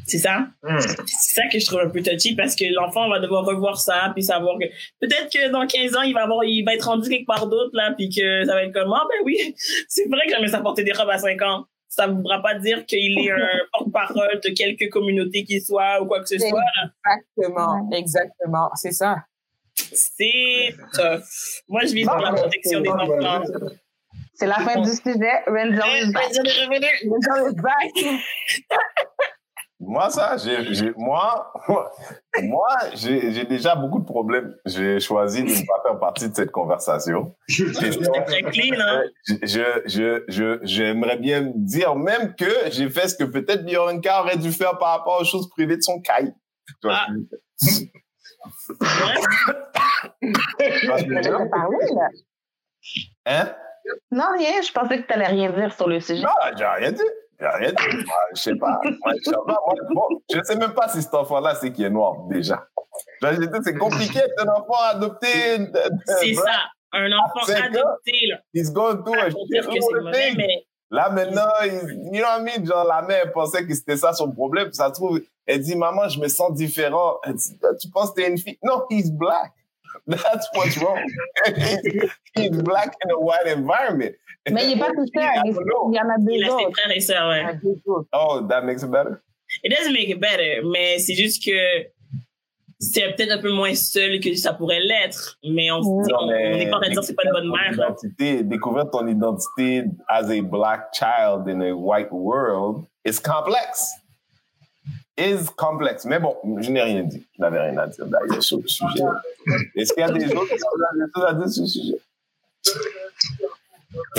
C'est 0.06 0.18
ça? 0.18 0.48
Hmm. 0.64 0.80
C'est 0.80 1.34
ça 1.34 1.42
que 1.52 1.60
je 1.60 1.66
trouve 1.66 1.80
un 1.80 1.90
peu 1.90 2.02
touchy 2.02 2.36
parce 2.36 2.56
que 2.56 2.66
l'enfant 2.74 3.10
va 3.10 3.20
devoir 3.20 3.46
revoir 3.46 3.78
ça 3.78 4.12
puis 4.14 4.24
savoir 4.24 4.58
que 4.60 4.66
peut-être 5.00 5.32
que 5.32 5.50
dans 5.52 5.66
15 5.66 5.96
ans, 5.96 6.02
il 6.02 6.14
va 6.14 6.24
avoir, 6.24 6.44
il 6.44 6.64
va 6.64 6.74
être 6.74 6.88
rendu 6.88 7.10
quelque 7.10 7.26
part 7.26 7.48
d'autre 7.48 7.72
là 7.74 7.94
puis 7.98 8.10
que 8.10 8.46
ça 8.46 8.54
va 8.54 8.64
être 8.64 8.74
comme, 8.74 8.92
ah 8.94 9.04
ben 9.10 9.26
oui, 9.26 9.56
c'est 9.88 10.08
vrai 10.10 10.22
que 10.26 10.34
j'aimais 10.34 10.48
ça 10.48 10.60
porter 10.60 10.84
des 10.84 10.94
robes 10.94 11.10
à 11.10 11.18
5 11.18 11.42
ans. 11.44 11.66
ça 11.88 12.08
ne 12.08 12.14
voudra 12.14 12.42
pas 12.42 12.56
dire 12.56 12.86
qu'il 12.86 13.20
est 13.20 13.32
un 13.32 13.38
porte-parole 13.74 14.40
de 14.44 14.50
quelque 14.50 14.90
communauté 14.90 15.44
qui 15.46 15.62
soit 15.62 16.02
ou 16.02 16.08
quoi 16.08 16.22
que 16.22 16.28
ce 16.28 16.38
soit. 16.38 16.62
Exactement, 17.06 17.90
exactement, 17.94 18.70
c'est 18.76 18.92
ça. 18.92 19.18
C'est 19.76 20.76
tough. 20.94 21.24
Moi, 21.68 21.82
je 21.86 21.94
vis 21.94 22.06
pour 22.06 22.18
la 22.18 22.34
protection 22.34 22.82
des 22.82 22.90
enfants. 22.90 23.44
C'est 24.36 24.48
la 24.48 24.56
fin 24.56 24.82
du 24.82 24.90
sujet. 24.90 25.44
Ranger 25.48 26.02
is 26.02 26.12
back. 26.12 26.32
Is 26.32 27.56
back. 27.56 27.92
Moi, 29.86 30.10
ça, 30.10 30.38
j'ai, 30.38 30.92
moi, 30.96 31.52
moi, 32.42 32.68
j'ai, 32.94 33.34
j'ai 33.34 33.44
déjà 33.44 33.76
beaucoup 33.76 34.00
de 34.00 34.06
problèmes. 34.06 34.56
J'ai 34.66 35.00
choisi 35.00 35.44
de 35.44 35.50
ne 35.50 35.68
pas 35.68 35.82
faire 35.84 36.00
partie 36.00 36.30
de 36.30 36.36
cette 36.36 36.52
conversation. 36.52 37.36
Hein? 37.50 39.04
je, 39.28 39.82
je, 39.86 40.24
je, 40.28 40.60
j'aimerais 40.64 41.18
bien 41.18 41.52
dire 41.56 41.96
même 41.96 42.34
que 42.36 42.70
j'ai 42.72 42.90
fait 42.90 43.10
ce 43.10 43.16
que 43.16 43.26
peut-être 43.26 43.66
Bianca 43.66 44.22
aurait 44.22 44.38
dû 44.38 44.52
faire 44.52 44.78
par 44.78 44.98
rapport 44.98 45.20
aux 45.20 45.26
choses 45.26 45.50
privées 45.50 45.78
de 45.78 45.82
son 45.82 46.00
cahier. 46.00 46.32
Tu 46.82 46.88
vois 46.88 47.00
Ah. 47.02 47.08
Tu 50.22 50.88
là. 51.96 52.10
Hein? 53.26 53.56
Non, 54.12 54.26
rien. 54.38 54.62
Je 54.62 54.72
pensais 54.72 55.02
que 55.02 55.08
t'allais 55.08 55.28
rien 55.28 55.52
dire 55.52 55.74
sur 55.74 55.88
le 55.88 56.00
sujet. 56.00 56.22
Non, 56.22 56.30
j'ai 56.58 56.66
rien 56.66 56.92
dit. 56.92 57.02
J'ai 57.40 57.48
rien 57.48 57.72
dit. 57.72 57.96
Moi, 58.06 58.16
je 58.36 58.42
sais 58.42 58.56
pas. 58.56 58.80
Moi, 58.84 59.14
je 59.18 59.24
sais 59.24 59.32
pas. 59.32 59.60
Moi, 59.66 59.74
bon, 59.94 60.22
je 60.34 60.40
sais 60.44 60.56
même 60.56 60.74
pas 60.74 60.88
si 60.90 61.02
cet 61.02 61.14
enfant-là, 61.14 61.56
c'est 61.56 61.72
qui 61.72 61.84
est 61.84 61.90
noir, 61.90 62.16
déjà. 62.30 62.66
Tu 63.22 63.28
C'est 63.64 63.78
compliqué 63.78 64.20
d'être 64.20 64.48
un 64.48 64.52
enfant 64.54 64.82
adopté. 64.92 65.58
C'est 66.20 66.34
ça. 66.36 66.52
Un 66.94 67.12
enfant 67.12 67.42
adopté, 67.52 68.28
là. 68.30 68.38
He's 68.54 68.72
going 68.72 69.04
through 69.04 69.18
a 69.20 69.30
Pour 69.32 69.48
dire 69.48 69.66
que 69.66 69.72
c'est 69.72 69.82
shitload 69.82 69.98
of 69.98 70.04
mauvais, 70.04 70.30
things. 70.30 70.38
mais 70.38 70.68
Là, 70.94 71.10
maintenant, 71.10 71.50
il- 71.66 72.12
you 72.14 72.22
know 72.22 72.28
what 72.28 72.40
I 72.40 72.44
mean? 72.44 72.66
Genre, 72.66 72.86
la 72.88 73.02
mère 73.02 73.24
elle 73.26 73.32
pensait 73.32 73.66
que 73.66 73.74
c'était 73.74 73.98
ça 73.98 74.14
son 74.14 74.32
problème. 74.32 74.72
Ça 74.74 74.90
se 74.90 74.94
trouve, 74.94 75.20
elle 75.48 75.60
dit, 75.62 75.76
maman, 75.76 76.08
je 76.08 76.20
me 76.20 76.28
sens 76.28 76.54
différent. 76.54 77.18
Elle 77.26 77.34
dit, 77.34 77.58
tu 77.82 77.90
penses 77.90 78.12
que 78.12 78.22
t'es 78.22 78.30
une 78.30 78.38
fille? 78.38 78.60
Non, 78.64 78.84
he's 78.92 79.10
black. 79.12 79.52
That's 80.08 80.48
what's 80.56 80.78
wrong. 80.78 81.00
he's 82.36 82.52
black 82.62 82.96
in 83.06 83.10
a 83.12 83.18
white 83.20 83.48
environment. 83.58 84.14
Mais 84.52 84.66
il 84.66 84.74
n'est 84.76 84.80
pas 84.80 84.92
tout 84.92 85.06
seul. 85.14 85.24
Il 85.46 85.52
il 85.52 85.96
y 85.96 86.00
en 86.00 86.10
a 86.10 86.16
il 86.20 86.26
deux 86.26 86.44
a 86.44 86.48
ses 86.60 86.66
autres. 86.66 86.78
frères 86.78 86.92
et 86.96 87.00
sœurs, 87.00 87.30
ouais. 87.30 87.44
Oh, 88.14 88.42
that 88.50 88.62
makes 88.64 88.84
it 88.84 88.92
better? 88.92 89.22
It 89.64 89.72
doesn't 89.72 89.94
make 89.94 90.10
it 90.10 90.20
better, 90.20 90.62
mais 90.64 91.00
c'est 91.00 91.14
juste 91.16 91.44
que 91.44 91.52
c'est 92.84 93.16
peut-être 93.16 93.32
un 93.32 93.42
peu 93.42 93.52
moins 93.52 93.74
seul 93.76 94.20
que 94.20 94.36
ça 94.36 94.54
pourrait 94.54 94.82
l'être, 94.82 95.38
mais 95.44 95.72
on 95.72 96.02
n'est 96.02 96.70
pas 96.70 96.78
en 96.78 96.80
train 96.80 96.90
de 96.90 96.94
dire 96.94 97.00
que 97.02 97.06
c'est 97.06 97.16
pas 97.16 97.24
une 97.26 97.32
bonne 97.32 97.50
mère. 97.50 97.74
Identité, 97.74 98.44
découvrir 98.44 98.90
ton 98.90 99.08
identité 99.08 99.86
as 100.08 100.30
a 100.30 100.42
black 100.42 100.94
child 100.94 101.48
in 101.48 101.62
a 101.62 101.72
white 101.74 102.12
world 102.12 102.86
is 103.06 103.20
complex. 103.20 103.94
Is 105.18 105.46
complex. 105.56 106.06
Mais 106.06 106.20
bon, 106.20 106.36
je 106.60 106.72
n'ai 106.72 106.82
rien 106.82 107.04
dit. 107.04 107.24
Je 107.38 107.42
n'avais 107.42 107.60
rien 107.60 107.78
à 107.78 107.88
dire 107.88 108.06
d'ailleurs 108.08 108.42
sur 108.44 108.58
le 108.58 108.68
sujet. 108.68 109.04
Est-ce 109.76 109.94
qu'il 109.94 110.02
y 110.02 110.06
a 110.06 110.12
des 110.12 110.26
autres 110.34 110.48
qui 110.48 110.54
ont 110.54 110.98
des 110.98 111.12
choses 111.16 111.26
à 111.26 111.34
dire 111.34 111.50
sur 111.50 111.64
le 111.64 111.68
sujet? 111.68 111.98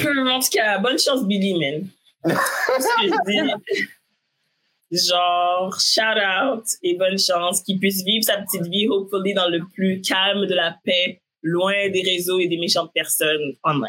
Hum, 0.07 0.29
En 0.29 0.39
tout 0.39 0.49
cas, 0.53 0.79
bonne 0.79 0.99
chance, 0.99 1.27
Billy, 1.27 1.59
man. 1.59 1.89
C'est 2.79 2.83
ce 2.83 3.09
que 3.09 3.09
je 3.09 3.45
dis. 3.45 3.85
Genre, 4.95 5.81
shout 5.81 6.19
out 6.19 6.65
et 6.83 6.97
bonne 6.97 7.19
chance 7.19 7.63
qu'il 7.63 7.81
puisse 7.81 8.05
vivre 8.05 8.25
sa 8.25 8.39
petite 8.39 8.67
vie, 8.69 8.87
hopefully, 8.89 9.35
dans 9.35 9.49
le 9.49 9.61
plus 9.75 10.01
calme 10.01 10.47
de 10.47 10.55
la 10.55 10.77
paix, 10.85 11.21
loin 11.43 11.91
des 11.91 12.03
réseaux 12.03 12.39
et 12.39 12.47
des 12.47 12.59
méchantes 12.59 12.93
personnes 12.95 13.55
en. 13.65 13.81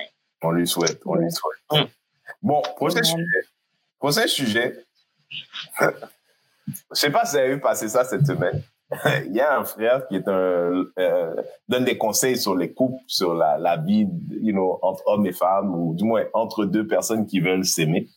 On 0.42 0.52
lui 0.52 0.68
souhaite, 0.68 1.02
on 1.06 1.16
lui 1.16 1.30
souhaite. 1.32 1.90
Bon, 2.42 2.62
prochain 2.76 3.04
sujet. 3.04 3.24
Prochain 4.00 4.28
sujet. 4.28 4.86
Je 6.68 7.00
sais 7.00 7.12
pas 7.12 7.26
si 7.26 7.34
vous 7.34 7.38
avez 7.38 7.54
vu 7.56 7.60
passer 7.60 7.88
ça 7.88 8.04
cette 8.04 8.26
semaine. 8.26 8.64
Il 9.26 9.36
y 9.36 9.42
a 9.42 9.60
un 9.60 9.64
frère 9.64 10.08
qui 10.08 10.16
est 10.16 10.28
un, 10.28 10.86
euh, 10.98 11.36
donne 11.68 11.86
des 11.86 11.98
conseils 11.98 12.38
sur 12.38 12.56
les 12.56 12.74
couples, 12.74 13.02
sur 13.08 13.36
la, 13.36 13.58
la 13.58 13.78
vie, 13.78 14.08
you 14.42 14.52
know, 14.52 14.80
entre 14.82 15.04
hommes 15.06 15.26
et 15.28 15.32
femmes, 15.32 15.76
ou 15.76 15.94
du 15.94 16.04
moins 16.04 16.24
entre 16.34 16.66
deux 16.66 16.88
personnes 16.88 17.28
qui 17.28 17.40
veulent 17.40 17.66
s'aimer. 17.66 18.08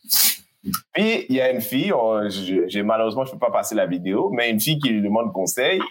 Puis 0.93 1.25
il 1.29 1.35
y 1.35 1.41
a 1.41 1.51
une 1.51 1.61
fille, 1.61 1.93
je- 2.29 2.67
j'ai 2.67 2.83
malheureusement 2.83 3.23
je 3.25 3.31
peux 3.31 3.39
pas 3.39 3.51
passer 3.51 3.75
la 3.75 3.85
vidéo, 3.85 4.29
mais 4.29 4.49
une 4.49 4.59
fille 4.59 4.77
qui 4.79 4.89
lui 4.89 5.01
demande 5.01 5.31
conseil 5.33 5.81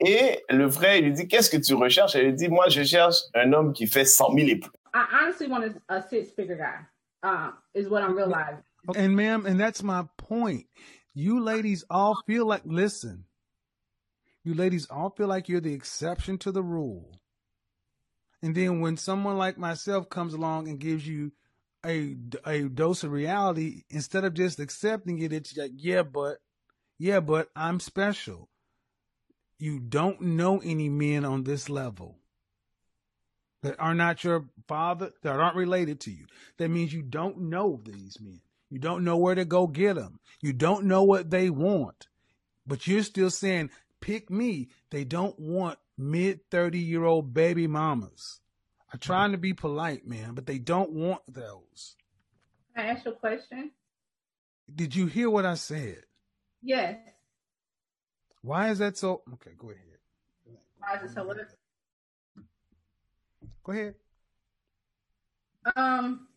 et 0.00 0.42
le 0.48 0.70
frère 0.70 0.96
il 0.96 1.04
lui 1.04 1.12
dit 1.12 1.28
qu'est-ce 1.28 1.50
que 1.50 1.58
tu 1.58 1.74
recherches? 1.74 2.14
Elle 2.16 2.26
lui 2.26 2.32
dit 2.34 2.48
moi 2.48 2.68
je 2.68 2.82
cherche 2.82 3.16
un 3.34 3.52
homme 3.52 3.72
qui 3.74 3.86
fait 3.86 4.04
100 4.06 4.32
000 4.34 4.48
et 4.48 4.56
plus. 4.56 4.70
I 4.94 5.04
honestly 5.12 5.48
want 5.48 5.64
a, 5.64 5.94
a 5.96 6.02
six 6.08 6.30
figure 6.34 6.56
guy. 6.56 6.86
Uh, 7.22 7.50
is 7.74 7.88
what 7.88 8.02
I'm 8.02 8.14
realizing. 8.16 8.62
And 8.96 9.14
ma'am, 9.16 9.44
and 9.46 9.58
that's 9.58 9.82
my 9.82 10.04
point. 10.18 10.66
You 11.14 11.40
ladies 11.40 11.84
all 11.90 12.16
feel 12.26 12.46
like, 12.46 12.62
listen, 12.66 13.24
you 14.44 14.54
ladies 14.54 14.86
all 14.90 15.10
feel 15.16 15.26
like 15.26 15.48
you're 15.48 15.60
the 15.62 15.72
exception 15.72 16.38
to 16.38 16.52
the 16.52 16.62
rule. 16.62 17.10
And 18.42 18.54
then 18.54 18.80
when 18.80 18.96
someone 18.98 19.38
like 19.38 19.56
myself 19.58 20.08
comes 20.10 20.34
along 20.34 20.68
and 20.68 20.78
gives 20.78 21.06
you 21.08 21.32
a, 21.84 22.16
a 22.44 22.68
dose 22.68 23.04
of 23.04 23.12
reality, 23.12 23.82
instead 23.90 24.24
of 24.24 24.34
just 24.34 24.60
accepting 24.60 25.18
it, 25.20 25.32
it's 25.32 25.56
like, 25.56 25.72
yeah, 25.76 26.02
but, 26.02 26.38
yeah, 26.98 27.20
but 27.20 27.48
I'm 27.54 27.80
special. 27.80 28.48
You 29.58 29.80
don't 29.80 30.20
know 30.20 30.58
any 30.58 30.88
men 30.88 31.24
on 31.24 31.44
this 31.44 31.68
level 31.68 32.18
that 33.62 33.80
are 33.80 33.94
not 33.94 34.22
your 34.24 34.46
father, 34.68 35.10
that 35.22 35.40
aren't 35.40 35.56
related 35.56 36.00
to 36.00 36.10
you. 36.10 36.26
That 36.58 36.68
means 36.68 36.92
you 36.92 37.02
don't 37.02 37.38
know 37.48 37.80
these 37.84 38.18
men. 38.20 38.40
You 38.70 38.78
don't 38.78 39.04
know 39.04 39.16
where 39.16 39.34
to 39.34 39.44
go 39.44 39.66
get 39.66 39.94
them. 39.94 40.20
You 40.42 40.52
don't 40.52 40.84
know 40.84 41.02
what 41.02 41.30
they 41.30 41.48
want. 41.48 42.08
But 42.66 42.86
you're 42.86 43.02
still 43.02 43.30
saying, 43.30 43.70
pick 44.00 44.30
me. 44.30 44.68
They 44.90 45.04
don't 45.04 45.38
want 45.38 45.78
mid 45.96 46.40
30 46.50 46.78
year 46.78 47.04
old 47.04 47.32
baby 47.32 47.66
mamas. 47.66 48.40
I'm 48.94 49.00
trying 49.00 49.32
to 49.32 49.38
be 49.38 49.52
polite, 49.52 50.06
man, 50.06 50.34
but 50.34 50.46
they 50.46 50.58
don't 50.58 50.92
want 50.92 51.22
those. 51.26 51.96
Can 52.76 52.86
I 52.86 52.90
ask 52.90 53.04
you 53.04 53.10
a 53.10 53.14
question? 53.16 53.72
Did 54.72 54.94
you 54.94 55.06
hear 55.06 55.28
what 55.28 55.44
I 55.44 55.54
said? 55.54 56.04
Yes. 56.62 56.98
Why 58.42 58.70
is 58.70 58.78
that 58.78 58.96
so? 58.96 59.22
Okay, 59.32 59.50
go 59.58 59.70
ahead. 59.70 59.80
Why 60.78 60.94
is 60.94 61.10
it 61.10 61.14
so? 61.16 61.26
What 61.26 61.38
Go 63.64 63.72
ahead. 63.72 63.96
Um, 65.74 66.28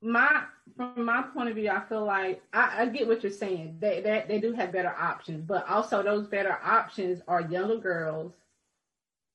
my 0.00 0.44
from 0.74 1.04
my 1.04 1.20
point 1.34 1.50
of 1.50 1.56
view, 1.56 1.68
I 1.68 1.80
feel 1.80 2.06
like 2.06 2.42
I, 2.54 2.84
I 2.84 2.86
get 2.86 3.06
what 3.06 3.22
you're 3.22 3.30
saying. 3.30 3.76
They, 3.78 4.00
they 4.00 4.24
they 4.26 4.40
do 4.40 4.54
have 4.54 4.72
better 4.72 4.94
options, 4.98 5.44
but 5.44 5.68
also 5.68 6.02
those 6.02 6.28
better 6.28 6.58
options 6.64 7.20
are 7.28 7.42
younger 7.42 7.76
girls. 7.76 8.32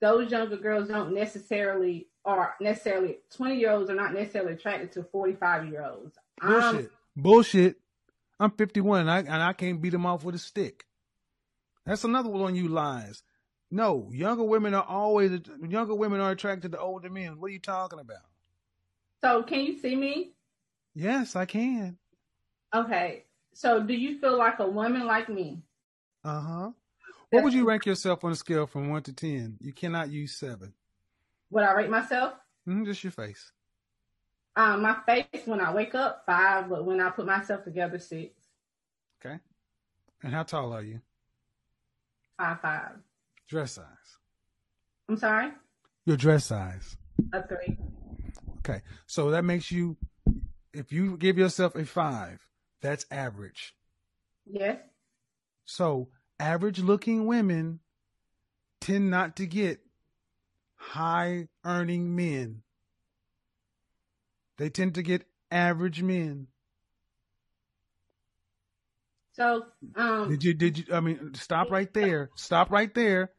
Those 0.02 0.32
younger 0.32 0.58
girls 0.58 0.88
don't 0.88 1.14
necessarily 1.14 2.08
are 2.26 2.56
necessarily 2.62 3.20
twenty 3.36 3.58
year 3.60 3.72
olds 3.72 3.90
are 3.90 3.96
not 3.96 4.14
necessarily 4.14 4.54
attracted 4.54 4.92
to 4.94 5.04
forty 5.04 5.34
five 5.34 5.68
year 5.68 5.84
olds. 5.84 6.18
Bullshit. 6.42 6.92
Bullshit. 7.16 7.76
I'm 8.40 8.52
51 8.52 9.02
and 9.02 9.12
I, 9.12 9.20
and 9.20 9.44
I 9.44 9.52
can't 9.52 9.82
beat 9.82 9.90
them 9.90 10.06
off 10.06 10.24
with 10.24 10.34
a 10.36 10.40
stick. 10.40 10.86
That's 11.86 12.06
another 12.06 12.30
one 12.30 12.52
of 12.52 12.56
you 12.56 12.70
lies. 12.70 13.22
No, 13.70 14.10
younger 14.14 14.44
women 14.44 14.74
are 14.74 14.86
always, 14.88 15.32
younger 15.68 15.94
women 15.94 16.22
are 16.22 16.32
attracted 16.32 16.72
to 16.72 16.80
older 16.80 17.10
men. 17.10 17.40
What 17.40 17.48
are 17.48 17.54
you 17.54 17.60
talking 17.60 18.00
about? 18.00 18.24
So 19.22 19.44
can 19.44 19.60
you 19.60 19.78
see 19.78 19.96
me? 19.96 20.32
Yes, 20.96 21.36
I 21.36 21.46
can. 21.46 21.98
Okay. 22.74 23.26
So 23.54 23.84
do 23.84 23.94
you 23.94 24.20
feel 24.20 24.38
like 24.38 24.60
a 24.60 24.68
woman 24.68 25.06
like 25.06 25.28
me? 25.28 25.62
Uh 26.24 26.42
huh. 26.42 26.72
What 27.32 27.44
would 27.44 27.54
you 27.54 27.68
rank 27.68 27.86
yourself 27.86 28.24
on 28.24 28.32
a 28.32 28.36
scale 28.36 28.66
from 28.66 28.90
one 28.90 29.04
to 29.04 29.14
10? 29.14 29.58
You 29.62 29.72
cannot 29.74 30.10
use 30.10 30.36
seven. 30.36 30.74
Would 31.52 31.64
I 31.64 31.74
rate 31.74 31.90
myself? 31.90 32.34
Mm, 32.68 32.86
just 32.86 33.04
your 33.04 33.12
face. 33.12 33.52
Um, 34.56 34.82
my 34.82 34.98
face 35.06 35.46
when 35.46 35.62
I 35.62 35.74
wake 35.74 35.94
up 35.96 36.24
five, 36.26 36.70
but 36.70 36.86
when 36.86 37.00
I 37.00 37.10
put 37.12 37.26
myself 37.26 37.64
together 37.64 38.00
six, 38.00 38.34
Okay. 39.24 39.38
And 40.24 40.34
how 40.34 40.44
tall 40.44 40.74
are 40.74 40.82
you? 40.82 41.02
five 42.38 42.60
five. 42.62 42.92
Dress 43.48 43.74
size. 43.74 43.86
I'm 45.10 45.18
sorry, 45.18 45.52
Your 46.06 46.18
dress 46.18 46.46
size. 46.46 46.96
a 47.34 47.46
three. 47.48 47.78
Okay. 48.60 48.82
So 49.08 49.32
that 49.32 49.44
makes 49.44 49.72
you, 49.72 49.98
if 50.74 50.92
you 50.92 51.18
give 51.18 51.38
yourself 51.38 51.76
a 51.76 51.86
five, 51.86 52.40
that's 52.82 53.06
average. 53.12 53.76
Yes. 54.50 54.78
So 55.66 56.10
average 56.40 56.80
looking 56.80 57.26
women 57.26 57.80
tend 58.82 59.10
not 59.10 59.36
to 59.38 59.46
get 59.46 59.80
high 60.76 61.48
earning 61.66 62.16
men. 62.16 62.62
They 64.58 64.70
tend 64.70 64.96
to 64.96 65.04
get 65.04 65.26
average 65.52 66.02
men. 66.02 66.48
So 69.34 69.66
um, 69.96 70.30
Did 70.30 70.44
you, 70.44 70.54
did 70.54 70.78
you, 70.80 70.86
I 70.94 71.00
mean, 71.00 71.34
stop 71.34 71.72
right 71.72 71.94
there. 71.94 72.30
Stop 72.36 72.72
right 72.72 72.94
there. 72.94 73.32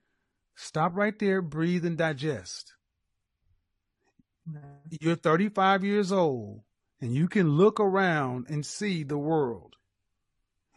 Stop 0.57 0.93
right 0.95 1.19
there. 1.19 1.43
Breathe 1.43 1.85
and 1.85 1.99
digest. 1.99 2.75
You're 5.01 5.17
35 5.17 5.85
years 5.85 6.11
old 6.11 6.63
and 7.01 7.15
you 7.15 7.29
can 7.29 7.51
look 7.51 7.81
around 7.81 8.47
and 8.49 8.65
see 8.65 9.03
the 9.03 9.19
world, 9.19 9.77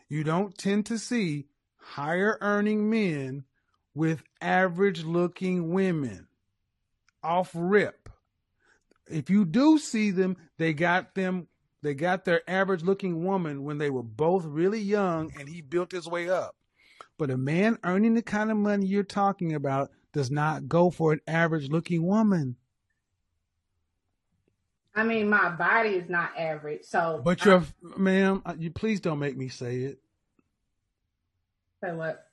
you 0.07 0.23
don't 0.23 0.57
tend 0.57 0.85
to 0.85 0.97
see 0.97 1.47
higher 1.83 2.37
earning 2.41 2.89
men 2.89 3.43
with 3.93 4.23
average 4.41 5.03
looking 5.03 5.71
women 5.71 6.27
off 7.21 7.51
rip. 7.53 8.09
If 9.07 9.29
you 9.29 9.45
do 9.45 9.77
see 9.77 10.11
them, 10.11 10.37
they 10.57 10.73
got 10.73 11.13
them, 11.13 11.47
they 11.81 11.93
got 11.93 12.25
their 12.25 12.41
average 12.49 12.83
looking 12.83 13.25
woman 13.25 13.63
when 13.63 13.77
they 13.77 13.89
were 13.89 14.03
both 14.03 14.45
really 14.45 14.79
young 14.79 15.31
and 15.37 15.47
he 15.47 15.61
built 15.61 15.91
his 15.91 16.07
way 16.07 16.29
up. 16.29 16.55
But 17.17 17.29
a 17.29 17.37
man 17.37 17.77
earning 17.83 18.15
the 18.15 18.21
kind 18.21 18.49
of 18.49 18.57
money 18.57 18.85
you're 18.85 19.03
talking 19.03 19.53
about 19.53 19.91
does 20.13 20.31
not 20.31 20.67
go 20.67 20.89
for 20.89 21.13
an 21.13 21.21
average 21.27 21.69
looking 21.69 22.05
woman. 22.05 22.55
I 24.95 25.03
mean, 25.03 25.29
my 25.29 25.49
body 25.49 25.89
is 25.89 26.07
not 26.07 26.37
average, 26.37 26.83
so. 26.83 27.21
But 27.23 27.43
you're, 27.45 27.63
ma'am, 27.97 28.43
uh, 28.45 28.53
you 28.57 28.69
please 28.69 28.99
don't 28.99 29.19
make 29.19 29.35
me 29.35 29.49
say 29.49 29.77
it. 29.77 29.99
Say 31.83 31.91
what? 31.91 32.27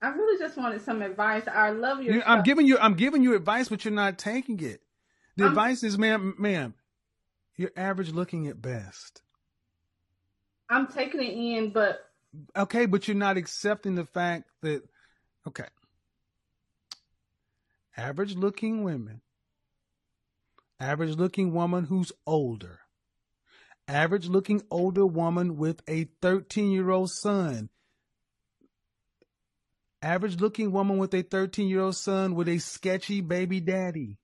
I 0.00 0.08
really 0.08 0.38
just 0.38 0.56
wanted 0.56 0.80
some 0.82 1.02
advice. 1.02 1.42
I 1.52 1.70
love 1.70 2.02
your. 2.02 2.16
You- 2.16 2.22
I'm 2.24 2.42
giving 2.42 2.66
you, 2.66 2.78
I'm 2.78 2.94
giving 2.94 3.22
you 3.22 3.34
advice, 3.34 3.68
but 3.68 3.84
you're 3.84 3.92
not 3.94 4.18
taking 4.18 4.60
it. 4.60 4.80
The 5.36 5.44
I'm- 5.44 5.52
advice 5.52 5.82
is, 5.82 5.98
ma'am, 5.98 6.34
ma'am, 6.38 6.74
you're 7.56 7.72
average 7.76 8.10
looking 8.12 8.46
at 8.46 8.62
best. 8.62 9.22
I'm 10.70 10.86
taking 10.86 11.20
it 11.22 11.32
in, 11.58 11.70
but 11.70 12.10
Okay, 12.56 12.86
but 12.86 13.06
you're 13.08 13.16
not 13.16 13.36
accepting 13.38 13.94
the 13.94 14.04
fact 14.04 14.44
that, 14.62 14.82
okay, 15.46 15.68
average 17.96 18.34
looking 18.34 18.82
women, 18.82 19.22
average 20.80 21.16
looking 21.16 21.52
woman 21.54 21.84
who's 21.84 22.12
older, 22.26 22.80
average 23.88 24.28
looking 24.28 24.62
older 24.70 25.06
woman 25.06 25.56
with 25.56 25.82
a 25.88 26.08
13 26.20 26.70
year 26.70 26.90
old 26.90 27.10
son, 27.10 27.70
average 30.02 30.40
looking 30.40 30.72
woman 30.72 30.98
with 30.98 31.14
a 31.14 31.22
13 31.22 31.68
year 31.68 31.80
old 31.80 31.96
son 31.96 32.34
with 32.34 32.48
a 32.48 32.58
sketchy 32.58 33.20
baby 33.20 33.60
daddy. 33.60 34.18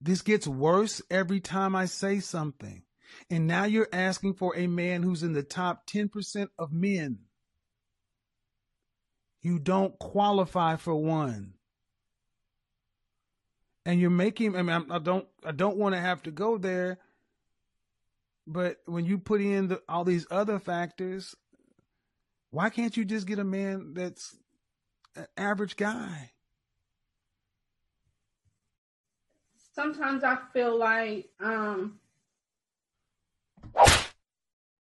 This 0.00 0.22
gets 0.22 0.46
worse 0.46 1.02
every 1.10 1.40
time 1.40 1.76
I 1.76 1.84
say 1.86 2.20
something. 2.20 2.82
And 3.28 3.46
now 3.46 3.64
you're 3.64 3.88
asking 3.92 4.34
for 4.34 4.56
a 4.56 4.66
man 4.66 5.02
who's 5.02 5.22
in 5.22 5.32
the 5.32 5.42
top 5.42 5.86
10% 5.86 6.48
of 6.58 6.72
men. 6.72 7.18
You 9.42 9.58
don't 9.58 9.98
qualify 9.98 10.76
for 10.76 10.94
one. 10.94 11.54
And 13.84 14.00
you're 14.00 14.10
making, 14.10 14.54
I 14.54 14.62
mean, 14.62 14.70
I'm- 14.70 15.02
don't, 15.02 15.26
I 15.44 15.52
don't 15.52 15.76
want 15.76 15.94
to 15.94 16.00
have 16.00 16.22
to 16.24 16.30
go 16.30 16.58
there. 16.58 16.98
But 18.52 18.78
when 18.86 19.04
you 19.04 19.18
put 19.18 19.40
in 19.40 19.68
the, 19.68 19.82
all 19.88 20.04
these 20.04 20.26
other 20.30 20.58
factors, 20.58 21.36
why 22.50 22.68
can't 22.68 22.96
you 22.96 23.04
just 23.04 23.26
get 23.26 23.38
a 23.38 23.44
man 23.44 23.94
that's 23.94 24.36
an 25.14 25.26
average 25.36 25.76
guy? 25.76 26.32
sometimes 29.80 30.24
I 30.24 30.36
feel 30.52 30.78
like 30.78 31.28
um 31.40 31.98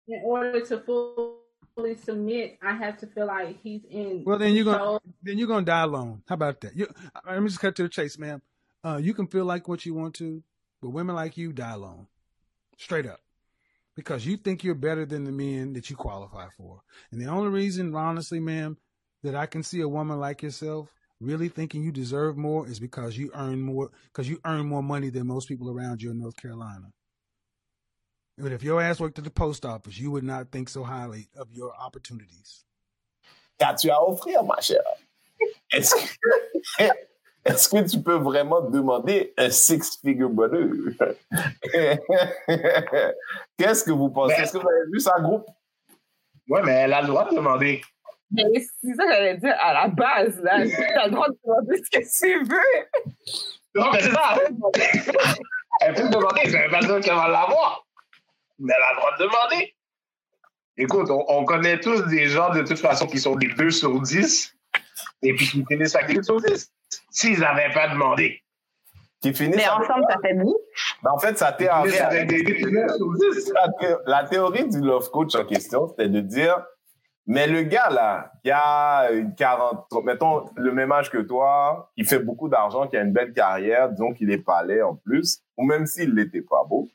in 0.07 0.22
order 0.24 0.59
to 0.65 0.80
fully 1.76 1.95
submit, 1.95 2.57
I 2.61 2.74
have 2.74 2.97
to 2.97 3.07
feel 3.07 3.28
like 3.28 3.61
he's 3.61 3.82
in 3.89 4.24
Well, 4.26 4.38
then 4.38 4.53
you're 4.53 4.65
gonna 4.65 4.99
then 5.24 5.38
you're 5.38 5.47
gonna 5.47 5.65
die 5.65 5.84
alone. 5.84 6.24
How 6.28 6.36
about 6.36 6.61
that? 6.61 6.76
You, 6.76 6.88
uh, 7.15 7.20
let 7.28 7.41
me 7.41 7.47
just 7.47 7.59
cut 7.59 7.76
to 7.76 7.84
the 7.84 7.89
chase, 7.89 8.17
ma'am. 8.17 8.41
Uh, 8.84 8.99
you 9.01 9.13
can 9.13 9.28
feel 9.28 9.45
like 9.45 9.67
what 9.67 9.86
you 9.86 9.93
want 9.93 10.15
to, 10.15 10.43
but 10.82 10.89
women 10.89 11.15
like 11.15 11.38
you 11.38 11.51
die 11.51 11.74
alone, 11.74 12.07
straight 12.78 13.05
up, 13.05 13.20
because 14.00 14.26
you 14.26 14.38
think 14.38 14.64
you're 14.64 14.76
better 14.76 15.06
than 15.06 15.26
the 15.26 15.32
men 15.34 15.74
that 15.74 15.89
you 15.89 15.97
qualify 15.97 16.47
for. 16.58 16.80
And 17.12 17.20
the 17.20 17.26
only 17.26 17.50
reason, 17.50 17.93
honestly, 17.93 18.39
ma'am, 18.39 18.78
that 19.24 19.36
I 19.36 19.45
can 19.45 19.62
see 19.62 19.82
a 19.82 19.89
woman 19.89 20.22
like 20.22 20.41
yourself 20.41 20.88
really 21.20 21.50
thinking 21.50 21.84
you 21.84 21.91
deserve 21.91 22.38
more 22.38 22.66
is 22.66 22.80
because 22.80 23.18
you 23.18 23.30
earn 23.34 23.60
more, 23.60 23.91
because 24.06 24.30
you 24.30 24.39
earn 24.45 24.66
more 24.68 24.82
money 24.82 25.10
than 25.10 25.28
most 25.28 25.50
people 25.50 25.70
around 25.70 26.02
you 26.02 26.12
in 26.12 26.20
North 26.20 26.38
Carolina. 26.38 26.93
But 28.38 28.54
if 28.54 28.64
your 28.64 28.82
ass 28.82 29.02
worked 29.02 29.18
at 29.18 29.26
the 29.26 29.30
post 29.30 29.66
office, 29.66 30.00
you 30.00 30.12
would 30.12 30.24
not 30.24 30.50
think 30.50 30.70
so 30.70 30.86
highly 30.86 31.28
of 31.36 31.52
your 31.52 31.74
opportunities. 31.76 32.64
Qu'as-tu 33.60 33.89
à 33.89 34.00
offrir, 34.00 34.45
ma 34.45 34.62
chère? 34.62 34.80
Est-ce 37.46 37.70
que, 37.70 37.90
tu 37.90 38.02
peux 38.02 38.16
vraiment 38.16 38.62
demander 38.62 39.34
un 39.38 39.50
six-figure 39.50 40.30
bonheur? 40.30 40.70
Qu'est-ce 43.58 43.84
que 43.84 43.92
vous 43.92 44.10
pensez? 44.10 44.36
Ben- 44.36 44.44
Est-ce 44.44 44.54
que 44.54 44.58
vous 44.58 44.68
avez 44.68 44.92
vu 44.92 45.00
ça, 45.00 45.16
groupe? 45.20 45.48
Ouais, 46.48 46.62
mais 46.64 46.72
elle 46.74 46.94
a 46.94 47.02
le 47.02 47.08
droit 47.08 47.30
de 47.30 47.36
demander. 47.36 47.82
Mais 48.32 48.44
c'est 48.56 48.94
ça 48.94 49.06
que 49.06 49.12
j'allais 49.12 49.38
dire 49.38 49.56
à 49.60 49.74
la 49.74 49.88
base, 49.88 50.40
là. 50.42 50.64
T'as 50.94 51.06
le 51.06 51.12
droit 51.12 51.28
de 51.30 51.38
demander 51.44 51.78
ce 51.84 51.90
que 51.90 52.04
tu 52.26 52.44
veux. 52.46 52.86
Non, 53.76 53.92
mais 53.92 54.02
c'est 54.02 54.12
ça. 54.12 54.36
Elle 55.82 55.94
peut 55.96 56.10
demander, 56.10 56.50
ça 56.50 56.62
veut 56.64 56.70
pas 56.70 56.80
dire 56.82 57.00
qu'elle 57.00 57.16
va 57.16 57.28
l'avoir. 57.28 57.86
Mais 58.60 58.74
elle 58.76 58.84
a 58.84 58.92
le 58.92 58.98
droit 58.98 59.18
de 59.18 59.24
demander. 59.24 59.76
Écoute, 60.78 61.10
on, 61.10 61.26
on 61.30 61.46
connaît 61.46 61.80
tous 61.80 62.02
des 62.08 62.28
gens 62.28 62.50
de 62.54 62.62
toute 62.64 62.80
façon 62.80 63.08
qui 63.08 63.20
sont 63.20 63.36
des 63.36 63.48
2 63.48 63.72
sur 63.72 64.02
10 64.02 64.56
et 65.22 65.34
puis 65.36 65.47
qui 65.47 65.63
finissent 65.65 65.95
avec 65.95 66.15
8 66.17 66.24
sur 66.24 66.41
10. 66.41 66.72
S'ils 67.11 67.39
n'avaient 67.39 67.74
pas 67.74 67.89
demandé. 67.89 68.41
Qui 69.22 69.34
finissent 69.34 69.57
Mais 69.57 69.65
avec- 69.65 69.89
ensemble, 69.89 70.05
ça 70.09 70.15
fait 70.22 70.34
dix. 70.34 70.53
Ben, 71.03 71.11
en 71.11 71.17
fait, 71.20 71.38
sa 71.38 71.49
Ils 71.51 71.57
théorie, 71.57 71.89
finissent 71.89 72.01
avec 72.01 72.28
des 72.30 72.72
9 72.72 72.91
sur 72.95 73.13
10. 73.13 73.51
la, 73.53 73.67
thé- 73.80 73.95
la 74.05 74.24
théorie 74.24 74.70
du 74.70 74.80
love 74.80 75.09
coach 75.11 75.36
en 75.36 75.43
question, 75.45 75.89
c'était 75.89 76.07
de 76.07 76.22
dire, 76.22 76.63
mais 77.28 77.45
le 77.45 77.63
gars 77.63 77.89
là, 77.89 78.32
qui 78.43 78.49
a 78.49 79.11
une 79.11 79.36
40, 79.36 79.88
mettons 80.05 80.45
le 80.55 80.72
même 80.72 80.91
âge 80.93 81.09
que 81.11 81.17
toi, 81.17 81.91
qui 81.97 82.05
fait 82.05 82.20
beaucoup 82.20 82.47
d'argent, 82.47 82.88
qui 82.88 82.95
a 82.97 83.01
une 83.01 83.11
belle 83.11 83.34
carrière, 83.34 83.89
disons 83.89 84.13
qu'il 84.13 84.32
est 84.32 84.38
palais 84.43 84.82
en 84.82 84.95
plus, 84.95 85.41
ou 85.57 85.65
même 85.65 85.86
s'il 85.86 86.15
l'était 86.15 86.41
pas 86.41 86.63
beau, 86.67 86.88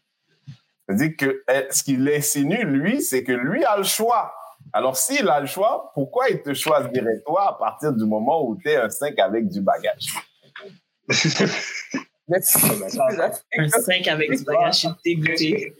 c'est-à-dire 0.89 1.13
que 1.19 1.43
eh, 1.51 1.67
ce 1.71 1.83
qu'il 1.85 2.09
insinue, 2.09 2.65
lui, 2.65 3.03
c'est 3.03 3.23
que 3.23 3.33
lui 3.33 3.65
a 3.65 3.77
le 3.77 3.83
choix. 3.85 4.35
Alors, 4.77 4.97
s'il 4.97 5.29
a 5.29 5.39
le 5.39 5.47
choix, 5.47 5.93
pourquoi 5.95 6.29
il 6.31 6.43
te 6.43 6.53
choisirait 6.53 7.21
toi 7.25 7.51
à 7.51 7.53
partir 7.53 7.93
du 7.93 8.05
moment 8.05 8.45
où 8.45 8.59
tu 8.61 8.69
es 8.69 8.75
un 8.75 8.91
5 8.91 9.17
avec 9.21 9.49
du 9.49 9.61
bagage? 9.61 10.07
Mais 12.27 12.39
Un 12.39 13.69
5 13.69 14.09
avec 14.09 14.37
du 14.37 14.43
bagage, 14.43 14.75
je 14.75 14.79
suis 14.81 14.89
dégoûtée. 15.05 15.77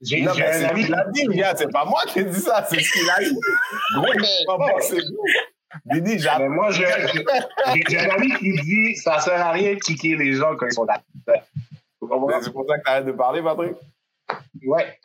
J'ai 0.00 0.22
Non, 0.22 0.32
mais 0.36 0.52
c'est 0.52 0.74
qu'il 0.74 0.94
a 0.94 1.06
dit, 1.08 1.26
gars, 1.28 1.54
c'est 1.56 1.72
pas 1.72 1.86
moi 1.86 2.02
qui 2.06 2.20
ai 2.20 2.24
dit 2.24 2.38
ça, 2.38 2.64
c'est 2.68 2.78
ce 2.78 2.92
qu'il 2.92 3.10
a 3.10 3.18
dit. 3.18 3.34
Gros, 3.94 4.12
comment 4.46 4.68
pensez-vous? 4.68 5.16
Didi, 5.86 6.12
Mais 6.12 6.18
j'attends. 6.18 6.48
moi, 6.50 6.70
j'ai 6.70 6.86
un 6.86 8.10
ami 8.10 8.30
qui 8.38 8.52
dit 8.60 8.94
ça 8.96 9.18
sert 9.20 9.40
à 9.40 9.52
rien 9.52 9.74
de 9.74 9.78
kicker 9.78 10.16
les 10.16 10.34
gens 10.34 10.54
quand 10.56 10.66
ils 10.66 10.72
sont 10.72 10.84
là. 10.84 11.02
Vous? 12.00 12.30
C'est 12.42 12.52
pour 12.52 12.66
ça 12.68 12.78
que 12.78 12.84
t'arrêtes 12.84 13.06
de 13.06 13.12
parler, 13.12 13.42
Patrick? 13.42 13.74
Ouais. 14.64 14.98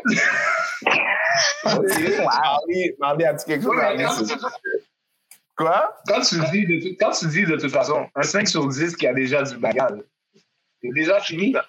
Marley, 1.64 2.96
Marley, 3.00 3.26
as-tu 3.26 3.46
quelque 3.46 3.64
chose 3.64 3.80
à 3.80 3.94
Ouais, 3.96 4.04
quand, 4.04 4.50
Quoi? 5.58 5.96
quand 6.08 6.22
tu 6.22 6.36
dis 6.52 6.66
de 6.66 6.80
toute, 6.90 7.00
quand 7.00 7.12
tu 7.12 7.28
dis 7.28 7.44
de 7.46 7.56
toute 7.58 7.72
façon 7.72 8.08
un 8.16 8.24
5 8.24 8.48
sur 8.48 8.68
10 8.68 8.96
qui 8.96 9.06
a 9.08 9.14
déjà 9.14 9.44
du 9.44 9.58
bagage, 9.58 10.00
c'est 10.82 10.90
déjà 10.96 11.20
fini. 11.20 11.52
là. 11.52 11.66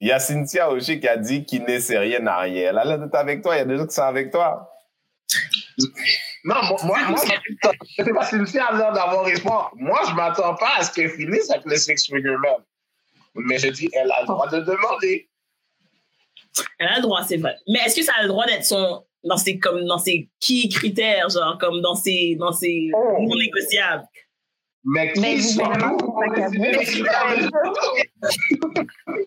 Il 0.00 0.08
y 0.08 0.12
a 0.12 0.18
Cynthia 0.18 0.70
aussi 0.70 0.98
qui 0.98 1.06
a 1.06 1.16
dit 1.18 1.44
qu'il 1.44 1.62
ne 1.64 1.78
sait 1.78 1.98
rien 1.98 2.26
à 2.26 2.38
rien. 2.38 2.70
Elle 2.70 2.78
a 2.78 2.84
l'air 2.84 2.98
d'être 2.98 3.14
avec 3.14 3.42
toi. 3.42 3.54
Il 3.54 3.58
y 3.58 3.62
a 3.62 3.64
des 3.66 3.76
gens 3.76 3.86
qui 3.86 3.94
sont 3.94 4.02
avec 4.02 4.30
toi. 4.32 4.72
Non, 6.42 6.54
moi, 6.64 6.76
moi, 6.84 6.98
moi 7.10 7.18
je 7.98 8.02
sais 8.02 8.12
pas 8.12 8.24
si 8.24 8.36
Lucie 8.36 8.58
a 8.58 8.72
l'air 8.72 8.92
d'avoir 8.92 9.28
espoir. 9.28 9.70
Moi, 9.76 10.00
je 10.08 10.14
m'attends 10.14 10.54
pas 10.54 10.72
à 10.78 10.82
ce 10.84 10.92
qu'elle 10.92 11.10
finisse 11.10 11.50
avec 11.50 11.66
le 11.66 11.76
six 11.76 12.02
figure 12.06 12.38
man. 12.38 12.54
Mais 13.34 13.58
je 13.58 13.68
dis, 13.68 13.88
elle 13.92 14.10
a 14.10 14.22
le 14.22 14.26
droit 14.26 14.48
de 14.48 14.60
demander. 14.60 15.28
Elle 16.78 16.88
a 16.88 16.96
le 16.96 17.02
droit, 17.02 17.22
c'est 17.22 17.36
vrai. 17.36 17.56
Mais 17.68 17.80
est-ce 17.80 17.96
que 17.96 18.02
ça 18.02 18.12
a 18.18 18.22
le 18.22 18.28
droit 18.28 18.46
d'être 18.46 18.64
son 18.64 19.04
dans 19.22 19.36
ses 19.36 19.58
comme 19.58 19.84
dans 19.84 19.98
ses 19.98 20.28
key 20.40 20.68
critères, 20.68 21.28
genre 21.28 21.58
comme 21.58 21.80
dans 21.80 21.94
ses 21.94 22.36
dans 22.36 22.52
ses 22.52 22.90
Oh. 22.94 23.18
non 23.20 23.36
négociables? 23.36 24.04
Mais 24.84 25.12
qui 25.12 25.20
Mais 25.20 25.38
sont 25.40 25.60
évidemment, 25.60 25.92
nous 25.92 25.98
pour 25.98 26.22
décider 26.34 26.72
critères 26.72 27.36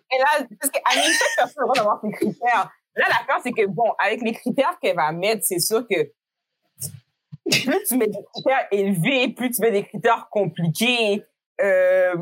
Et 0.02 0.18
là, 0.18 0.48
parce 0.60 0.72
qu'Annie, 0.72 1.14
chaque 1.14 1.36
personne 1.38 1.46
a 1.46 1.62
le 1.62 1.66
droit 1.66 1.76
d'avoir 1.76 2.02
ses 2.02 2.12
critères. 2.12 2.72
Là, 2.96 3.06
l'affaire, 3.08 3.40
c'est 3.44 3.52
que, 3.52 3.66
bon, 3.68 3.92
avec 4.04 4.22
les 4.22 4.34
critères 4.34 4.78
qu'elle 4.82 4.96
va 4.96 5.12
mettre, 5.12 5.44
c'est 5.44 5.60
sûr 5.60 5.86
que 5.88 6.12
plus 7.52 7.84
tu 7.88 7.98
mets 7.98 8.08
des 8.08 8.24
critères 8.34 8.68
élevés, 8.72 9.30
plus 9.30 9.52
tu 9.52 9.62
mets 9.62 9.72
des 9.72 9.84
critères 9.84 10.28
compliqués, 10.30 11.24
euh, 11.62 12.16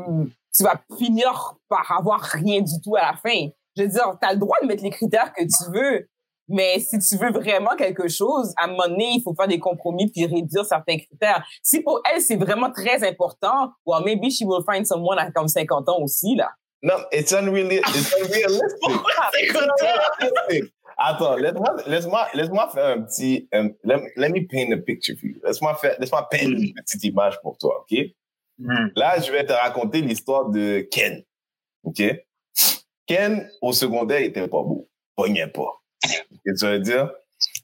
tu 0.54 0.62
vas 0.62 0.82
finir 0.98 1.54
par 1.68 1.90
avoir 1.90 2.20
rien 2.20 2.60
du 2.60 2.80
tout 2.82 2.96
à 2.96 3.12
la 3.12 3.14
fin. 3.14 3.48
Je 3.76 3.82
veux 3.82 3.88
dire, 3.88 4.16
tu 4.20 4.28
as 4.28 4.32
le 4.32 4.38
droit 4.38 4.56
de 4.62 4.66
mettre 4.66 4.82
les 4.82 4.90
critères 4.90 5.32
que 5.32 5.42
tu 5.42 5.72
veux, 5.72 6.08
Mais 6.48 6.80
si 6.80 6.98
tu 6.98 7.16
veux 7.16 7.30
vraiment 7.30 7.74
quelque 7.76 8.08
chose, 8.08 8.52
à 8.58 8.64
un 8.64 8.68
moment 8.68 8.88
donné, 8.88 9.14
il 9.16 9.22
faut 9.22 9.34
faire 9.34 9.48
des 9.48 9.58
compromis 9.58 10.10
puis 10.10 10.26
réduire 10.26 10.64
certains 10.64 10.98
critères. 10.98 11.44
Si 11.62 11.80
pour 11.80 12.02
elle, 12.12 12.20
c'est 12.20 12.36
vraiment 12.36 12.70
très 12.70 13.06
important, 13.08 13.70
well, 13.86 14.02
maybe 14.04 14.30
she 14.30 14.42
will 14.44 14.62
find 14.70 14.86
someone 14.86 15.18
à 15.18 15.30
comme 15.30 15.48
50 15.48 15.88
ans 15.88 16.00
aussi, 16.02 16.34
là. 16.36 16.50
Non, 16.82 16.94
it's 17.12 17.32
unrealistic. 17.32 17.84
It's 17.94 19.54
unrealistic. 19.54 20.72
Attends, 20.98 21.36
laisse-moi, 21.36 21.76
laisse-moi, 21.86 22.28
laisse-moi 22.34 22.70
faire 22.74 22.98
un 22.98 23.02
petit. 23.02 23.48
um, 23.52 23.72
let, 23.84 24.00
let 24.16 24.30
me 24.30 24.46
paint 24.46 24.72
a 24.72 24.76
picture 24.76 25.16
for 25.18 25.26
you. 25.26 25.40
Laisse-moi 25.44 25.74
faire, 25.76 25.96
laisse-moi 25.98 26.28
peindre 26.28 26.56
une 26.58 26.74
petite 26.74 27.04
image 27.04 27.40
pour 27.40 27.56
toi, 27.56 27.80
ok? 27.82 27.98
Hmm. 28.58 28.88
Là, 28.96 29.20
je 29.20 29.30
vais 29.30 29.46
te 29.46 29.52
raconter 29.52 30.00
l'histoire 30.00 30.50
de 30.50 30.80
Ken, 30.90 31.22
ok? 31.84 32.02
Ken 33.06 33.50
au 33.60 33.72
secondaire 33.72 34.20
il 34.20 34.26
était 34.26 34.48
pas 34.48 34.62
beau, 34.62 34.88
pognait 35.16 35.48
pas. 35.48 35.82
Qu'est-ce 36.02 36.22
que 36.44 36.58
tu 36.58 36.66
veux 36.66 36.78
dire? 36.80 37.10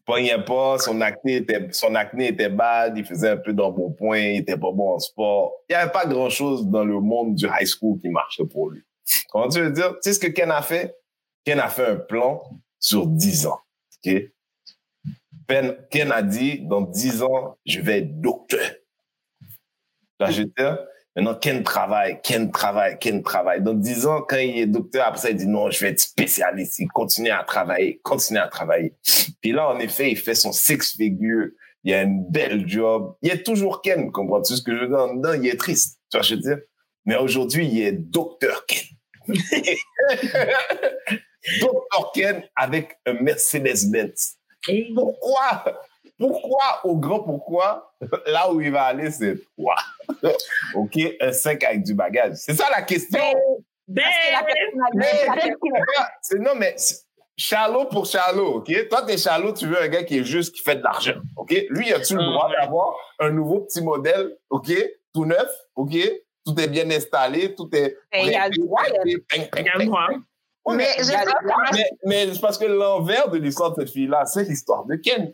Pognait 0.05 0.43
pas, 0.43 0.79
son 0.79 1.01
acné 1.01 1.37
était, 1.37 1.69
son 1.71 1.95
acné 1.95 2.29
était 2.29 2.49
bad, 2.49 2.97
il 2.97 3.05
faisait 3.05 3.31
un 3.31 3.37
peu 3.37 3.53
d'embonpoint, 3.53 4.19
il 4.19 4.39
était 4.39 4.57
pas 4.57 4.73
bon 4.73 4.95
en 4.95 4.99
sport. 4.99 5.53
Il 5.69 5.73
y 5.73 5.77
avait 5.77 5.93
pas 5.93 6.07
grand-chose 6.07 6.67
dans 6.67 6.85
le 6.85 7.01
monde 7.01 7.35
du 7.35 7.47
high 7.47 7.67
school 7.67 8.01
qui 8.01 8.09
marchait 8.09 8.47
pour 8.47 8.71
lui. 8.71 8.83
Comment 9.31 9.49
tu 9.49 9.61
veux 9.61 9.71
dire? 9.71 9.93
Tu 9.95 9.99
sais 10.03 10.13
ce 10.15 10.19
que 10.19 10.27
Ken 10.29 10.51
a 10.51 10.63
fait? 10.63 10.97
Ken 11.45 11.61
a 11.61 11.69
fait 11.69 11.87
un 11.87 11.97
plan 11.97 12.43
sur 12.79 13.07
10 13.07 13.47
ans. 13.47 13.61
OK? 14.05 14.13
Ben, 15.47 15.77
Ken 15.91 16.13
a 16.13 16.23
dit, 16.23 16.61
dans 16.61 16.83
10 16.83 17.23
ans, 17.23 17.59
je 17.65 17.81
vais 17.81 17.99
être 17.99 18.21
docteur. 18.21 18.71
Là, 20.21 20.31
je 20.31 20.43
veux 20.43 20.53
dire, 20.57 20.79
maintenant, 21.23 21.39
Ken 21.39 21.63
travaille, 21.63 22.21
Ken 22.23 22.51
travaille, 22.51 22.99
Ken 22.99 23.23
travaille. 23.23 23.63
Dans 23.63 23.75
10 23.75 24.07
ans, 24.07 24.23
quand 24.23 24.37
il 24.37 24.59
est 24.59 24.67
docteur, 24.67 25.07
après 25.07 25.21
ça, 25.21 25.31
il 25.31 25.37
dit 25.37 25.47
non, 25.47 25.71
je 25.71 25.81
vais 25.81 25.91
être 25.91 26.01
spécialiste. 26.01 26.79
Il 26.79 26.89
continue 26.89 27.31
à 27.31 27.43
travailler, 27.43 28.01
continue 28.03 28.39
à 28.39 28.49
travailler. 28.49 28.95
Puis 29.41 29.53
là, 29.53 29.69
en 29.69 29.79
effet, 29.79 30.11
il 30.11 30.17
fait 30.17 30.35
son 30.35 30.53
six 30.53 30.97
figure. 30.97 31.49
Il 31.85 31.95
a 31.95 32.03
une 32.03 32.25
belle 32.29 32.69
job. 32.69 33.15
Il 33.23 33.31
est 33.31 33.43
toujours 33.43 33.83
Ken, 33.83 34.13
comprends-tu 34.13 34.57
ce 34.57 34.63
que 34.63 34.75
je 34.75 34.81
veux 34.81 34.89
dire? 34.89 35.15
Dedans, 35.15 35.33
il 35.35 35.47
est 35.49 35.59
triste. 35.59 35.99
Tu 36.11 36.17
vois, 36.17 36.25
ce 36.25 36.35
que 36.35 36.41
je 36.41 36.49
veux 36.49 36.57
dire? 36.57 36.65
Mais 37.05 37.17
aujourd'hui, 37.17 37.67
il 37.67 37.83
est 37.83 37.93
docteur 37.93 38.67
Ken. 38.67 38.85
Dr. 41.61 42.13
Ken 42.15 42.43
avec 42.57 42.99
un 43.07 43.15
Mercedes-Benz. 43.15 44.37
Pourquoi? 44.95 45.65
Pourquoi, 46.19 46.81
au 46.85 46.97
grand 46.97 47.21
pourquoi, 47.21 47.93
là 48.27 48.51
où 48.53 48.61
il 48.61 48.73
va 48.73 48.83
aller, 48.85 49.11
c'est 49.11 49.37
toi? 49.57 49.75
OK, 50.75 50.99
un 51.21 51.33
5 51.33 51.63
avec 51.65 51.83
du 51.85 51.95
bagage. 51.95 52.35
C'est 52.37 52.55
ça 52.55 52.67
la 52.71 52.83
question. 52.83 53.21
Ben, 53.87 54.03
personnalité- 55.01 55.73
C'est- 56.23 56.39
Non, 56.39 56.55
mais 56.57 56.75
Charlot 57.37 57.87
pour 57.87 58.05
Charlot, 58.07 58.57
OK? 58.57 58.89
Toi, 58.89 59.03
t'es 59.07 59.17
Charlot, 59.17 59.53
tu 59.53 59.67
veux 59.67 59.81
un 59.81 59.89
gars 59.89 60.03
qui 60.03 60.19
est 60.19 60.25
juste, 60.25 60.55
qui 60.55 60.63
fait 60.63 60.77
de 60.77 60.83
l'argent, 60.83 61.15
OK? 61.37 61.55
Lui, 61.71 61.93
as-tu 61.93 62.15
le 62.17 62.21
Ah, 62.23 62.31
droit 62.33 62.51
d'avoir 62.61 62.95
un 63.21 63.31
nouveau 63.31 63.61
petit 63.61 63.81
modèle, 63.83 64.37
OK? 64.51 64.71
Tout 65.15 65.25
neuf, 65.25 65.49
OK? 65.77 65.95
Tout 66.45 66.61
est 66.61 66.69
bien 66.69 66.91
installé, 66.91 67.55
tout 67.55 67.69
est... 67.75 67.97
Ben, 68.13 68.27
il 69.63 69.65
y 69.67 69.69
a 69.69 69.77
le 69.79 69.85
droit. 69.87 70.09
Mais 70.77 70.85
mais, 72.05 72.27
parce 72.43 72.59
que 72.59 72.67
l'envers 72.67 73.29
de 73.31 73.39
l'histoire 73.39 73.75
de 73.75 73.81
cette 73.81 73.93
fille-là, 73.93 74.27
c'est 74.27 74.43
l'histoire 74.45 74.85
de 74.85 74.97
Ken. 74.97 75.33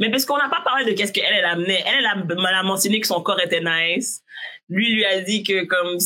Mais 0.00 0.10
parce 0.10 0.24
qu'on 0.24 0.38
n'a 0.38 0.48
pas 0.48 0.62
parlé 0.64 0.84
de 0.84 0.96
qu'est-ce 0.96 1.12
qu'elle, 1.12 1.32
elle 1.32 1.44
amenait. 1.44 1.82
Elle, 1.86 1.98
elle 1.98 2.06
a, 2.06 2.16
elle 2.28 2.54
a 2.54 2.62
mentionné 2.62 3.00
que 3.00 3.06
son 3.06 3.20
corps 3.20 3.40
était 3.40 3.62
nice. 3.62 4.22
Lui, 4.68 4.94
lui 4.94 5.04
a 5.04 5.20
dit 5.20 5.42
que 5.42 5.64
comme... 5.64 5.98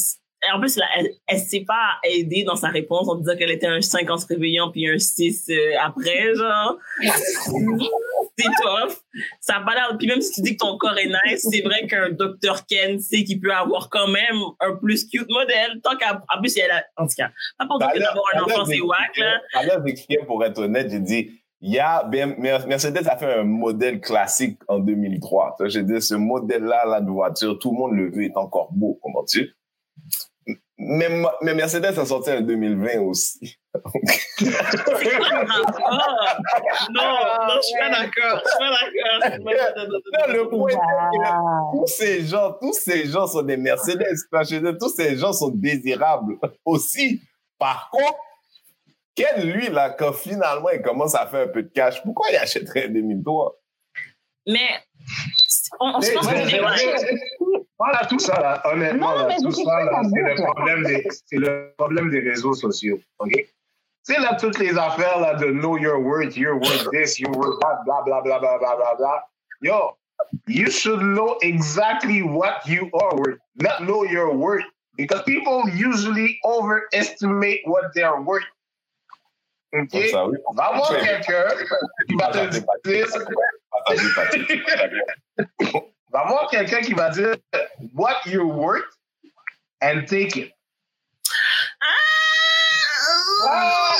En 0.52 0.58
plus, 0.58 0.76
elle, 0.96 1.10
elle 1.28 1.38
s'est 1.38 1.64
pas 1.64 2.00
aidée 2.02 2.42
dans 2.42 2.56
sa 2.56 2.68
réponse 2.68 3.08
en 3.08 3.14
disant 3.14 3.36
qu'elle 3.36 3.52
était 3.52 3.68
un 3.68 3.80
5 3.80 4.10
en 4.10 4.18
se 4.18 4.26
réveillant 4.26 4.72
puis 4.72 4.88
un 4.88 4.98
6 4.98 5.46
euh, 5.50 5.70
après, 5.80 6.34
genre. 6.34 6.78
c'est 8.36 8.48
tough. 8.60 8.96
Ça 9.40 9.58
a 9.58 9.60
pas 9.60 9.74
l'air... 9.74 9.96
Puis 9.96 10.08
même 10.08 10.20
si 10.20 10.32
tu 10.32 10.40
dis 10.40 10.56
que 10.56 10.64
ton 10.64 10.76
corps 10.78 10.98
est 10.98 11.06
nice, 11.06 11.46
c'est 11.48 11.62
vrai 11.62 11.86
qu'un 11.86 12.10
Dr. 12.10 12.66
Ken 12.68 12.98
sait 12.98 13.22
qu'il 13.22 13.40
peut 13.40 13.52
avoir 13.52 13.88
quand 13.88 14.08
même 14.08 14.36
un 14.60 14.74
plus 14.74 15.06
cute 15.08 15.30
modèle. 15.30 15.80
Tant 15.82 15.96
qu'à... 15.96 16.20
En 16.34 16.40
plus, 16.40 16.56
elle 16.56 16.72
a... 16.72 16.84
En 16.96 17.06
tout 17.06 17.14
cas, 17.16 17.30
pas 17.58 17.66
pour 17.66 17.78
dire 17.78 17.92
que 17.92 17.98
d'avoir 18.00 18.24
un 18.34 18.42
enfant, 18.42 18.64
c'est 18.64 18.80
whack, 18.80 19.16
là. 19.18 19.40
Alors, 19.54 19.76
avec 19.76 20.06
Ken, 20.08 20.26
pour 20.26 20.44
être 20.44 20.58
honnête, 20.58 20.90
j'ai 20.90 20.98
dit, 20.98 21.41
il 21.64 21.72
y 21.74 21.78
a, 21.78 22.04
Mercedes 22.66 23.06
a 23.06 23.16
fait 23.16 23.34
un 23.34 23.44
modèle 23.44 24.00
classique 24.00 24.58
en 24.66 24.80
2003. 24.80 25.54
Tu 25.56 25.62
vois, 25.62 25.68
J'ai 25.68 25.84
dit, 25.84 26.02
ce 26.02 26.14
modèle-là, 26.14 26.84
là, 26.86 27.00
de 27.00 27.08
voiture, 27.08 27.56
tout 27.58 27.70
le 27.70 27.78
monde 27.78 27.92
le 27.92 28.10
veut, 28.10 28.24
est 28.24 28.36
encore 28.36 28.72
beau, 28.72 28.98
comment 29.00 29.24
tu 29.24 29.54
mais, 30.84 31.08
mais 31.42 31.54
Mercedes 31.54 31.96
a 31.96 32.04
sorti 32.04 32.32
en 32.32 32.40
2020 32.40 32.98
aussi. 33.02 33.56
Ah, 33.72 33.78
non, 36.90 37.02
non, 37.46 37.54
je 37.56 37.62
suis 37.62 37.78
pas 37.78 37.90
d'accord. 37.90 38.42
Je 38.42 38.48
suis 38.50 38.58
pas 38.58 38.70
d'accord. 38.70 40.00
Non, 40.26 40.32
le 40.32 40.48
point, 40.48 40.70
c'est 40.72 40.76
que 40.76 41.22
Wow. 41.22 41.80
tous 41.80 41.86
ces 41.86 42.22
gens, 42.24 42.52
tous 42.60 42.72
ces 42.72 43.06
gens 43.06 43.26
sont 43.28 43.42
des 43.42 43.56
Mercedes. 43.56 44.02
Tous 44.80 44.88
ces 44.88 45.16
gens 45.16 45.32
sont 45.32 45.50
désirables 45.50 46.36
aussi. 46.64 47.22
Par 47.58 47.88
contre, 47.92 48.18
Ken, 49.14 49.42
lui, 49.46 49.68
là, 49.68 49.90
quand 49.90 50.12
finalement 50.12 50.70
il 50.70 50.80
commence 50.82 51.14
à 51.14 51.26
faire 51.26 51.42
un 51.42 51.48
peu 51.48 51.62
de 51.62 51.68
cash, 51.68 52.02
pourquoi 52.02 52.30
il 52.30 52.36
achèterait 52.36 52.86
un 52.86 52.88
2003? 52.88 53.56
Mais 54.48 54.58
on, 55.80 55.96
on 55.96 56.00
se 56.00 56.12
pense 56.12 56.26
Mais- 56.30 56.42
qu'on 56.42 56.48
est 56.48 57.20
Voilà, 57.78 58.06
tout 58.06 58.18
ça, 58.18 58.40
là, 58.40 58.62
honnêtement, 58.64 59.10
Non, 59.18 59.26
là, 59.28 59.36
tout 59.42 59.50
ça, 59.52 59.80
c'est 60.12 60.20
le, 60.22 60.34
problème 60.44 60.84
des- 60.84 61.08
c'est 61.26 61.36
le 61.38 61.74
problème 61.76 62.10
des 62.10 62.20
réseaux 62.20 62.54
sociaux. 62.54 62.98
OK? 63.18 63.32
Tu 63.32 64.14
sais, 64.14 64.20
là, 64.20 64.34
toutes 64.40 64.58
les 64.58 64.76
affaires 64.78 65.20
là, 65.20 65.34
de 65.34 65.46
know 65.52 65.76
your 65.78 66.00
worth, 66.00 66.36
your 66.36 66.54
worth 66.56 66.88
this, 66.92 67.18
your 67.20 67.36
worth 67.36 67.58
that, 67.60 67.82
blah, 67.84 68.02
blah, 68.04 68.20
blah, 68.20 68.38
blah, 68.38 68.58
blah, 68.58 68.76
blah, 68.76 68.94
blah. 68.96 69.20
Yo, 69.60 69.96
you 70.48 70.70
should 70.70 71.00
know 71.00 71.36
exactly 71.42 72.22
what 72.22 72.66
you 72.66 72.88
are 72.94 73.14
worth, 73.16 73.38
not 73.60 73.80
know 73.82 74.04
your 74.04 74.34
worth. 74.34 74.64
Because 74.96 75.22
people 75.22 75.62
usually 75.70 76.38
overestimate 76.44 77.60
what 77.64 77.84
they're 77.94 78.20
worth. 78.20 78.44
OK? 79.72 79.88
Comme 79.90 80.06
ça, 80.08 80.26
oui. 80.26 80.36
Va 80.54 80.72
voir 80.74 80.88
quelqu'un 80.90 81.44
qui 82.08 82.14
va 82.16 82.28
te 82.28 82.50
dire 82.88 83.06
va 86.12 86.24
voir 86.26 86.50
quelqu'un 86.50 86.80
qui 86.82 86.92
va 86.92 87.08
dire 87.10 87.36
what 87.94 88.16
you're 88.26 88.46
worth 88.46 88.84
and 89.82 90.04
take 90.06 90.36
it. 90.36 90.52
Ah, 93.44 93.96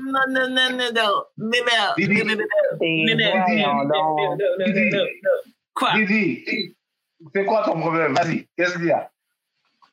non, 0.00 0.24
non, 0.28 0.48
non, 0.50 0.70
non, 0.76 0.92
non. 0.92 1.24
Mais 1.38 1.62
merde. 1.64 1.94
Bibi. 1.96 2.22
Mais 2.22 2.34
merde. 2.34 2.42
Mais 2.80 3.06
C'est 3.08 3.14
merde. 3.16 3.42
voyons 3.46 3.84
donc. 3.84 3.92
Non, 3.92 4.36
non, 4.36 4.36
non, 4.58 4.66
non, 4.66 5.04
non. 5.22 5.30
Quoi? 5.74 5.92
Didi, 5.94 6.44
c'est 7.34 7.44
quoi 7.44 7.62
ton 7.64 7.80
problème? 7.80 8.14
Vas-y, 8.14 8.46
qu'est-ce 8.56 8.74
qu'il 8.74 8.86
y 8.86 8.92
a? 8.92 9.10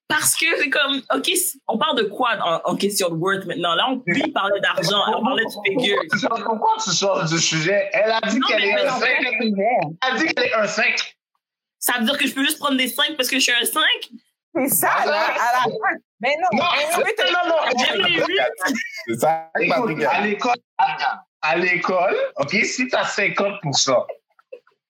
Parce 0.08 0.36
que 0.36 0.45
c'est 0.58 0.70
comme, 0.70 1.01
OK, 1.14 1.30
on 1.68 1.78
parle 1.78 1.97
de 1.97 2.03
quoi 2.03 2.30
en, 2.41 2.72
en 2.72 2.76
question 2.78 3.10
de 3.10 3.16
worth 3.16 3.45
maintenant? 3.45 3.76
Là, 3.76 3.88
on 3.89 4.01
lui 4.05 4.32
parlait 4.32 4.62
d'argent, 4.62 5.01
on 5.08 5.24
parlait 5.24 5.43
de 5.43 5.80
figure. 5.82 6.01
Pourquoi 6.45 6.76
tu 6.82 6.91
sors 6.91 7.26
du 7.26 7.38
sujet? 7.39 7.89
Elle 7.91 8.12
a 8.12 8.22
dit 8.22 8.39
Non, 8.39 8.47
qu'elle 8.47 8.62
mais 8.62 8.70
est 8.70 8.88
un 8.88 8.91
non, 8.91 8.99
5. 8.99 9.08
Elle 9.10 9.97
a 10.01 10.18
dit 10.18 10.26
qu'elle 10.34 10.45
est 10.45 10.53
un 10.53 10.68
5. 10.68 11.18
Ça 11.80 11.93
veut 11.99 12.05
dire 12.05 12.18
que 12.18 12.26
je 12.26 12.34
peux 12.34 12.43
juste 12.43 12.60
prendre 12.60 12.78
des 12.78 12.88
5 12.88 13.18
parce 13.18 13.30
que 13.30 13.36
je 13.36 13.41
suis 13.41 13.51
un 13.51 13.66
5? 13.66 13.84
C'est 14.55 14.70
ça, 14.70 14.89
Ah, 14.97 15.05
là, 15.05 15.26
à 15.28 15.53
la 15.53 15.64
fin. 15.64 15.99
Mais 16.22 16.36
non, 16.41 16.58
Non, 16.58 16.64
non, 16.64 17.49
non, 17.49 17.78
J'aime 17.78 18.01
les 18.01 18.16
huit. 18.16 18.39
C'est 19.08 19.20
ça, 19.20 19.51
Écoute, 19.60 20.03
à 20.03 20.22
l'école, 20.22 20.55
à, 21.41 21.58
l'école, 21.58 22.16
OK, 22.38 22.51
si 22.64 22.88
tu 22.88 22.95
as 22.95 23.03
50%, 23.03 24.05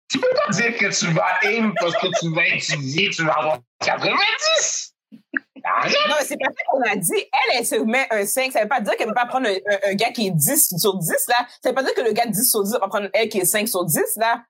tu 0.10 0.20
peux 0.20 0.30
pas 0.30 0.52
dire 0.54 0.78
que 0.78 0.98
tu 0.98 1.08
vas 1.12 1.40
aim 1.44 1.74
parce 1.80 1.98
que 1.98 2.08
tu 2.20 2.34
vas 2.34 2.48
étudier, 2.48 3.10
tu 3.10 3.26
vas 3.26 3.34
avoir 3.34 3.58
90. 3.82 4.94
Non, 5.12 6.16
c'est 6.22 6.38
pas 6.38 6.46
ça 6.46 6.64
qu'on 6.72 6.82
a 6.82 6.96
dit. 6.96 7.12
Elle, 7.16 7.58
elle 7.60 7.66
se 7.66 7.76
met 7.76 8.08
un 8.12 8.26
5. 8.26 8.52
Ça 8.52 8.62
veut 8.62 8.68
pas 8.68 8.80
dire 8.82 8.96
qu'elle 8.96 9.08
peut 9.08 9.14
pas 9.14 9.26
prendre 9.26 9.48
un, 9.48 9.52
un- 9.54 9.92
un 9.92 9.96
gars 9.96 10.12
qui 10.12 10.28
est 10.28 10.32
10 10.32 10.74
sur 10.78 10.98
10, 10.98 11.10
là. 11.28 11.46
Ça 11.62 11.70
veut 11.70 11.76
pas 11.76 11.84
dire 11.84 11.94
que 11.94 12.02
le 12.02 12.12
gars 12.14 12.26
de 12.26 12.32
10 12.32 12.50
sur 12.50 12.64
10 12.64 12.74
va 12.74 12.88
prendre 12.88 13.10
elle 13.14 13.28
qui 13.30 13.40
est 13.40 13.46
5 13.46 13.68
sur 13.68 13.84
10, 13.86 14.00
là. 14.18 14.44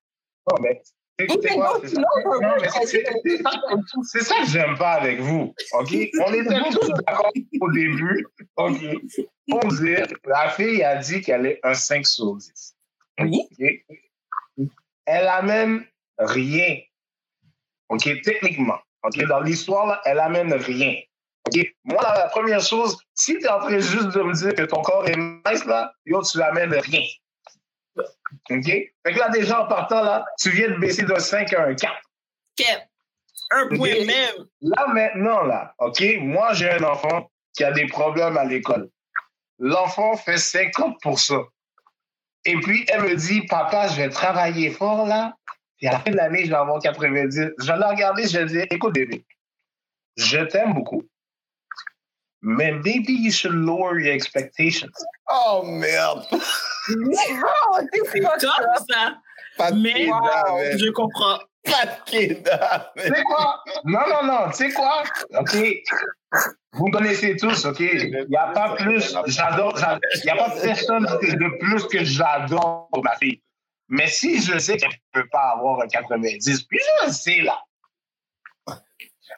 Non, 0.50 0.58
mais 0.62 0.82
c'est 4.04 4.22
ça. 4.22 4.36
que 4.42 4.46
j'aime 4.48 4.78
pas 4.78 4.94
avec 4.94 5.20
vous. 5.20 5.54
OK? 5.74 5.90
On 6.26 6.34
était 6.34 6.70
tous 6.72 6.90
d'accord 6.90 7.32
au 7.62 7.72
début. 7.72 8.28
OK? 8.58 8.78
Pour 9.50 9.66
dire, 9.74 10.06
la 10.26 10.50
fille 10.50 10.84
a 10.84 10.98
dit 10.98 11.22
qu'elle 11.22 11.46
est 11.48 11.60
un 11.64 11.74
5 11.74 12.06
sur 12.06 12.36
10. 12.36 12.76
Oui. 13.22 13.48
OK? 13.52 14.68
Elle 15.06 15.28
amène 15.28 15.86
rien. 16.20 16.78
OK? 17.90 18.04
Techniquement. 18.24 18.78
Dans 19.30 19.42
l'histoire, 19.42 19.86
là, 19.86 20.02
elle 20.06 20.20
amène 20.20 20.54
rien. 20.54 20.96
Moi, 21.86 22.02
la, 22.04 22.14
la 22.14 22.28
première 22.28 22.62
chose, 22.62 22.98
si 23.14 23.38
tu 23.38 23.46
es 23.46 23.50
en 23.50 23.60
train 23.60 23.80
juste 23.80 24.10
de 24.10 24.22
me 24.22 24.34
dire 24.34 24.54
que 24.54 24.64
ton 24.64 24.82
corps 24.82 25.08
est 25.08 25.16
nice, 25.16 25.66
là, 25.66 25.94
yo, 26.06 26.22
tu 26.22 26.42
amènes 26.42 26.74
rien. 26.74 27.04
OK? 28.50 28.66
Fait 28.66 29.14
que 29.14 29.20
là, 29.20 29.30
déjà, 29.30 29.64
en 29.64 29.68
partant, 29.68 30.04
là, 30.04 30.26
tu 30.40 30.50
viens 30.50 30.70
de 30.70 30.76
baisser 30.76 31.04
de 31.04 31.18
5 31.18 31.54
à 31.54 31.64
un 31.64 31.76
4. 31.76 31.94
Quel? 32.56 32.88
Un 33.52 33.68
point 33.70 34.06
même. 34.06 34.46
Là, 34.62 34.88
maintenant, 34.88 35.44
là, 35.44 35.74
OK, 35.80 36.04
moi, 36.20 36.54
j'ai 36.54 36.70
un 36.70 36.84
enfant 36.84 37.30
qui 37.56 37.64
a 37.64 37.72
des 37.72 37.88
problèmes 37.88 38.38
à 38.38 38.44
l'école. 38.44 38.90
l'enfant 39.60 40.18
fait 40.18 40.36
50%. 40.36 41.46
Et 42.46 42.56
puis, 42.58 42.86
elle 42.90 43.04
me 43.04 43.16
dit, 43.16 43.42
papa, 43.48 43.88
je 43.88 43.96
vais 43.98 44.10
travailler 44.10 44.70
fort 44.72 45.06
là. 45.06 45.36
Et 45.82 45.88
à 45.88 45.94
la 45.94 46.00
fin 46.00 46.12
de 46.12 46.16
l'année, 46.18 46.44
je 46.46 46.50
vais 46.50 46.56
avoir 46.56 46.82
90. 46.82 47.50
Je 47.60 47.66
vais 47.72 47.78
la 47.78 47.90
regarder, 47.90 48.28
je 48.28 48.40
vais 48.40 48.46
dire, 48.46 48.66
écoute, 48.72 48.94
bébé, 48.94 49.26
je 50.16 50.40
t'aime 50.40 50.74
beaucoup. 50.74 51.04
Mais 52.42 52.72
maybe 52.72 53.10
you 53.10 53.32
should 53.32 53.54
lower 53.54 54.00
your 54.00 54.14
expectations. 54.14 54.90
Oh 55.32 55.64
merde! 55.66 56.26
C'est 56.88 58.20
top, 58.22 58.40
ça. 58.90 59.16
Pas 59.58 59.72
de 59.72 59.80
Mais 59.82 59.94
kidnapping, 59.94 60.78
je 60.86 60.92
comprends. 60.92 61.40
Pas 61.64 61.86
de 61.86 62.04
kidnapping. 62.06 63.04
Tu 63.04 63.14
sais 63.16 63.24
quoi? 63.24 63.64
Non, 63.86 64.00
non, 64.08 64.24
non. 64.24 64.50
Tu 64.52 64.58
sais 64.58 64.72
quoi? 64.72 65.04
OK. 65.40 65.58
Vous 66.74 66.88
me 66.88 66.92
connaissez 66.92 67.36
tous, 67.38 67.66
OK? 67.66 67.80
Il 67.80 68.26
n'y 68.30 68.38
a 68.38 68.48
pas 68.54 68.76
plus. 68.76 69.14
J'adore. 69.26 69.76
j'adore- 69.78 70.00
Il 70.16 70.22
n'y 70.26 70.30
a 70.30 70.36
pas 70.36 70.52
personne 70.62 71.04
de 71.06 71.58
plus 71.60 71.84
que 71.88 72.04
j'adore 72.04 72.90
ma 73.04 73.16
fille. 73.18 73.42
Mais 73.90 74.08
si 74.08 74.42
je 74.42 74.58
sais 74.60 74.78
qu'elle 74.78 74.90
ne 74.90 75.22
peut 75.22 75.28
pas 75.32 75.54
avoir 75.56 75.82
un 75.82 75.88
90, 75.88 76.64
puis 76.64 76.80
je 76.80 77.06
le 77.08 77.12
sais, 77.12 77.42
là. 77.42 77.62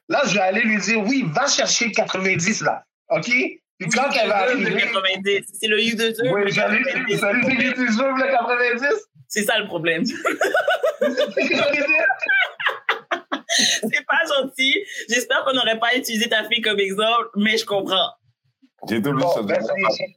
Là, 0.08 0.22
je 0.26 0.34
vais 0.34 0.40
aller 0.42 0.62
lui 0.62 0.78
dire, 0.78 1.00
oui, 1.06 1.24
va 1.34 1.48
chercher 1.48 1.86
le 1.86 1.92
90, 1.92 2.62
là. 2.62 2.84
OK? 3.10 3.26
Puis 3.26 3.90
quand 3.94 4.10
elle 4.12 4.28
va 4.30 4.52
U2 4.54 4.60
de 4.60 4.66
arriver. 4.68 4.82
90. 4.82 5.46
C'est 5.54 5.68
le 5.68 5.78
U2 5.78 6.32
Oui, 6.34 6.46
de 6.46 6.48
j'allais 6.50 6.82
90. 6.84 7.20
j'allais 7.20 7.42
dire 7.56 7.74
que 7.74 7.80
tu 7.80 7.92
joues 7.94 8.16
le 8.16 8.32
90. 8.32 9.08
C'est 9.28 9.44
ça 9.44 9.58
le 9.60 9.68
problème. 9.68 10.04
C'est 13.48 14.06
pas 14.06 14.22
gentil. 14.28 14.84
J'espère 15.10 15.44
qu'on 15.44 15.54
n'aurait 15.54 15.80
pas 15.80 15.96
utilisé 15.96 16.30
ta 16.30 16.48
fille 16.48 16.62
comme 16.62 16.80
exemple, 16.80 17.30
mais 17.36 17.58
je 17.58 17.66
comprends. 17.66 18.12
J'ai 18.88 19.02
tout 19.02 19.10
oublié 19.10 19.26
Bon, 19.26 19.36
ce 19.36 19.42
ben, 19.42 19.62
c'est- 19.92 20.16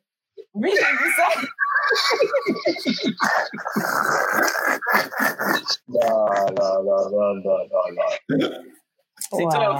Oui, 0.54 0.70
j'ai 0.74 0.80
vu 1.04 1.12
ça. 1.16 1.28
C'est 9.30 9.42
Wow. 9.44 9.50
top. 9.50 9.76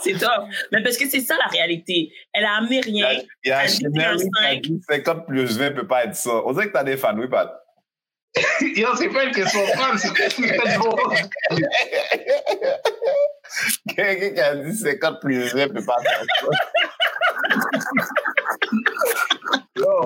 C'est 0.00 0.12
top. 0.18 0.44
Mais 0.70 0.82
parce 0.82 0.96
que 0.96 1.08
c'est 1.08 1.20
ça 1.20 1.34
la 1.38 1.46
réalité. 1.46 2.12
Elle 2.32 2.44
a 2.44 2.56
amené 2.58 2.80
Il 2.86 2.96
y 2.98 3.02
a, 3.02 3.08
rien. 3.08 3.20
il 3.44 3.48
y 3.48 3.52
a 3.52 3.64
Elle 3.64 3.70
dit 3.70 3.78
Chanel 3.82 4.06
un 4.06 4.16
qui 4.16 4.22
a 4.22 4.42
cinq. 4.42 4.60
dit 4.62 4.80
50 4.88 5.26
plus 5.26 5.58
20 5.58 5.70
peut 5.72 5.86
pas 5.86 6.04
être 6.04 6.14
ça. 6.14 6.30
On 6.44 6.52
dirait 6.52 6.68
que 6.68 6.72
t'as 6.72 6.84
des 6.84 6.96
fans, 6.96 7.16
oui, 7.16 7.28
Pat. 7.28 7.58
Yo, 8.60 8.88
c'est 8.96 9.08
pas 9.10 9.24
une 9.24 9.32
question 9.34 9.60
fun, 9.66 9.96
c'est 9.98 10.38
une 10.38 10.78
bon. 10.78 10.96
Quelqu'un 13.94 14.30
qui 14.34 14.40
a 14.40 14.56
dit 14.56 14.74
50 14.76 15.20
plus 15.20 15.54
20 15.54 15.68
peut 15.68 15.84
pas 15.84 15.98
faire 16.00 16.22
ça. 16.40 16.46
Yo, 19.76 20.04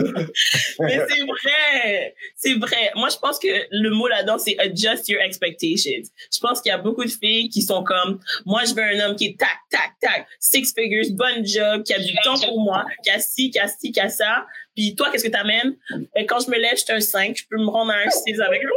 Mais 0.00 1.00
c'est 1.08 1.20
vrai. 1.20 2.14
C'est 2.36 2.54
vrai. 2.54 2.90
Moi, 2.94 3.08
je 3.10 3.16
pense 3.18 3.38
que 3.38 3.48
le 3.70 3.90
mot 3.90 4.08
là-dedans, 4.08 4.38
c'est 4.38 4.58
adjust 4.58 5.08
your 5.08 5.20
expectations. 5.20 6.02
Je 6.32 6.38
pense 6.40 6.60
qu'il 6.60 6.70
y 6.70 6.72
a 6.72 6.78
beaucoup 6.78 7.04
de 7.04 7.10
filles 7.10 7.48
qui 7.48 7.62
sont 7.62 7.84
comme, 7.84 8.20
moi, 8.46 8.62
je 8.64 8.74
veux 8.74 8.82
un 8.82 9.00
homme 9.00 9.16
qui 9.16 9.26
est 9.26 9.38
tac, 9.38 9.58
tac, 9.70 9.92
tac, 10.00 10.26
six 10.40 10.72
figures, 10.74 11.04
bonne 11.10 11.46
job, 11.46 11.82
qui 11.82 11.92
a 11.94 11.98
du 11.98 12.14
temps 12.24 12.38
pour 12.40 12.60
moi, 12.60 12.84
qui 13.04 13.10
a 13.10 13.18
ci, 13.18 13.50
qui 13.50 13.58
a 13.58 13.68
ci, 13.68 13.92
qui 13.92 14.00
a 14.00 14.08
ça. 14.08 14.46
Puis 14.74 14.94
toi, 14.96 15.08
qu'est-ce 15.10 15.24
que 15.24 15.30
t'amènes? 15.30 15.76
Ben, 16.14 16.26
quand 16.26 16.40
je 16.40 16.50
me 16.50 16.56
lève, 16.56 16.76
je 16.76 16.84
suis 16.84 16.92
un 16.92 17.00
5, 17.00 17.36
je 17.36 17.44
peux 17.50 17.58
me 17.58 17.68
rendre 17.68 17.92
à 17.92 17.96
un 17.96 18.10
6 18.10 18.40
avec 18.40 18.62
le 18.62 18.70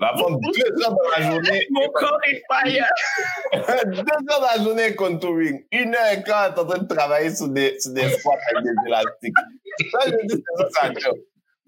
Va 0.00 0.12
prendre 0.14 0.38
deux 0.40 0.82
heures 0.82 0.90
dans 0.90 1.10
la 1.16 1.30
journée. 1.30 1.66
Mon 1.70 1.88
corps 1.88 2.18
est 2.30 2.42
fire. 2.50 2.86
deux 3.86 3.98
heures 3.98 4.40
dans 4.40 4.40
la 4.40 4.62
journée 4.62 4.94
contouring. 4.94 5.64
Une 5.72 5.94
heure 5.94 6.12
et 6.12 6.22
quart, 6.22 6.54
t'es 6.54 6.60
en 6.60 6.66
train 6.66 6.78
de 6.78 6.86
travailler 6.86 7.34
sur 7.34 7.48
des, 7.48 7.78
sur 7.80 7.92
des 7.92 8.08
squats 8.10 8.38
avec 8.50 8.64
des 8.64 8.74
élastiques. 8.86 9.34
Ça, 9.90 9.98
je 10.06 10.12
veux 10.12 10.26
dire, 10.26 10.38
c'est 10.56 10.72
ça, 10.72 10.88
ça 10.88 10.92
job. 11.00 11.16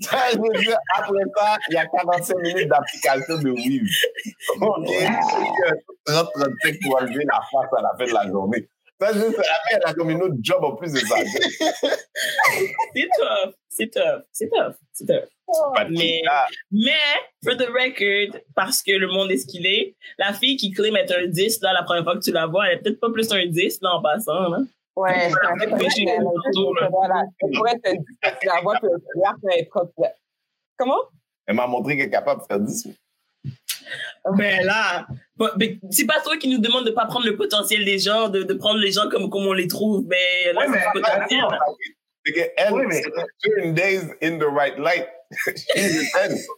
Ça, 0.01 0.19
je 0.33 0.39
veux 0.39 0.61
dire, 0.61 0.77
après 0.97 1.23
ça, 1.37 1.57
il 1.71 1.75
y 1.75 1.79
a 1.79 1.87
45 1.87 2.37
minutes 2.39 2.69
d'application 2.69 3.39
de 3.39 3.51
weave. 3.51 3.89
OK? 4.61 4.91
30-35 6.07 6.83
pour 6.83 7.01
enlever 7.01 7.25
la 7.25 7.41
face 7.51 7.71
à 7.79 7.83
la 7.83 7.93
fin 7.97 8.05
de 8.05 8.15
la 8.15 8.29
journée. 8.29 8.69
Ça, 9.05 9.13
je 9.13 9.19
veux 9.19 9.31
dire, 9.31 9.39
après, 9.39 9.75
elle 9.75 9.83
a 9.85 9.93
comme 9.93 10.11
une 10.11 10.23
autre 10.23 10.37
job 10.41 10.65
en 10.65 10.77
plus 10.77 10.93
de 10.93 10.99
ça. 10.99 11.17
C'est 12.95 13.09
tough. 13.19 13.55
C'est 13.69 13.91
tough. 13.91 14.23
C'est 14.33 14.49
tough. 14.49 14.75
C'est 14.93 15.07
tough. 15.07 15.29
Pas 15.75 15.85
de 15.85 15.93
Mais-. 15.93 16.23
Mais, 16.71 16.93
for 17.45 17.57
the 17.57 17.69
record, 17.69 18.41
parce 18.55 18.83
que 18.83 18.93
le 18.93 19.09
monde 19.09 19.31
est 19.31 19.37
ce 19.37 19.47
qu'il 19.47 19.67
est, 19.67 19.95
la 20.19 20.33
fille 20.33 20.57
qui 20.57 20.71
claim 20.73 20.97
être 20.97 21.15
un 21.15 21.27
10, 21.27 21.61
là, 21.61 21.75
la 21.75 21.83
première 21.83 22.05
fois 22.05 22.15
que 22.15 22.21
tu 22.25 22.33
la 22.33 22.47
vois, 22.47 22.69
elle 22.69 22.79
est 22.79 22.83
peut-être 22.83 23.01
pas 23.01 23.11
plus 23.11 23.31
un 23.31 23.45
10, 23.45 23.81
là, 23.83 23.97
en 23.97 24.03
passant, 24.03 24.49
là. 24.49 24.59
Ouais, 24.97 25.29
c'est. 25.29 25.35
Elle 25.61 25.69
pourrait 25.71 25.89
te 27.79 27.91
dire 27.91 28.01
que 28.23 28.39
tu 28.41 28.47
la 28.47 28.61
vois, 28.63 28.79
pouvoir 28.79 29.35
être. 29.53 29.69
Comment? 30.79 31.01
Elle 31.47 31.57
m'a 31.57 31.67
montré 31.67 31.97
qu'elle 31.97 32.07
est 32.07 32.11
capable 32.11 32.41
de 32.41 32.47
faire 32.47 32.61
10. 32.61 32.89
Ben 34.37 34.65
là, 34.65 35.07
bah, 35.37 35.53
ben, 35.57 35.79
c'est 35.91 36.07
pas 36.07 36.21
toi 36.23 36.37
qui 36.37 36.49
nous 36.49 36.59
demande 36.59 36.87
de 36.87 36.91
pas 36.91 37.07
prendre 37.07 37.27
le 37.27 37.37
potentiel 37.37 37.85
des 37.85 37.99
gens, 37.99 38.29
de, 38.29 38.43
de 38.43 38.55
prendre 38.55 38.79
les 38.81 38.93
gens 38.93 39.09
comme, 39.11 39.29
comme 39.31 39.47
on 39.47 39.53
les 39.53 39.69
trouve, 39.69 40.05
mais 40.09 40.53
là, 40.53 40.61
Ouais, 40.61 40.67
c'est 40.67 40.73
mais 40.73 40.85
le 40.95 41.01
potentiel. 41.01 41.41
attends, 41.45 41.77
C'est 42.25 42.33
qu'elle, 42.33 42.73
Oui, 42.73 42.83
mais- 42.89 43.03
certain 43.43 43.73
days 43.73 44.01
in 44.23 44.39
the 44.39 44.45
right 44.51 44.79
light. 44.79 45.07
She's 45.33 46.15
a 46.15 46.29
10. 46.29 46.49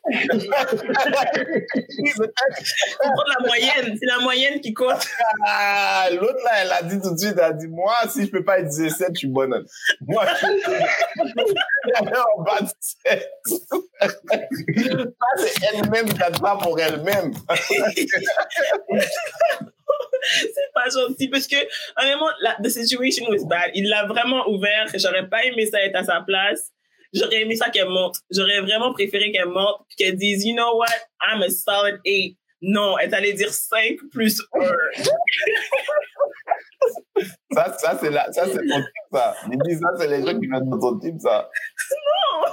She's 1.90 2.20
a 2.20 2.26
10. 2.26 2.74
Faut 2.96 3.10
prendre 3.12 3.34
la 3.38 3.46
moyenne, 3.46 3.96
c'est 3.98 4.06
la 4.06 4.18
moyenne 4.20 4.60
qui 4.60 4.74
compte. 4.74 5.06
Ah, 5.44 6.08
l'autre 6.10 6.42
là, 6.44 6.50
elle 6.62 6.72
a 6.72 6.82
dit 6.82 7.00
tout 7.00 7.14
de 7.14 7.18
suite, 7.18 7.34
elle 7.36 7.44
a 7.44 7.52
dit, 7.52 7.68
moi, 7.68 7.94
si 8.08 8.26
je 8.26 8.30
peux 8.30 8.44
pas 8.44 8.58
être 8.60 8.68
17, 8.68 9.10
je 9.14 9.18
suis 9.18 9.28
bonne. 9.28 9.64
Moi, 10.00 10.24
je 10.26 10.36
suis 10.36 10.48
en 11.96 12.42
bas 12.42 12.60
de 12.60 12.68
7. 12.80 13.30
Ça, 14.00 14.08
c'est 15.38 15.54
elle-même 15.72 16.12
qui 16.12 16.22
a 16.22 16.30
pour 16.56 16.78
elle-même. 16.78 17.32
c'est 20.28 20.72
pas 20.74 20.88
gentil 20.88 21.28
parce 21.28 21.46
que, 21.46 21.56
honnêtement, 21.96 22.30
la 22.40 22.56
the 22.62 22.68
situation 22.68 23.26
was 23.28 23.44
bad. 23.46 23.70
Il 23.74 23.88
l'a 23.88 24.06
vraiment 24.06 24.48
ouvert. 24.48 24.86
J'aurais 24.94 25.28
pas 25.28 25.44
aimé 25.44 25.66
ça 25.66 25.80
être 25.82 25.96
à 25.96 26.04
sa 26.04 26.20
place. 26.20 26.72
J'aurais 27.16 27.42
aimé 27.42 27.56
ça 27.56 27.70
qu'elle 27.70 27.88
monte. 27.88 28.16
J'aurais 28.30 28.60
vraiment 28.60 28.92
préféré 28.92 29.32
qu'elle 29.32 29.48
monte 29.48 29.76
puis 29.88 29.96
qu'elle 29.96 30.16
dise, 30.16 30.44
you 30.44 30.54
know 30.54 30.76
what, 30.78 30.86
I'm 31.26 31.42
a 31.42 31.48
solid 31.50 32.00
8. 32.04 32.36
Non, 32.62 32.96
elle 32.98 33.14
allait 33.14 33.32
dire 33.34 33.50
5 33.52 33.96
plus 34.12 34.40
1. 34.54 34.60
Ça, 37.52 37.74
ça 37.78 37.98
c'est 38.00 38.10
la- 38.10 38.30
ça, 38.32 38.44
c'est 38.46 38.58
ton 38.58 38.76
type, 38.78 39.10
ça. 39.12 39.34
Il 39.50 39.58
dit, 39.66 39.74
ça, 39.76 39.88
c'est 39.98 40.08
les 40.08 40.24
gens 40.26 40.38
qui 40.38 40.46
mettent 40.46 40.64
dans 40.68 40.78
ton 40.78 40.98
type, 40.98 41.18
ça. 41.18 41.48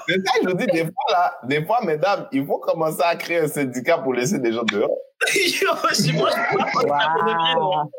C'est 0.07 0.16
ça 0.26 0.39
que 0.41 0.49
je 0.49 0.55
dis, 0.55 0.66
des 0.68 0.84
fois, 0.86 1.11
là, 1.11 1.38
des 1.43 1.66
fois, 1.66 1.80
mesdames, 1.84 2.28
il 2.32 2.45
faut 2.45 2.57
commencer 2.59 3.01
à 3.03 3.16
créer 3.16 3.39
un 3.39 3.47
syndicat 3.47 3.97
pour 3.97 4.14
laisser 4.14 4.39
des 4.39 4.53
gens 4.53 4.64
dehors. 4.64 4.89
Yo, 5.36 5.70
je- 5.91 6.14
moi, 6.14 6.30
je 6.32 6.57
peux 6.57 6.88
pas 6.88 7.16
de 7.26 7.59
non. 7.59 7.91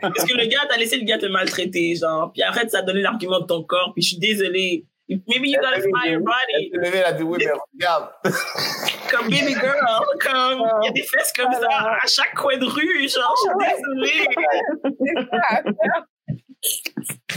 Parce 0.00 0.24
que 0.24 0.36
le 0.36 0.46
gars, 0.46 0.60
t'as 0.68 0.78
laissé 0.78 0.96
le 0.96 1.04
gars 1.04 1.18
te 1.18 1.26
maltraiter, 1.26 1.94
genre. 1.96 2.32
Puis 2.32 2.42
arrête, 2.42 2.70
ça 2.70 2.78
a 2.78 2.82
donné 2.82 3.02
l'argument 3.02 3.40
de 3.40 3.46
ton 3.46 3.62
corps. 3.62 3.92
Puis 3.94 4.02
je 4.02 4.08
suis 4.08 4.18
désolée. 4.18 4.86
Maybe 5.08 5.50
you 5.50 5.60
gotta 5.60 5.80
find 5.80 6.10
your 6.10 6.20
body. 6.20 6.52
Elle 6.54 6.70
s'est 6.70 6.78
levée, 6.78 6.98
elle 6.98 7.04
a 7.04 7.12
dit, 7.12 7.22
oui, 7.22 7.38
mais 7.38 7.52
regarde. 7.74 8.10
Comme 9.10 9.28
baby 9.28 9.54
girl. 9.54 9.78
Comme, 10.20 10.62
il 10.82 10.86
y 10.86 10.88
a 10.88 10.92
des 10.92 11.02
fesses 11.02 11.32
comme 11.32 11.52
ça 11.52 11.68
à 12.02 12.06
chaque 12.06 12.34
coin 12.34 12.56
de 12.56 12.66
rue. 12.66 13.08
Genre, 13.08 13.34
je 13.36 13.48
suis 13.48 13.54
désolée. 14.02 14.26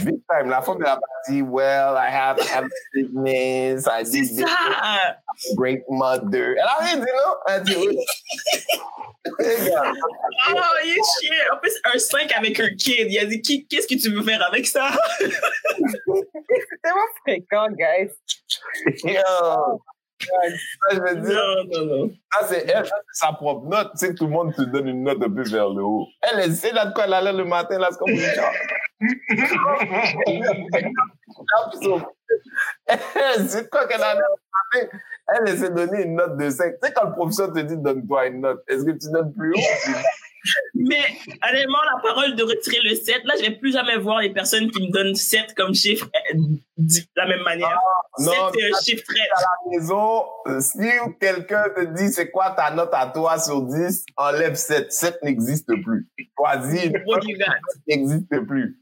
Big 0.04 0.20
time. 0.28 0.48
La 0.48 0.62
femme, 0.62 0.78
elle 0.80 0.86
a 0.86 0.98
dit, 1.28 1.42
well, 1.42 1.94
I 1.96 2.08
have, 2.10 2.38
I 2.40 2.46
have 2.54 2.64
business, 2.94 3.86
I 3.86 4.02
C'est 4.04 4.12
did 4.12 4.36
this, 4.36 4.44
great 5.56 5.82
mother. 5.90 6.56
And 6.58 6.66
I 6.66 6.86
rien 6.86 6.96
dit, 7.00 7.06
know, 7.12 7.36
Elle 7.48 7.54
a 7.54 7.60
dit, 7.60 7.76
oui. 7.76 7.98
Regarde. 9.38 9.96
Oh, 10.54 10.86
you 10.86 10.92
est 10.92 11.20
chiant. 11.20 11.54
En 11.54 11.58
plus, 11.58 11.72
un 11.84 11.98
5 11.98 12.32
avec 12.36 12.58
un 12.60 12.68
kid. 12.76 13.06
Il 13.10 13.18
a 13.18 13.26
dit, 13.26 13.42
Qui- 13.42 13.66
qu'est-ce 13.66 13.86
que 13.86 14.00
tu 14.00 14.10
veux 14.10 14.22
faire 14.22 14.42
avec 14.46 14.66
ça? 14.66 14.90
C'est 15.18 16.82
tellement 16.82 17.10
fréquent, 17.22 17.68
guys. 17.72 18.10
Yo. 19.04 19.82
Ça, 20.20 20.94
je 20.94 21.00
veux 21.00 21.16
dire, 21.16 21.40
Non, 21.40 21.64
non, 21.86 21.96
non. 22.06 22.10
ça, 22.32 22.46
c'est 22.46 22.68
elle, 22.68 22.84
c'est 22.84 22.92
sa 23.26 23.32
propre 23.32 23.66
note. 23.68 23.92
Tu 23.98 24.06
sais 24.06 24.14
tout 24.14 24.24
le 24.26 24.30
monde 24.30 24.54
te 24.54 24.62
donne 24.62 24.88
une 24.88 25.02
note 25.02 25.22
un 25.22 25.30
peu 25.30 25.42
vers 25.44 25.70
le 25.70 25.82
haut. 25.82 26.06
Elle, 26.20 26.40
elle 26.40 26.54
sait 26.54 26.72
là 26.72 26.86
de 26.86 26.92
quoi 26.92 27.04
elle 27.04 27.14
allait 27.14 27.32
le 27.32 27.44
matin, 27.44 27.78
là, 27.78 27.88
c'est 27.90 27.98
comme 27.98 28.10
une. 28.10 28.20
Elle 32.86 33.48
sait 33.48 33.68
quoi 33.68 33.86
qu'elle 33.86 34.02
allait 34.02 34.20
le 34.20 34.80
matin. 34.82 34.98
Elle, 35.28 35.48
elle 35.48 35.58
s'est 35.58 35.70
donné 35.70 36.02
une 36.02 36.16
note 36.16 36.36
de 36.36 36.50
5. 36.50 36.72
Tu 36.72 36.78
sais, 36.88 36.92
quand 36.92 37.06
le 37.06 37.12
professeur 37.12 37.52
te 37.52 37.60
dit 37.60 37.76
donne-toi 37.76 38.26
une 38.26 38.40
note, 38.40 38.62
est-ce 38.68 38.84
que 38.84 38.90
tu 38.92 39.10
donnes 39.12 39.32
plus 39.32 39.52
haut? 39.54 39.60
Mais 40.74 41.02
honnêtement, 41.48 41.78
la 41.94 42.00
parole 42.02 42.36
de 42.36 42.42
retirer 42.42 42.80
le 42.84 42.94
7, 42.94 43.24
là, 43.24 43.34
je 43.38 43.42
vais 43.46 43.56
plus 43.56 43.72
jamais 43.72 43.96
voir 43.96 44.20
les 44.20 44.30
personnes 44.30 44.70
qui 44.70 44.86
me 44.86 44.92
donnent 44.92 45.14
7 45.14 45.54
comme 45.56 45.74
chiffre 45.74 46.08
euh, 46.34 46.38
de 46.78 47.00
la 47.16 47.26
même 47.26 47.42
manière. 47.42 47.78
Non, 48.18 48.32
7, 48.32 48.40
c'est 48.54 48.64
un 48.64 48.80
chiffre 48.80 49.04
très. 49.06 49.20
à 49.20 49.40
la 49.40 49.70
maison, 49.70 50.24
euh, 50.46 50.60
si 50.60 50.78
quelqu'un 51.20 51.64
te 51.74 51.84
dit 51.94 52.10
c'est 52.12 52.30
quoi 52.30 52.50
ta 52.50 52.70
note 52.70 52.90
à 52.92 53.06
toi 53.06 53.38
sur 53.38 53.62
10, 53.62 54.04
enlève 54.16 54.54
7. 54.54 54.92
7 54.92 55.22
n'existe 55.22 55.72
plus. 55.82 56.08
Choisis 56.36 56.90
n'existe 57.86 58.40
plus. 58.46 58.80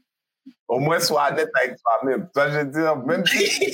Au 0.67 0.77
moins, 0.77 0.99
sois 0.99 1.29
honnête 1.31 1.49
avec 1.55 1.77
toi-même. 1.81 2.29
Toi, 2.31 2.49
je 2.51 2.57
veux 2.59 2.65
dire, 2.65 2.95
même 2.97 3.25
si. 3.25 3.73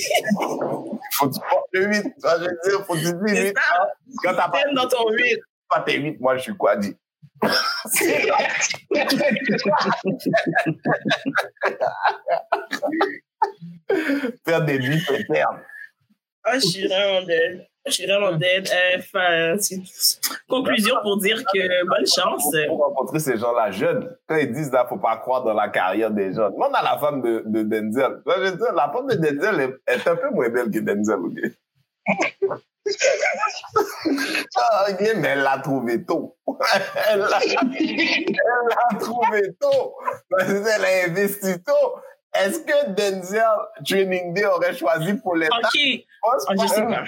faut 1.12 1.28
que 1.28 1.34
tu 1.34 1.40
portes 1.40 1.68
le 1.72 1.86
8. 1.88 2.02
Toi, 2.20 2.30
je 2.38 2.44
veux 2.44 2.58
dire, 2.64 2.86
faut 2.86 2.94
que 2.94 2.98
tu 2.98 3.04
dis 3.04 3.34
C'est 3.34 3.48
8. 3.48 3.54
ça. 3.54 3.88
Quand 4.22 4.34
t'as 4.34 4.48
pas 4.48 4.62
dans 4.74 4.88
ton 4.88 5.10
8. 5.10 5.38
pas 5.68 5.80
tes 5.82 5.98
8, 5.98 6.20
moi, 6.20 6.38
je 6.38 6.42
suis 6.42 6.56
quoi, 6.56 6.76
dit? 6.76 6.96
Faire 14.44 14.64
des 14.64 14.78
8 14.78 15.00
c'est 15.06 15.24
perdre. 15.26 15.60
Ah, 16.44 16.54
je 16.54 16.66
suis 16.66 16.86
vraiment 16.86 17.26
dead. 17.26 17.66
Je 17.86 17.92
suis 17.92 18.06
vraiment 18.06 18.32
dead. 18.32 18.66
Euh, 18.72 19.02
conclusion 20.48 20.94
pour 21.02 21.18
dire 21.18 21.42
que 21.52 21.86
bonne 21.86 22.06
chance. 22.06 22.50
Pour 22.68 22.78
rencontrer 22.78 23.18
ces 23.18 23.36
gens-là 23.36 23.70
jeunes, 23.70 24.16
quand 24.26 24.36
ils 24.36 24.50
disent 24.52 24.72
là, 24.72 24.86
faut 24.88 24.96
pas 24.98 25.18
croire 25.18 25.44
dans 25.44 25.52
la 25.54 25.68
carrière 25.68 26.10
des 26.10 26.32
jeunes. 26.32 26.52
Demande 26.52 26.74
à 26.74 26.82
la 26.82 26.98
femme 26.98 27.20
de, 27.22 27.44
de 27.46 27.62
Denzel. 27.62 28.22
Je 28.26 28.74
la 28.74 28.90
femme 28.92 29.06
de 29.08 29.14
Denzel 29.14 29.60
est, 29.60 29.74
est 29.92 30.08
un 30.08 30.16
peu 30.16 30.30
moins 30.30 30.48
belle 30.48 30.70
que 30.70 30.80
Denzel? 30.80 31.20
Ah, 34.56 34.86
mais 34.98 35.28
elle 35.28 35.40
l'a 35.40 35.58
trouvé 35.58 36.04
tôt. 36.04 36.36
Elle 37.08 37.20
l'a 37.20 37.40
trouvé 39.00 39.42
tôt. 39.60 39.94
Parce 40.30 40.48
qu'elle 40.52 40.84
a 40.84 41.04
investi 41.08 41.62
tôt. 41.64 41.94
Est-ce 42.34 42.60
que 42.60 42.90
Denzel 42.90 43.42
Training 43.84 44.34
Day 44.34 44.44
aurait 44.46 44.76
choisi 44.76 45.14
pour 45.14 45.36
l'État? 45.36 45.56
Ok, 45.56 45.80
Ah, 46.24 46.36
je 46.50 46.56
pas- 46.56 46.68
sais 46.68 46.82
pas. 46.86 47.04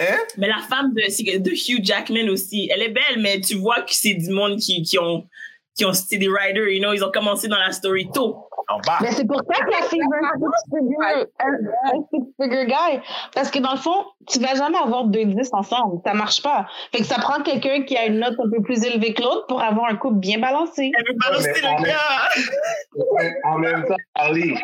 Hein? 0.00 0.18
Mais 0.38 0.48
la 0.48 0.58
femme 0.68 0.92
de, 0.92 1.02
Hugh 1.50 1.84
Jackman 1.84 2.28
aussi, 2.28 2.68
elle 2.72 2.82
est 2.82 2.88
belle, 2.90 3.20
mais 3.20 3.40
tu 3.40 3.54
vois 3.56 3.82
que 3.82 3.94
c'est 3.94 4.14
du 4.14 4.30
monde 4.30 4.58
qui, 4.58 4.82
qui 4.82 4.98
ont, 4.98 5.28
qui 5.74 5.84
ont, 5.84 5.90
des 5.90 6.28
writers, 6.28 6.68
you 6.68 6.80
know, 6.80 6.92
ils 6.92 7.04
ont 7.04 7.10
commencé 7.10 7.48
dans 7.48 7.58
la 7.58 7.72
story 7.72 8.08
tôt. 8.12 8.48
En 8.68 8.78
bas. 8.78 8.98
Mais 9.02 9.12
c'est 9.12 9.26
pour 9.26 9.36
ça 9.36 9.62
que 9.62 9.70
la 9.70 9.80
veut 9.80 10.86
un 11.02 11.26
un, 11.38 11.56
un 11.92 12.00
six-figure 12.10 12.64
guy. 12.64 13.00
Parce 13.34 13.50
que 13.50 13.58
dans 13.58 13.72
le 13.72 13.78
fond, 13.78 14.06
tu 14.26 14.38
vas 14.38 14.54
jamais 14.54 14.78
avoir 14.78 15.04
deux 15.04 15.26
10 15.26 15.50
ensemble. 15.52 16.00
Ça 16.04 16.14
marche 16.14 16.42
pas. 16.42 16.66
Fait 16.90 16.98
que 16.98 17.04
ça 17.04 17.16
prend 17.16 17.42
quelqu'un 17.42 17.82
qui 17.82 17.94
a 17.96 18.06
une 18.06 18.20
note 18.20 18.36
un 18.38 18.50
peu 18.50 18.62
plus 18.62 18.82
élevée 18.84 19.12
que 19.12 19.22
l'autre 19.22 19.46
pour 19.48 19.60
avoir 19.60 19.90
un 19.90 19.96
couple 19.96 20.16
bien 20.16 20.38
balancé. 20.38 20.92
Elle 20.96 21.04
veut 21.06 21.18
balancer 21.18 21.60
le 21.60 21.84
gars. 21.84 23.40
En 23.44 23.58
même 23.58 23.84
temps, 23.86 23.96
Ali, 24.14 24.56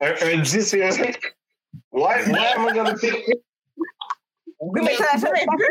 un, 0.00 0.10
un 0.10 0.38
10 0.38 0.74
et 0.74 0.84
un 0.84 0.90
5. 0.90 1.16
Ouais, 1.92 2.02
ouais, 2.02 2.58
moi, 2.58 2.72
j'en 2.74 2.86
ai 2.86 2.96
fait. 2.96 3.24
Oui, 4.60 4.80
mais 4.82 4.94
ça 4.94 5.04
a 5.12 5.16
jamais 5.16 5.40
vu. 5.40 5.64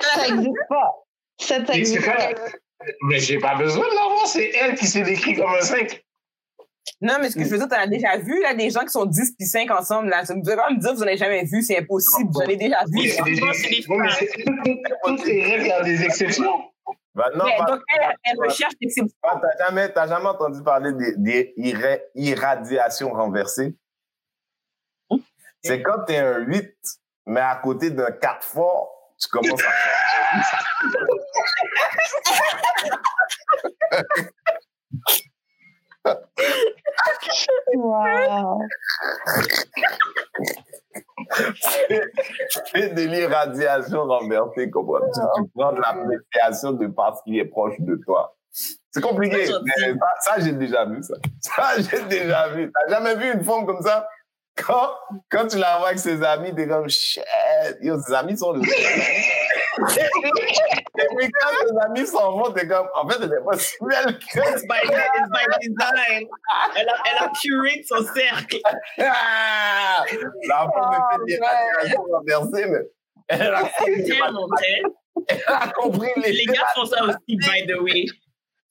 Ça 0.00 0.28
existe 0.28 0.68
pas. 0.68 0.94
Ça, 1.38 1.54
ça 1.56 1.60
Mais 1.60 1.66
c'est 1.66 1.78
existe 1.78 2.06
pas. 2.06 2.28
Mais 3.02 3.18
j'ai 3.18 3.38
pas 3.38 3.54
besoin 3.56 3.86
de 3.88 3.94
l'avoir, 3.94 4.26
c'est 4.26 4.50
elle 4.56 4.74
qui 4.74 4.86
s'est 4.86 5.02
décrit 5.02 5.34
comme 5.36 5.50
un 5.52 5.60
5. 5.60 6.02
Non, 7.02 7.16
mais 7.20 7.30
ce 7.30 7.36
que 7.36 7.44
je 7.44 7.48
veux 7.50 7.58
dire, 7.58 7.68
t'en 7.68 7.76
as 7.76 7.86
déjà 7.86 8.16
vu, 8.18 8.40
là, 8.42 8.54
des 8.54 8.70
gens 8.70 8.80
qui 8.80 8.88
sont 8.90 9.04
10 9.06 9.34
puis 9.38 9.46
5 9.46 9.70
ensemble, 9.70 10.08
là. 10.08 10.22
Vous 10.24 10.40
devez 10.42 10.56
pas 10.56 10.70
me 10.70 10.78
dire 10.78 10.90
que 10.90 10.96
vous 10.96 11.02
en 11.02 11.06
avez 11.06 11.16
jamais 11.16 11.44
vu, 11.44 11.62
c'est 11.62 11.78
impossible. 11.78 12.30
J'en 12.34 12.48
ai 12.48 12.56
déjà 12.56 12.78
vu. 12.86 12.98
Oui, 12.98 13.08
c'est 13.10 13.22
des 13.22 13.36
souvent, 13.36 13.52
c'est 13.52 13.68
des 13.68 13.84
Oui, 13.88 13.98
mais 13.98 14.10
c'est- 14.10 14.44
Toutes 15.04 15.26
les 15.26 15.42
règles, 15.44 15.64
il 15.64 15.68
y 15.68 15.72
a 15.72 15.82
des 15.82 16.02
exceptions. 16.04 16.62
Ben 17.14 17.24
non, 17.36 17.44
Mais 17.44 17.56
pas- 17.58 17.64
donc, 17.66 17.80
elle, 17.94 18.14
elle 18.24 18.38
recherche 18.38 18.72
des 18.80 18.86
exceptions. 18.86 19.16
Ah, 19.22 19.40
T'as 19.42 19.66
jamais, 19.66 19.92
t'as 19.92 20.06
jamais 20.08 20.26
entendu 20.26 20.62
parler 20.62 20.92
des, 20.92 21.14
des 21.16 21.54
irradiations 22.14 23.12
renversées? 23.12 23.74
C'est 25.62 25.82
quand 25.82 26.04
t'es 26.06 26.16
un 26.18 26.38
8, 26.38 26.72
mais 27.26 27.40
à 27.40 27.56
côté 27.56 27.90
d'un 27.90 28.10
4 28.12 28.42
fort, 28.44 28.99
tu 29.20 29.28
commences 29.28 29.62
à... 29.62 29.70
Wow. 37.74 38.60
C'est 42.72 42.94
de 42.94 43.02
l'irradiation 43.02 44.04
renversée, 44.04 44.70
comprends 44.70 45.00
tu, 45.00 45.20
tu 45.36 45.42
prends 45.54 45.72
de 45.72 45.80
l'appréciation 45.80 46.72
de 46.72 46.86
parce 46.86 47.22
qu'il 47.22 47.38
est 47.38 47.44
proche 47.44 47.78
de 47.80 47.96
toi. 47.96 48.34
C'est 48.90 49.02
compliqué, 49.02 49.46
mais 49.62 49.76
ça, 49.76 50.06
ça, 50.20 50.40
j'ai 50.40 50.52
déjà 50.52 50.84
vu 50.84 51.02
ça. 51.02 51.14
Ça, 51.40 51.74
j'ai 51.78 52.02
déjà 52.04 52.48
vu. 52.48 52.72
T'as 52.72 52.88
jamais 52.88 53.14
vu 53.16 53.32
une 53.32 53.44
femme 53.44 53.66
comme 53.66 53.82
ça? 53.82 54.08
Quand, 54.56 54.90
quand 55.30 55.46
tu 55.46 55.58
la 55.58 55.78
vois 55.78 55.88
avec 55.88 55.98
ses 55.98 56.22
amis, 56.22 56.54
t'es 56.54 56.68
comme, 56.68 56.88
shit, 56.88 57.22
yo, 57.80 57.98
ses 58.00 58.12
amis 58.14 58.36
sont 58.36 58.52
là. 58.52 58.60
Et 59.80 61.06
puis 61.16 61.30
quand 61.30 61.50
ses 61.66 61.76
amis 61.86 62.06
s'en 62.06 62.32
vont, 62.36 62.52
t'es 62.52 62.68
comme, 62.68 62.88
en 62.94 63.08
fait, 63.08 63.18
elle 63.22 63.30
n'est 63.30 63.44
pas 63.44 63.56
si 63.56 63.76
belle 63.80 64.18
que 64.18 64.38
It's 64.38 64.66
by, 64.66 64.80
it's 64.84 65.30
by 65.30 65.44
design. 65.62 66.28
Elle 66.76 66.88
a, 66.88 66.94
elle 67.10 67.24
a 67.24 67.32
curé 67.40 67.82
son 67.88 68.04
cercle. 68.12 68.58
Ah! 68.98 70.04
La 70.48 70.68
femme 70.72 71.20
me 71.22 71.26
fait 71.26 71.38
des 71.38 71.40
radiations 71.44 72.02
renversées, 72.12 72.66
mais 72.66 72.78
elle 73.28 73.54
a 73.54 73.70
elle 75.28 75.42
a 75.46 75.68
compris 75.68 76.10
les 76.16 76.32
Les 76.32 76.44
gars 76.46 76.66
font 76.74 76.84
ça 76.84 77.04
aussi, 77.04 77.36
by 77.36 77.66
the 77.66 77.80
way. 77.80 78.06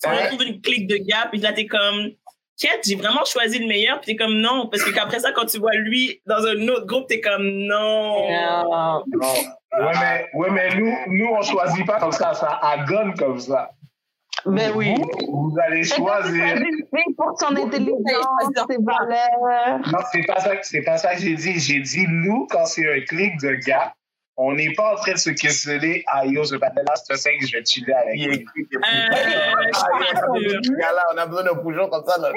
Tu 0.02 0.10
retrouves 0.10 0.44
une 0.44 0.62
clique 0.62 0.88
de 0.88 0.98
gars, 0.98 1.28
puis 1.30 1.42
là, 1.42 1.52
t'es 1.52 1.66
comme, 1.66 2.12
Quête, 2.60 2.82
j'ai 2.86 2.96
vraiment 2.96 3.24
choisi 3.24 3.60
le 3.60 3.68
meilleur, 3.68 4.02
puis 4.02 4.12
t'es 4.12 4.16
comme 4.22 4.36
non, 4.36 4.68
parce 4.70 4.84
que 4.84 5.00
après 5.00 5.20
ça, 5.20 5.32
quand 5.32 5.46
tu 5.46 5.60
vois 5.60 5.76
lui 5.76 6.22
dans 6.26 6.46
un 6.46 6.68
autre 6.68 6.86
groupe, 6.86 7.08
t'es 7.08 7.22
comme 7.22 7.48
non. 7.48 8.30
Non. 8.30 9.04
Non. 9.08 9.34
Ouais, 9.78 9.92
mais, 10.02 10.26
ouais, 10.34 10.50
mais 10.52 10.76
nous, 10.76 10.94
nous, 11.08 11.28
on 11.28 11.42
choisit 11.42 11.86
pas 11.86 12.00
comme 12.00 12.12
ça, 12.12 12.34
ça 12.34 12.60
à 12.62 12.84
gonne 12.86 13.14
comme 13.16 13.40
ça. 13.40 13.72
Ben 14.46 14.72
oui. 14.76 14.96
Vous 15.28 15.56
allez 15.66 15.84
choisir. 15.84 16.56
pour 17.18 17.40
son 17.40 17.56
intelligence, 17.56 18.52
ses 18.70 18.78
valeurs. 18.82 19.80
Non, 19.92 20.00
c'est 20.12 20.26
pas 20.26 20.40
ça, 20.40 20.52
c'est 20.62 20.82
pas 20.82 20.98
ça 20.98 21.16
que 21.16 21.22
j'ai 21.22 21.36
dit. 21.36 21.60
J'ai 21.60 21.80
dit, 21.80 22.06
nous, 22.08 22.48
quand 22.50 22.66
c'est 22.66 22.90
un 22.90 23.02
clic 23.02 23.40
de 23.42 23.54
gars, 23.66 23.94
on 24.42 24.54
n'est 24.54 24.72
pas 24.74 24.94
en 24.94 24.96
train 24.96 25.12
de 25.12 25.18
se 25.18 25.32
questionner, 25.32 26.06
ah 26.08 26.26
yo, 26.26 26.46
ce 26.46 26.56
patin-là, 26.56 26.94
c'est 26.96 27.12
un 27.12 27.18
5, 27.18 27.34
je 27.42 27.58
vais 27.58 27.66
chiller 27.66 27.94
avec 27.94 28.16
lui. 28.16 28.48
Euh, 28.74 28.80
je 29.74 30.62
suis 30.64 30.76
gars-là, 30.78 31.06
on 31.14 31.18
a 31.18 31.26
besoin 31.26 31.44
d'un 31.44 31.56
bougeon 31.56 31.90
comme 31.90 32.06
ça. 32.08 32.18
Là. 32.18 32.32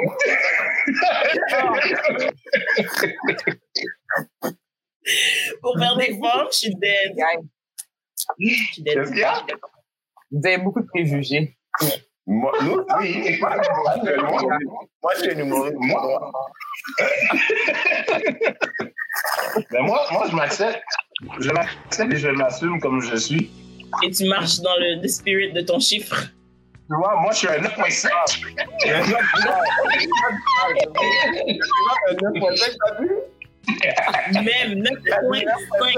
Pour 5.62 5.78
faire 5.78 5.96
des 5.96 6.18
formes, 6.18 6.48
je 6.50 6.56
suis 6.56 6.74
dead. 6.74 7.12
Je 8.40 8.48
suis 8.48 8.82
dead. 8.82 8.94
Qu'est-ce 8.94 9.10
qu'il 9.12 9.20
y 9.20 9.24
a? 9.24 9.46
Vous 10.32 10.40
avez 10.44 10.58
beaucoup 10.58 10.80
de 10.80 10.86
préjugés. 10.86 11.56
Moi, 12.26 12.52
nous, 12.62 12.84
oui. 12.98 13.38
Moi, 13.40 13.56
moi, 15.02 15.12
je 15.14 15.20
suis 15.20 15.30
un 15.30 15.38
humoriste. 15.38 15.76
Moi, 15.78 16.32
Mais 19.70 19.82
moi, 19.82 20.04
moi, 20.10 20.26
je 20.28 20.34
m'accepte. 20.34 20.82
Je 21.40 21.50
m'accepte 21.50 22.12
et 22.12 22.16
je 22.16 22.28
m'assume 22.28 22.80
comme 22.80 23.00
je 23.00 23.16
suis. 23.16 23.50
Et 24.02 24.10
tu 24.10 24.24
marches 24.24 24.60
dans 24.60 24.74
le, 24.78 25.06
spirit 25.08 25.52
de 25.52 25.60
ton 25.60 25.78
chiffre. 25.78 26.24
Tu 26.88 26.96
vois, 26.96 27.20
moi, 27.20 27.32
je 27.32 27.38
suis 27.38 27.48
un 27.48 27.58
9.5. 27.58 28.08
Même 34.32 34.82
9.5. 34.82 35.96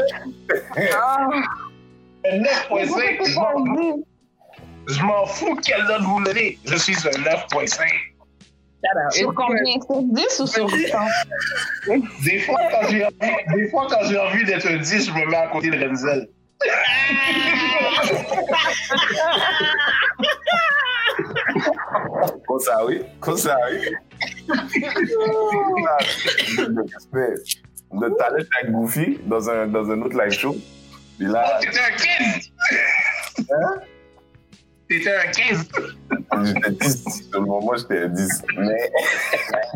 Ah, 0.93 1.29
Un 2.25 2.39
9.5. 2.39 3.27
je 3.27 3.35
m'en 3.35 3.65
fous. 3.77 4.07
Je 4.87 5.03
m'en 5.03 5.27
fous 5.27 5.57
quelle 5.65 5.85
note 5.85 6.03
vous 6.03 6.23
donnez. 6.23 6.59
Je 6.65 6.77
suis 6.77 6.95
un 6.95 7.11
9.5. 7.23 8.14
Sur 9.11 9.35
combien? 9.35 9.81
Sur 9.81 10.03
10 10.03 10.41
ou 10.41 10.47
sur 10.47 10.71
100? 10.71 10.77
Des 12.25 12.41
fois, 12.41 12.61
quand 12.71 12.89
j'ai 12.89 13.05
envie, 13.05 13.57
des 13.57 13.69
fois, 13.69 13.87
quand 13.91 14.05
j'ai 14.09 14.19
envie 14.19 14.45
d'être 14.45 14.67
un 14.67 14.77
10, 14.79 15.07
je 15.07 15.13
me 15.13 15.27
mets 15.31 15.37
à 15.37 15.49
côté 15.49 15.71
de 15.71 15.85
Renzel. 15.85 16.29
Comme 22.47 22.61
ça, 22.61 22.85
oui. 22.87 23.03
Comme 23.21 23.37
ça, 23.37 23.57
oui. 23.71 23.79
De 27.93 28.09
talent 28.17 28.45
avec 28.61 28.73
Goofy 28.73 29.19
dans 29.27 29.49
un, 29.49 29.67
dans 29.67 29.91
un 29.91 30.03
autre 30.03 30.21
live 30.21 30.33
show. 30.33 30.57
Puis 31.19 31.29
là, 31.29 31.59
T'étais 31.61 31.79
un 31.79 31.91
15! 31.97 32.53
Hein? 33.51 33.81
T'étais 34.89 35.15
un 35.17 35.31
15! 35.31 35.69
j'étais 36.45 36.71
10. 36.71 37.05
Sur 37.31 37.41
le 37.41 37.47
moment, 37.47 37.73
j'étais 37.77 37.99
un 38.03 38.09
10. 38.09 38.43
Mais. 38.59 38.91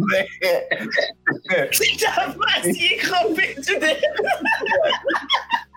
face 1.70 2.76
qui 2.76 2.86
est 2.86 2.96
crampée. 2.98 3.54
Tu 3.56 3.78
t'es- 3.78 4.00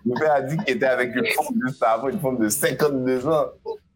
Mon 0.05 0.15
père 0.15 0.33
a 0.33 0.41
dit 0.41 0.57
qu'il 0.57 0.75
était 0.75 0.85
avec 0.85 1.15
une 1.15 1.25
femme 1.27 1.45
juste 1.65 1.83
avant, 1.83 2.09
une 2.09 2.19
femme 2.19 2.37
de 2.39 2.49
52 2.49 3.27
ans. 3.27 3.45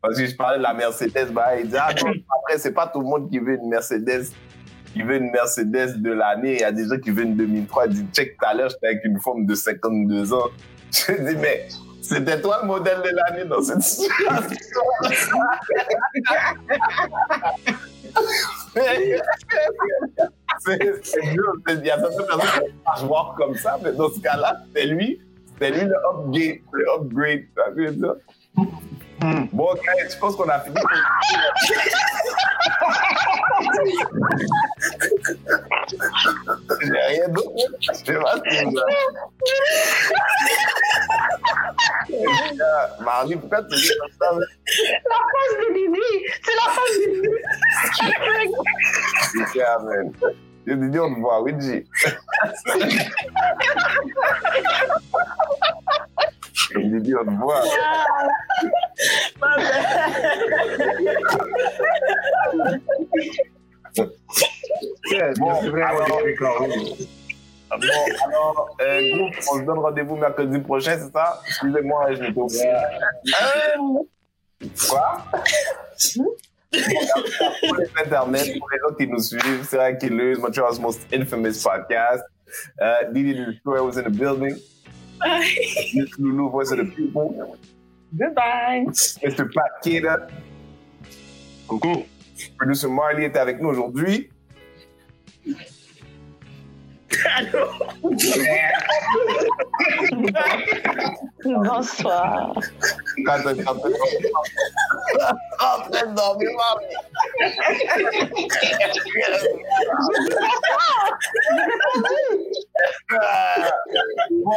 Parce 0.02 0.18
que 0.20 0.26
je 0.28 0.36
parlais 0.36 0.58
de 0.60 0.64
la 0.64 0.74
Mercedes, 0.74 1.32
bah, 1.32 1.60
il 1.60 1.68
dit, 1.70 1.78
ah 1.78 1.90
non, 2.04 2.12
après, 2.40 2.60
c'est 2.60 2.74
pas 2.74 2.88
tout 2.88 3.00
le 3.02 3.08
monde 3.08 3.30
qui 3.30 3.40
veut 3.40 3.56
une 3.56 3.68
Mercedes, 3.70 4.26
qui 4.94 5.02
veut 5.02 5.16
une 5.18 5.32
Mercedes 5.32 6.00
de 6.02 6.12
l'année. 6.12 6.54
Il 6.54 6.60
y 6.60 6.64
a 6.64 6.72
des 6.72 6.88
gens 6.88 7.00
qui 7.00 7.10
veulent 7.10 7.26
une 7.26 7.36
2003. 7.36 7.88
Il 7.88 7.94
dit, 7.94 8.06
check 8.14 8.38
tout 8.38 8.46
à 8.46 8.54
l'heure, 8.54 8.70
j'étais 8.70 8.88
avec 8.88 9.04
une 9.04 9.20
femme 9.20 9.46
de 9.48 9.56
52 9.56 10.34
ans. 10.34 10.50
Je 10.92 11.12
dis, 11.12 11.36
mais 11.42 11.68
c'était 12.10 12.42
toi 12.42 12.60
le 12.62 12.68
modèle 12.68 13.02
de 13.02 13.10
l'année 13.10 13.46
dans 13.46 13.62
cette 13.62 13.82
situation. 13.82 14.18
C'est 20.60 20.80
c'est 21.04 21.22
dur. 21.34 21.54
C'est- 21.68 21.76
Il 21.76 21.86
y 21.86 21.92
a 21.92 22.00
certaines 22.00 22.26
personnes 22.26 22.64
qui 22.66 22.74
marchent 22.86 23.04
voir 23.04 23.36
comme 23.38 23.56
ça, 23.56 23.78
mais 23.84 23.92
dans 23.92 24.10
ce 24.10 24.20
cas-là, 24.20 24.58
c'était 24.68 24.88
lui. 24.88 25.22
C'était 25.54 25.72
lui 25.72 25.82
le 25.86 25.96
upgrade. 26.10 26.60
Le 26.72 26.86
upgrade. 26.96 27.44
Tu 27.76 27.92
dire? 27.96 28.16
Bon, 29.54 29.74
guys, 29.76 30.10
je 30.12 30.18
pense 30.18 30.36
qu'on 30.36 30.50
a 30.50 30.60
fini? 30.60 30.76
J'ai 36.82 37.02
rien 37.08 37.28
d'autre. 37.30 37.52
Je 37.80 37.94
sais 37.94 38.14
pas 38.14 38.36
ce 38.36 38.42
que 38.42 38.66
vous 38.66 38.78
avez. 38.80 38.96
Marie, 43.02 43.36
pourquoi 43.36 43.64
tu 43.64 43.76
dis 43.76 43.92
comme 44.00 44.10
ça? 44.20 44.28
La 44.32 45.20
face 45.32 45.54
de 45.60 45.68
Didi! 45.74 46.10
C'est 46.44 46.56
la 46.56 46.68
face 46.72 46.96
de 47.00 47.06
Didi! 47.12 47.34
Yeah, 49.56 49.78
man. 49.80 50.14
Yo, 50.66 50.76
Didi, 50.76 51.00
on 51.00 51.14
te 51.14 51.20
voit, 51.20 51.42
oui, 51.42 51.54
G. 51.60 51.86
Didi, 52.76 53.00
on 56.76 57.26
te 57.26 57.32
voit. 57.40 57.64
Ma 59.40 59.48
Yeah, 65.12 65.34
Bon, 65.40 65.50
alors- 65.52 66.22
euh, 68.82 69.18
groupe, 69.18 69.36
on 69.52 69.60
se 69.60 69.64
donne 69.64 69.80
rendez-vous 69.80 70.16
mercredi 70.16 70.60
prochain, 70.60 70.98
c'est 70.98 71.12
ça? 71.12 71.42
Excusez-moi, 71.48 72.14
je 72.14 72.22
m'étais 72.22 72.40
oublié. 72.40 72.68
Euh, 72.68 74.04
Quoi? 74.88 75.26
pour 77.68 77.76
les 77.78 77.90
Internet, 78.04 78.60
pour 78.60 78.70
les 78.72 78.80
gens 78.80 78.94
qui 78.98 79.08
nous 79.08 79.20
suivent, 79.20 79.64
Sarah 79.68 79.94
Killers, 79.94 80.36
Montreal's 80.36 80.80
most 80.80 81.02
infamous 81.14 81.62
podcast. 81.64 82.24
Uh, 82.80 83.12
Didi 83.12 83.34
Destroyer 83.34 83.84
was 83.84 83.98
in 83.98 84.04
the 84.04 84.10
building? 84.10 84.56
Miss 85.94 86.18
Lulu, 86.20 86.50
voice 86.50 86.72
of 86.72 86.78
the 86.78 86.86
people. 86.86 87.58
Goodbye. 88.18 88.86
Mr. 88.88 89.52
Pat 89.54 89.72
Keda. 89.84 90.28
Coucou. 91.68 92.06
Producer 92.58 92.88
Marley 92.88 93.26
est 93.26 93.38
avec 93.38 93.62
nous 93.62 93.70
aujourd'hui. 93.70 94.30
Allô? 97.36 97.70
Bonsoir. 101.44 102.54
Quand 103.26 103.40
on 103.46 103.50
est 103.50 103.68
en 103.68 103.76
train 103.76 103.90
de 103.90 103.96
en 105.62 105.90
train 105.90 106.06
de 106.08 106.16
dormir, 106.16 106.50
Marley. 106.58 106.96
Ah, 113.12 113.72
Bon, 114.30 114.52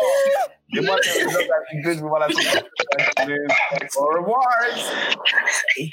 et 0.76 0.80
moi, 0.80 0.96
c'est 1.02 1.24
le 1.24 1.30
je 1.94 2.00
vous 2.00 2.08
vois 2.08 2.20
la 2.20 2.28
semaine 2.28 2.62
prochaine. 2.86 3.46
Au 3.96 4.06
revoir. 4.06 4.42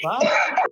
Bye. 0.02 0.66